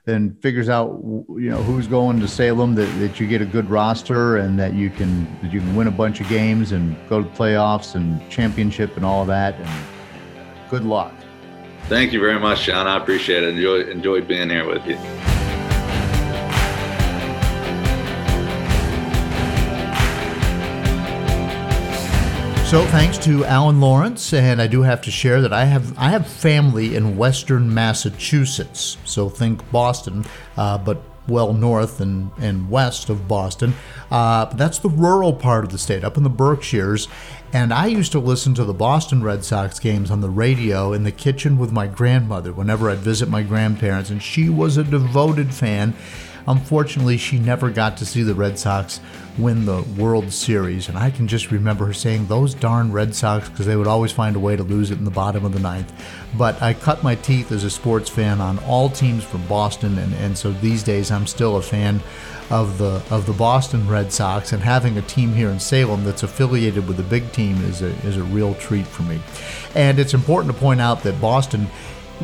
then 0.05 0.35
figures 0.35 0.69
out 0.69 0.99
you 1.29 1.49
know 1.49 1.61
who's 1.63 1.87
going 1.87 2.19
to 2.19 2.27
Salem 2.27 2.75
that, 2.75 2.85
that 2.99 3.19
you 3.19 3.27
get 3.27 3.41
a 3.41 3.45
good 3.45 3.69
roster 3.69 4.37
and 4.37 4.57
that 4.59 4.73
you 4.73 4.89
can 4.89 5.25
that 5.41 5.51
you 5.51 5.59
can 5.59 5.75
win 5.75 5.87
a 5.87 5.91
bunch 5.91 6.21
of 6.21 6.29
games 6.29 6.71
and 6.71 6.95
go 7.09 7.21
to 7.21 7.29
playoffs 7.29 7.95
and 7.95 8.27
championship 8.29 8.95
and 8.95 9.05
all 9.05 9.21
of 9.21 9.27
that 9.27 9.55
and 9.55 9.85
good 10.69 10.83
luck. 10.83 11.13
Thank 11.87 12.13
you 12.13 12.19
very 12.19 12.39
much, 12.39 12.63
John. 12.63 12.87
I 12.87 12.97
appreciate 12.97 13.43
it. 13.43 13.55
Enjoy 13.55 13.81
enjoyed 13.89 14.27
being 14.27 14.49
here 14.49 14.67
with 14.67 14.85
you. 14.85 15.34
So 22.65 22.83
thanks 22.87 23.17
to 23.19 23.45
Alan 23.45 23.79
Lawrence, 23.79 24.33
and 24.33 24.59
I 24.59 24.65
do 24.65 24.81
have 24.81 24.99
to 25.03 25.11
share 25.11 25.39
that 25.41 25.53
I 25.53 25.65
have 25.65 25.97
I 25.97 26.09
have 26.09 26.27
family 26.27 26.95
in 26.95 27.15
Western 27.15 27.71
Massachusetts. 27.71 28.97
So 29.05 29.29
think 29.29 29.71
Boston, 29.71 30.25
uh, 30.57 30.79
but 30.79 31.01
well 31.27 31.53
north 31.53 32.01
and, 32.01 32.31
and 32.37 32.69
west 32.69 33.09
of 33.09 33.27
Boston. 33.27 33.75
Uh, 34.09 34.45
that's 34.45 34.79
the 34.79 34.89
rural 34.89 35.31
part 35.31 35.63
of 35.63 35.71
the 35.71 35.77
state, 35.77 36.03
up 36.03 36.17
in 36.17 36.23
the 36.23 36.29
Berkshires. 36.29 37.07
And 37.53 37.71
I 37.71 37.85
used 37.85 38.11
to 38.13 38.19
listen 38.19 38.55
to 38.55 38.65
the 38.65 38.73
Boston 38.73 39.23
Red 39.23 39.45
Sox 39.45 39.79
games 39.79 40.11
on 40.11 40.21
the 40.21 40.29
radio 40.29 40.91
in 40.91 41.03
the 41.03 41.11
kitchen 41.11 41.57
with 41.57 41.71
my 41.71 41.87
grandmother 41.87 42.51
whenever 42.51 42.89
I'd 42.89 42.97
visit 42.97 43.29
my 43.29 43.43
grandparents, 43.43 44.09
and 44.09 44.21
she 44.21 44.49
was 44.49 44.75
a 44.75 44.83
devoted 44.83 45.53
fan. 45.53 45.93
Unfortunately, 46.47 47.17
she 47.17 47.39
never 47.39 47.69
got 47.69 47.97
to 47.97 48.05
see 48.05 48.23
the 48.23 48.35
Red 48.35 48.57
Sox 48.57 48.99
win 49.37 49.65
the 49.65 49.81
World 49.97 50.31
Series. 50.31 50.87
And 50.87 50.97
I 50.97 51.11
can 51.11 51.27
just 51.27 51.51
remember 51.51 51.85
her 51.85 51.93
saying, 51.93 52.27
Those 52.27 52.53
darn 52.53 52.91
Red 52.91 53.15
Sox, 53.15 53.49
because 53.49 53.65
they 53.65 53.75
would 53.75 53.87
always 53.87 54.11
find 54.11 54.35
a 54.35 54.39
way 54.39 54.55
to 54.55 54.63
lose 54.63 54.91
it 54.91 54.97
in 54.97 55.05
the 55.05 55.11
bottom 55.11 55.45
of 55.45 55.53
the 55.53 55.59
ninth. 55.59 55.91
But 56.37 56.61
I 56.61 56.73
cut 56.73 57.03
my 57.03 57.15
teeth 57.15 57.51
as 57.51 57.63
a 57.63 57.69
sports 57.69 58.09
fan 58.09 58.41
on 58.41 58.59
all 58.59 58.89
teams 58.89 59.23
from 59.23 59.45
Boston. 59.47 59.97
And, 59.97 60.13
and 60.15 60.37
so 60.37 60.51
these 60.51 60.83
days, 60.83 61.11
I'm 61.11 61.27
still 61.27 61.57
a 61.57 61.61
fan 61.61 62.01
of 62.49 62.77
the 62.77 63.01
of 63.09 63.25
the 63.25 63.33
Boston 63.33 63.87
Red 63.87 64.11
Sox, 64.11 64.53
and 64.53 64.61
having 64.61 64.97
a 64.97 65.01
team 65.03 65.33
here 65.33 65.49
in 65.49 65.59
Salem 65.59 66.03
that's 66.03 66.23
affiliated 66.23 66.87
with 66.87 66.99
a 66.99 67.03
big 67.03 67.31
team 67.31 67.57
is 67.65 67.81
a 67.81 67.87
is 68.05 68.17
a 68.17 68.23
real 68.23 68.53
treat 68.55 68.85
for 68.85 69.03
me. 69.03 69.19
And 69.73 69.99
it's 69.99 70.13
important 70.13 70.53
to 70.53 70.59
point 70.59 70.79
out 70.79 71.01
that 71.03 71.19
Boston 71.19 71.67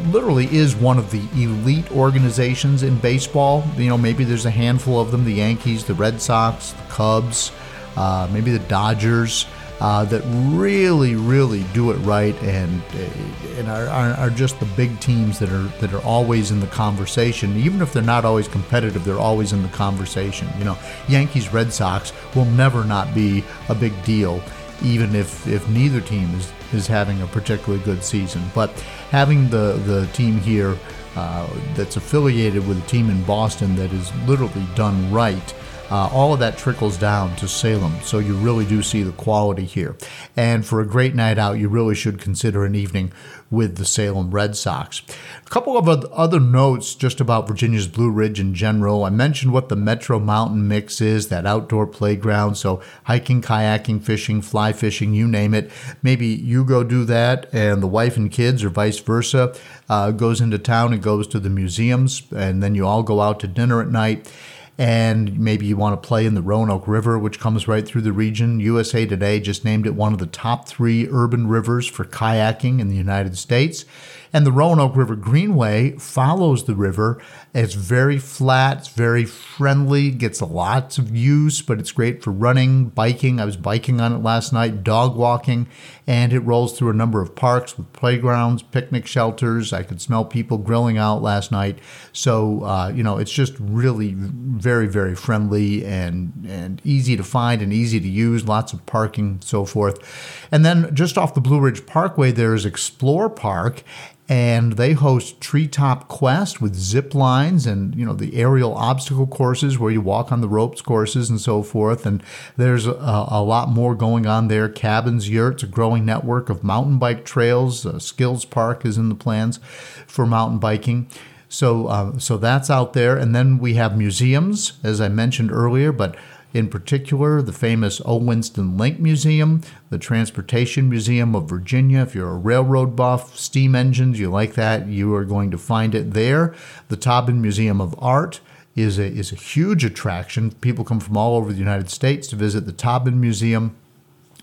literally 0.07 0.45
is 0.55 0.75
one 0.75 0.97
of 0.97 1.11
the 1.11 1.21
elite 1.33 1.91
organizations 1.91 2.83
in 2.83 2.97
baseball. 2.99 3.63
You 3.77 3.89
know, 3.89 3.97
maybe 3.97 4.23
there's 4.23 4.45
a 4.45 4.51
handful 4.51 4.99
of 4.99 5.11
them: 5.11 5.25
the 5.25 5.33
Yankees, 5.33 5.85
the 5.85 5.93
Red 5.93 6.21
Sox, 6.21 6.71
the 6.71 6.83
Cubs, 6.83 7.51
uh, 7.95 8.27
maybe 8.31 8.51
the 8.51 8.59
Dodgers 8.59 9.45
uh, 9.81 10.05
that 10.05 10.21
really, 10.55 11.15
really 11.15 11.63
do 11.73 11.89
it 11.89 11.95
right 11.95 12.35
and 12.43 12.81
uh, 12.93 13.57
and 13.57 13.67
are, 13.67 13.87
are, 13.87 14.13
are, 14.13 14.29
just 14.29 14.59
the 14.59 14.65
big 14.77 14.97
teams 14.99 15.39
that 15.39 15.49
are 15.49 15.63
that 15.79 15.91
are 15.91 16.03
always 16.03 16.51
in 16.51 16.59
the 16.59 16.67
conversation. 16.67 17.57
Even 17.57 17.81
if 17.81 17.91
they're 17.91 18.03
not 18.03 18.23
always 18.23 18.47
competitive, 18.47 19.03
they're 19.03 19.17
always 19.17 19.53
in 19.53 19.63
the 19.63 19.69
conversation. 19.69 20.47
You 20.59 20.65
know, 20.65 20.77
Yankees, 21.09 21.51
Red 21.51 21.73
Sox 21.73 22.13
will 22.35 22.45
never 22.45 22.83
not 22.83 23.15
be 23.15 23.43
a 23.69 23.75
big 23.75 23.91
deal, 24.03 24.43
even 24.83 25.15
if 25.15 25.47
if 25.47 25.67
neither 25.67 25.99
team 25.99 26.33
is 26.35 26.53
is 26.73 26.87
having 26.87 27.21
a 27.21 27.27
particularly 27.27 27.83
good 27.83 28.03
season. 28.03 28.41
But 28.53 28.71
having 29.09 29.49
the 29.49 29.73
the 29.85 30.07
team 30.13 30.39
here. 30.39 30.77
Uh, 31.13 31.45
that's 31.73 31.97
affiliated 31.97 32.65
with 32.65 32.81
a 32.81 32.87
team 32.87 33.09
in 33.09 33.21
Boston 33.23 33.75
that 33.75 33.91
is 33.91 34.09
literally 34.25 34.65
done 34.75 35.11
right 35.11 35.53
uh, 35.91 36.09
all 36.13 36.33
of 36.33 36.39
that 36.39 36.57
trickles 36.57 36.97
down 36.97 37.35
to 37.35 37.49
Salem, 37.49 37.99
so 38.01 38.19
you 38.19 38.33
really 38.35 38.65
do 38.65 38.81
see 38.81 39.03
the 39.03 39.11
quality 39.11 39.65
here. 39.65 39.97
And 40.37 40.65
for 40.65 40.79
a 40.79 40.87
great 40.87 41.13
night 41.13 41.37
out, 41.37 41.59
you 41.59 41.67
really 41.67 41.95
should 41.95 42.17
consider 42.17 42.63
an 42.63 42.75
evening 42.75 43.11
with 43.49 43.75
the 43.75 43.83
Salem 43.83 44.31
Red 44.31 44.55
Sox. 44.55 45.01
A 45.45 45.49
couple 45.49 45.77
of 45.77 45.89
other 45.89 46.39
notes 46.39 46.95
just 46.95 47.19
about 47.19 47.45
Virginia's 47.45 47.89
Blue 47.89 48.09
Ridge 48.09 48.39
in 48.39 48.55
general. 48.55 49.03
I 49.03 49.09
mentioned 49.09 49.51
what 49.51 49.67
the 49.67 49.75
Metro 49.75 50.17
Mountain 50.17 50.65
Mix 50.65 51.01
is, 51.01 51.27
that 51.27 51.45
outdoor 51.45 51.85
playground. 51.85 52.55
So 52.55 52.81
hiking, 53.03 53.41
kayaking, 53.41 54.01
fishing, 54.01 54.41
fly 54.41 54.71
fishing, 54.71 55.13
you 55.13 55.27
name 55.27 55.53
it. 55.53 55.69
Maybe 56.01 56.27
you 56.27 56.63
go 56.63 56.85
do 56.85 57.03
that, 57.03 57.53
and 57.53 57.83
the 57.83 57.87
wife 57.87 58.15
and 58.15 58.31
kids, 58.31 58.63
or 58.63 58.69
vice 58.69 58.99
versa, 58.99 59.53
uh, 59.89 60.11
goes 60.11 60.39
into 60.39 60.57
town 60.57 60.93
and 60.93 61.03
goes 61.03 61.27
to 61.27 61.39
the 61.41 61.49
museums, 61.49 62.23
and 62.33 62.63
then 62.63 62.75
you 62.75 62.87
all 62.87 63.03
go 63.03 63.19
out 63.19 63.41
to 63.41 63.47
dinner 63.47 63.81
at 63.81 63.89
night 63.89 64.31
and 64.77 65.39
maybe 65.39 65.65
you 65.65 65.77
want 65.77 66.01
to 66.01 66.07
play 66.07 66.25
in 66.25 66.33
the 66.33 66.41
Roanoke 66.41 66.87
River, 66.87 67.19
which 67.19 67.39
comes 67.39 67.67
right 67.67 67.85
through 67.85 68.01
the 68.01 68.11
region. 68.11 68.59
USA 68.59 69.05
Today 69.05 69.39
just 69.39 69.65
named 69.65 69.85
it 69.85 69.95
one 69.95 70.13
of 70.13 70.19
the 70.19 70.25
top 70.25 70.67
three 70.67 71.07
urban 71.11 71.47
rivers 71.47 71.87
for 71.87 72.05
kayaking 72.05 72.79
in 72.79 72.89
the 72.89 72.95
United 72.95 73.37
States. 73.37 73.85
And 74.33 74.45
the 74.45 74.51
Roanoke 74.51 74.95
River 74.95 75.15
Greenway 75.17 75.91
follows 75.97 76.63
the 76.63 76.75
river. 76.75 77.21
It's 77.53 77.73
very 77.73 78.17
flat, 78.17 78.77
it's 78.77 78.87
very 78.87 79.25
friendly, 79.25 80.09
gets 80.09 80.41
lots 80.41 80.97
of 80.97 81.13
use, 81.13 81.61
but 81.61 81.79
it's 81.79 81.91
great 81.91 82.23
for 82.23 82.31
running, 82.31 82.85
biking. 82.85 83.41
I 83.41 83.45
was 83.45 83.57
biking 83.57 83.99
on 83.99 84.13
it 84.13 84.23
last 84.23 84.53
night, 84.53 84.85
dog 84.85 85.17
walking, 85.17 85.67
and 86.07 86.31
it 86.31 86.39
rolls 86.39 86.77
through 86.77 86.91
a 86.91 86.93
number 86.93 87.21
of 87.21 87.35
parks 87.35 87.77
with 87.77 87.91
playgrounds, 87.91 88.63
picnic 88.63 89.05
shelters. 89.05 89.73
I 89.73 89.83
could 89.83 90.01
smell 90.01 90.23
people 90.23 90.57
grilling 90.57 90.97
out 90.97 91.21
last 91.21 91.51
night. 91.51 91.79
So, 92.13 92.63
uh, 92.63 92.87
you 92.95 93.03
know, 93.03 93.17
it's 93.17 93.31
just 93.31 93.53
really 93.59 94.13
very, 94.15 94.87
very 94.87 95.15
friendly 95.15 95.85
and, 95.85 96.31
and 96.47 96.81
easy 96.85 97.17
to 97.17 97.23
find 97.23 97.61
and 97.61 97.73
easy 97.73 97.99
to 97.99 98.07
use, 98.07 98.47
lots 98.47 98.71
of 98.71 98.85
parking, 98.85 99.39
so 99.43 99.65
forth. 99.65 100.47
And 100.53 100.63
then 100.63 100.95
just 100.95 101.17
off 101.17 101.33
the 101.33 101.41
Blue 101.41 101.59
Ridge 101.59 101.85
Parkway, 101.85 102.31
there's 102.31 102.65
Explore 102.65 103.29
Park 103.29 103.83
and 104.31 104.77
they 104.77 104.93
host 104.93 105.41
Treetop 105.41 106.07
Quest 106.07 106.61
with 106.61 106.73
zip 106.73 107.13
lines 107.13 107.67
and 107.67 107.93
you 107.95 108.05
know 108.05 108.13
the 108.13 108.37
aerial 108.37 108.73
obstacle 108.73 109.27
courses 109.27 109.77
where 109.77 109.91
you 109.91 109.99
walk 109.99 110.31
on 110.31 110.39
the 110.39 110.47
ropes 110.47 110.79
courses 110.81 111.29
and 111.29 111.41
so 111.41 111.61
forth. 111.61 112.05
And 112.05 112.23
there's 112.55 112.87
a, 112.87 112.93
a 112.93 113.43
lot 113.43 113.67
more 113.67 113.93
going 113.93 114.25
on 114.25 114.47
there. 114.47 114.69
Cabins, 114.69 115.29
yurts, 115.29 115.63
a 115.63 115.67
growing 115.67 116.05
network 116.05 116.49
of 116.49 116.63
mountain 116.63 116.97
bike 116.97 117.25
trails. 117.25 117.85
Uh, 117.85 117.99
Skills 117.99 118.45
Park 118.45 118.85
is 118.85 118.97
in 118.97 119.09
the 119.09 119.15
plans 119.15 119.59
for 120.07 120.25
mountain 120.25 120.59
biking. 120.59 121.09
So, 121.49 121.87
uh, 121.87 122.17
so 122.17 122.37
that's 122.37 122.69
out 122.69 122.93
there, 122.93 123.17
and 123.17 123.35
then 123.35 123.57
we 123.57 123.73
have 123.73 123.97
museums, 123.97 124.79
as 124.81 125.01
I 125.01 125.09
mentioned 125.09 125.51
earlier, 125.51 125.91
but 125.91 126.15
in 126.53 126.69
particular, 126.69 127.41
the 127.41 127.53
famous 127.53 128.01
O. 128.05 128.17
Winston 128.17 128.77
Link 128.77 128.99
Museum, 128.99 129.61
the 129.89 129.97
Transportation 129.97 130.89
Museum 130.89 131.35
of 131.35 131.49
Virginia. 131.49 132.01
If 132.01 132.15
you're 132.15 132.31
a 132.31 132.37
railroad 132.37 132.95
buff, 132.95 133.37
steam 133.37 133.75
engines, 133.75 134.19
you 134.19 134.29
like 134.29 134.53
that, 134.55 134.87
you 134.87 135.13
are 135.15 135.25
going 135.25 135.51
to 135.51 135.57
find 135.57 135.95
it 135.95 136.13
there. 136.13 136.53
The 136.89 136.97
Taubman 136.97 137.41
Museum 137.41 137.79
of 137.79 137.95
Art 137.99 138.41
is 138.75 138.97
a, 138.97 139.05
is 139.05 139.31
a 139.31 139.35
huge 139.35 139.83
attraction. 139.83 140.51
People 140.51 140.85
come 140.85 140.99
from 140.99 141.17
all 141.17 141.35
over 141.35 141.51
the 141.51 141.59
United 141.59 141.89
States 141.89 142.27
to 142.29 142.35
visit 142.35 142.65
the 142.65 142.73
Taubman 142.73 143.15
Museum. 143.15 143.75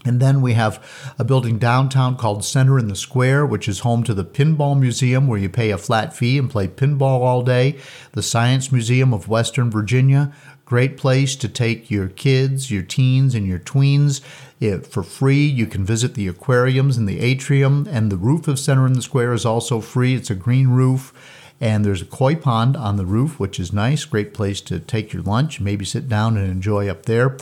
And 0.09 0.21
then 0.21 0.41
we 0.41 0.55
have 0.55 0.83
a 1.19 1.25
building 1.25 1.59
downtown 1.59 2.17
called 2.17 2.45
Center 2.45 2.79
in 2.79 2.89
the 2.89 2.97
Square, 2.97 3.47
which 3.47 3.69
is 3.69 3.81
home 3.81 4.03
to 4.05 4.15
the 4.15 4.25
Pinball 4.25 4.79
Museum, 4.79 5.29
where 5.29 5.39
you 5.39 5.49
pay 5.49 5.71
a 5.71 5.79
flat 5.79 6.17
fee 6.17 6.39
and 6.39 6.51
play 6.51 6.67
pinball 6.67 7.21
all 7.21 7.43
day. 7.43 7.79
The 8.13 8.23
Science 8.23 8.73
Museum 8.73 9.13
of 9.13 9.29
Western 9.29 9.71
Virginia, 9.71 10.33
Great 10.69 10.99
place 10.99 11.35
to 11.35 11.49
take 11.49 11.91
your 11.91 12.09
kids, 12.09 12.71
your 12.71 12.83
teens, 12.83 13.35
and 13.35 13.47
your 13.47 13.59
tweens. 13.59 14.21
It, 14.61 14.87
for 14.87 15.03
free, 15.03 15.47
you 15.47 15.65
can 15.65 15.83
visit 15.83 16.13
the 16.13 16.29
aquariums 16.29 16.99
and 16.99 17.09
the 17.09 17.21
atrium, 17.21 17.89
and 17.91 18.13
the 18.13 18.19
roof 18.19 18.47
of 18.49 18.59
Center 18.59 18.87
in 18.87 18.93
the 18.93 19.01
Square 19.01 19.33
is 19.33 19.47
also 19.47 19.81
free. 19.81 20.15
It's 20.15 20.29
a 20.29 20.35
green 20.35 20.69
roof, 20.69 21.15
and 21.59 21.87
there's 21.87 22.03
a 22.03 22.05
koi 22.05 22.35
pond 22.35 22.77
on 22.77 22.97
the 22.97 23.07
roof, 23.07 23.41
which 23.41 23.59
is 23.59 23.73
nice. 23.73 24.05
Great 24.05 24.35
place 24.35 24.61
to 24.61 24.79
take 24.79 25.15
your 25.15 25.23
lunch, 25.23 25.59
maybe 25.59 25.87
sit 25.87 26.07
down 26.07 26.37
and 26.37 26.51
enjoy 26.51 26.87
up 26.87 27.07
there. 27.07 27.39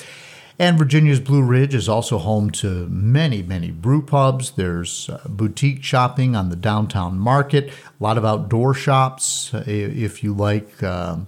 And 0.58 0.78
Virginia's 0.78 1.20
Blue 1.20 1.42
Ridge 1.42 1.74
is 1.74 1.86
also 1.88 2.16
home 2.16 2.50
to 2.52 2.88
many, 2.88 3.42
many 3.42 3.70
brew 3.70 4.00
pubs. 4.00 4.52
There's 4.52 5.10
uh, 5.10 5.20
boutique 5.28 5.84
shopping 5.84 6.34
on 6.34 6.48
the 6.48 6.56
downtown 6.56 7.18
market, 7.18 7.68
a 7.68 8.02
lot 8.02 8.16
of 8.16 8.24
outdoor 8.24 8.72
shops 8.72 9.52
uh, 9.52 9.64
if 9.66 10.24
you 10.24 10.32
like. 10.32 10.82
Um, 10.82 11.26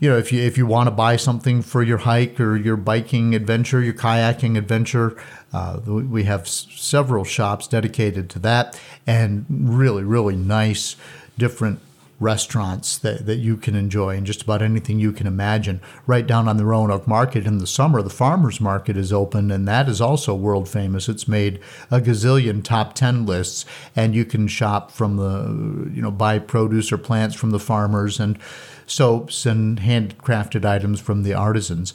you 0.00 0.08
know, 0.08 0.16
if 0.16 0.32
you 0.32 0.42
if 0.42 0.56
you 0.56 0.66
want 0.66 0.86
to 0.86 0.90
buy 0.90 1.16
something 1.16 1.62
for 1.62 1.82
your 1.82 1.98
hike 1.98 2.40
or 2.40 2.56
your 2.56 2.76
biking 2.76 3.34
adventure, 3.34 3.82
your 3.82 3.94
kayaking 3.94 4.56
adventure, 4.56 5.16
uh, 5.52 5.80
we 5.86 6.24
have 6.24 6.42
s- 6.42 6.66
several 6.74 7.24
shops 7.24 7.68
dedicated 7.68 8.28
to 8.30 8.38
that, 8.40 8.80
and 9.06 9.46
really, 9.48 10.02
really 10.02 10.36
nice, 10.36 10.96
different 11.38 11.80
restaurants 12.20 12.96
that, 12.98 13.26
that 13.26 13.36
you 13.36 13.56
can 13.56 13.74
enjoy 13.74 14.16
and 14.16 14.26
just 14.26 14.42
about 14.42 14.62
anything 14.62 14.98
you 14.98 15.12
can 15.12 15.26
imagine. 15.26 15.80
Right 16.06 16.26
down 16.26 16.48
on 16.48 16.56
the 16.56 16.64
Roanoke 16.64 17.08
Market 17.08 17.46
in 17.46 17.58
the 17.58 17.66
summer, 17.66 18.02
the 18.02 18.10
farmers 18.10 18.60
market 18.60 18.96
is 18.96 19.12
open, 19.12 19.50
and 19.50 19.66
that 19.66 19.88
is 19.88 20.00
also 20.00 20.34
world 20.34 20.68
famous. 20.68 21.08
It's 21.08 21.28
made 21.28 21.60
a 21.90 22.00
gazillion 22.00 22.62
top 22.62 22.94
10 22.94 23.26
lists, 23.26 23.64
and 23.96 24.14
you 24.14 24.24
can 24.24 24.46
shop 24.48 24.90
from 24.90 25.16
the, 25.16 25.90
you 25.92 26.02
know, 26.02 26.10
buy 26.10 26.38
produce 26.38 26.92
or 26.92 26.98
plants 26.98 27.34
from 27.34 27.50
the 27.50 27.60
farmers 27.60 28.20
and 28.20 28.38
soaps 28.86 29.46
and 29.46 29.80
handcrafted 29.80 30.64
items 30.64 31.00
from 31.00 31.22
the 31.22 31.34
artisans. 31.34 31.94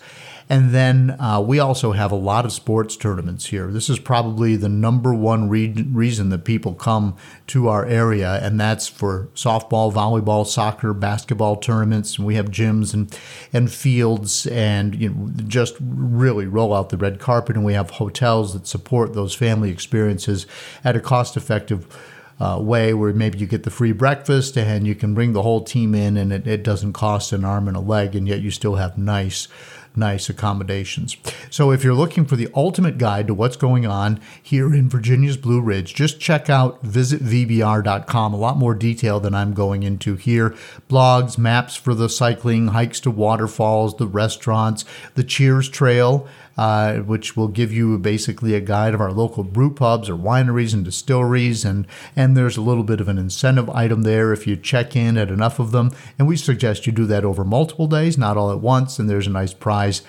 And 0.52 0.71
then 0.71 1.15
uh, 1.19 1.39
we 1.41 1.60
also 1.60 1.91
have 1.91 2.12
a 2.12 2.15
lot 2.15 2.43
of 2.43 2.52
sports 2.52 2.97
tournaments 2.97 3.45
here. 3.45 3.67
This 3.67 3.88
is 3.88 3.99
probably 3.99 4.56
the 4.56 4.67
number 4.67 5.13
one 5.13 5.47
re- 5.47 5.86
reason 5.91 6.30
that 6.30 6.43
people 6.43 6.73
come 6.73 7.15
to 7.47 7.69
our 7.69 7.86
area, 7.86 8.39
and 8.41 8.60
that's 8.60 8.88
for 8.88 9.30
softball, 9.36 9.93
volleyball, 9.93 10.47
soccer, 10.47 10.95
basketball 10.95 11.56
tournaments. 11.56 12.17
And 12.17 12.25
we 12.25 12.34
have 12.34 12.47
gyms 12.47 12.95
and 12.95 13.15
and 13.54 13.71
fields, 13.71 14.47
and 14.47 14.95
you 14.95 15.10
know, 15.10 15.30
just 15.45 15.75
really 15.80 16.47
roll 16.47 16.73
out 16.73 16.89
the 16.89 16.97
red 16.97 17.20
carpet. 17.20 17.55
And 17.55 17.63
we 17.63 17.74
have 17.74 17.91
hotels 17.91 18.53
that 18.53 18.66
support 18.66 19.13
those 19.13 19.36
family 19.36 19.70
experiences 19.70 20.47
at 20.84 20.95
a 20.95 20.99
cost-effective 20.99 21.86
uh, 22.39 22.57
way 22.61 22.93
where 22.93 23.13
maybe 23.13 23.37
you 23.37 23.45
get 23.45 23.63
the 23.63 23.69
free 23.69 23.91
breakfast 23.91 24.57
and 24.57 24.87
you 24.87 24.95
can 24.95 25.13
bring 25.13 25.33
the 25.33 25.41
whole 25.41 25.63
team 25.63 25.93
in 25.93 26.17
and 26.17 26.31
it, 26.31 26.47
it 26.47 26.63
doesn't 26.63 26.93
cost 26.93 27.33
an 27.33 27.43
arm 27.43 27.67
and 27.67 27.75
a 27.75 27.81
leg 27.81 28.15
and 28.15 28.27
yet 28.27 28.39
you 28.39 28.51
still 28.51 28.75
have 28.75 28.97
nice 28.97 29.47
nice 29.95 30.29
accommodations. 30.29 31.17
So 31.49 31.71
if 31.71 31.83
you're 31.83 31.93
looking 31.93 32.25
for 32.25 32.35
the 32.35 32.47
ultimate 32.55 32.97
guide 32.97 33.27
to 33.27 33.33
what's 33.33 33.57
going 33.57 33.85
on 33.85 34.19
here 34.41 34.73
in 34.73 34.89
Virginia's 34.89 35.37
Blue 35.37 35.61
Ridge, 35.61 35.93
just 35.93 36.19
check 36.19 36.49
out 36.49 36.83
visitvbr.com. 36.83 38.33
A 38.33 38.37
lot 38.37 38.57
more 38.57 38.73
detail 38.73 39.19
than 39.19 39.33
I'm 39.33 39.53
going 39.53 39.83
into 39.83 40.15
here. 40.15 40.55
Blogs, 40.89 41.37
maps 41.37 41.75
for 41.75 41.93
the 41.93 42.09
cycling, 42.09 42.69
hikes 42.69 42.99
to 43.01 43.11
waterfalls, 43.11 43.97
the 43.97 44.07
restaurants, 44.07 44.85
the 45.15 45.23
Cheers 45.23 45.69
Trail 45.69 46.27
uh, 46.60 46.97
which 46.97 47.38
will 47.38 47.47
give 47.47 47.72
you 47.72 47.97
basically 47.97 48.53
a 48.53 48.60
guide 48.60 48.93
of 48.93 48.99
our 48.99 49.14
local 49.14 49.45
brew 49.45 49.74
pubs 49.74 50.10
or 50.10 50.16
wineries 50.16 50.74
and 50.74 50.84
distilleries. 50.84 51.64
And, 51.64 51.88
and 52.18 52.36
there's 52.36 52.57
a 52.57 52.62
little 52.62 52.84
bit 52.84 52.99
of 52.99 53.07
an 53.07 53.18
incentive 53.18 53.70
item 53.70 54.01
there 54.01 54.34
if 54.34 54.45
you 54.45 54.57
check 54.57 54.93
in 54.93 55.18
at 55.18 55.32
enough 55.32 55.60
of 55.60 55.72
them. 55.72 55.91
And 56.18 56.28
we 56.28 56.36
suggest 56.36 56.86
you 56.86 56.91
do 56.91 57.05
that 57.05 57.24
over 57.24 57.45
multiple 57.45 57.88
days, 57.88 58.18
not 58.18 58.36
all 58.36 58.51
at 58.51 58.60
once. 58.60 58.99
And 58.99 59.10
there's 59.10 59.28
a 59.28 59.30
nice 59.30 59.53
prize 59.53 60.01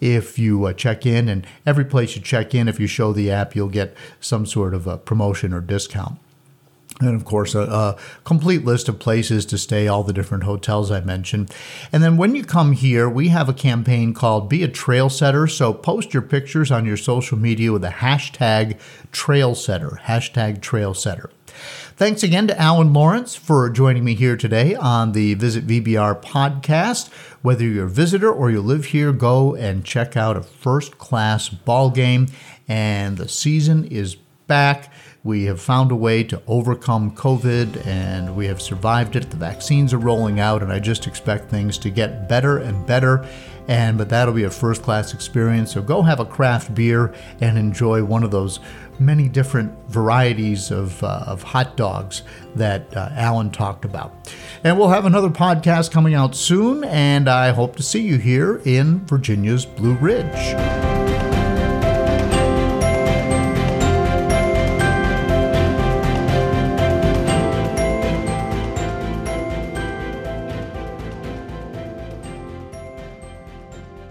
if 0.00 0.38
you 0.38 0.66
uh, 0.66 0.74
check 0.74 1.06
in. 1.06 1.28
And 1.28 1.44
every 1.66 1.84
place 1.84 2.14
you 2.14 2.22
check 2.22 2.54
in, 2.54 2.68
if 2.68 2.78
you 2.78 2.86
show 2.86 3.12
the 3.12 3.32
app, 3.32 3.56
you'll 3.56 3.66
get 3.66 3.96
some 4.20 4.46
sort 4.46 4.74
of 4.74 4.86
a 4.86 4.98
promotion 4.98 5.52
or 5.52 5.60
discount. 5.60 6.20
And 7.00 7.14
of 7.14 7.26
course, 7.26 7.54
a, 7.54 7.60
a, 7.60 7.96
complete 8.24 8.64
list 8.64 8.88
of 8.88 8.98
places 8.98 9.44
to 9.46 9.58
stay, 9.58 9.86
all 9.86 10.02
the 10.02 10.14
different 10.14 10.44
hotels 10.44 10.90
I 10.90 11.00
mentioned. 11.00 11.54
And 11.92 12.02
then 12.02 12.16
when 12.16 12.34
you 12.34 12.42
come 12.42 12.72
here, 12.72 13.06
we 13.06 13.28
have 13.28 13.50
a 13.50 13.54
campaign 13.54 14.14
called 14.14 14.48
Be 14.48 14.62
a 14.62 14.68
Trail 14.68 15.10
Setter. 15.10 15.46
So 15.46 15.74
post 15.74 16.14
your 16.14 16.22
pictures 16.22 16.70
on 16.70 16.86
your 16.86 16.96
social 16.96 17.36
media 17.36 17.70
with 17.70 17.82
the 17.82 17.88
hashtag 17.88 18.80
Trail 19.12 19.54
Setter, 19.54 20.00
hashtag 20.04 20.62
Trail 20.62 20.94
Setter. 20.94 21.30
Thanks 21.96 22.22
again 22.22 22.46
to 22.48 22.60
Alan 22.60 22.92
Lawrence 22.92 23.34
for 23.34 23.68
joining 23.70 24.04
me 24.04 24.14
here 24.14 24.36
today 24.36 24.74
on 24.74 25.12
the 25.12 25.34
Visit 25.34 25.66
VBR 25.66 26.22
podcast. 26.22 27.08
Whether 27.42 27.64
you're 27.64 27.86
a 27.86 27.90
visitor 27.90 28.30
or 28.30 28.50
you 28.50 28.60
live 28.60 28.86
here, 28.86 29.12
go 29.12 29.54
and 29.54 29.84
check 29.84 30.16
out 30.16 30.36
a 30.36 30.42
first 30.42 30.98
class 30.98 31.48
ball 31.48 31.90
game. 31.90 32.28
And 32.68 33.16
the 33.16 33.28
season 33.28 33.84
is 33.84 34.16
back. 34.46 34.92
We 35.26 35.46
have 35.46 35.60
found 35.60 35.90
a 35.90 35.96
way 35.96 36.22
to 36.22 36.40
overcome 36.46 37.10
COVID 37.10 37.84
and 37.84 38.36
we 38.36 38.46
have 38.46 38.62
survived 38.62 39.16
it. 39.16 39.28
The 39.28 39.36
vaccines 39.36 39.92
are 39.92 39.98
rolling 39.98 40.38
out, 40.38 40.62
and 40.62 40.72
I 40.72 40.78
just 40.78 41.08
expect 41.08 41.50
things 41.50 41.78
to 41.78 41.90
get 41.90 42.28
better 42.28 42.58
and 42.58 42.86
better. 42.86 43.28
And 43.66 43.98
but 43.98 44.08
that'll 44.08 44.34
be 44.34 44.44
a 44.44 44.50
first 44.50 44.84
class 44.84 45.12
experience. 45.14 45.72
So 45.72 45.82
go 45.82 46.02
have 46.02 46.20
a 46.20 46.24
craft 46.24 46.76
beer 46.76 47.12
and 47.40 47.58
enjoy 47.58 48.04
one 48.04 48.22
of 48.22 48.30
those 48.30 48.60
many 49.00 49.28
different 49.28 49.72
varieties 49.88 50.70
of, 50.70 51.02
uh, 51.02 51.24
of 51.26 51.42
hot 51.42 51.76
dogs 51.76 52.22
that 52.54 52.96
uh, 52.96 53.08
Alan 53.14 53.50
talked 53.50 53.84
about. 53.84 54.32
And 54.62 54.78
we'll 54.78 54.90
have 54.90 55.06
another 55.06 55.28
podcast 55.28 55.90
coming 55.90 56.14
out 56.14 56.36
soon, 56.36 56.84
and 56.84 57.28
I 57.28 57.50
hope 57.50 57.74
to 57.76 57.82
see 57.82 58.02
you 58.02 58.18
here 58.18 58.62
in 58.64 59.04
Virginia's 59.06 59.66
Blue 59.66 59.96
Ridge. 59.96 61.15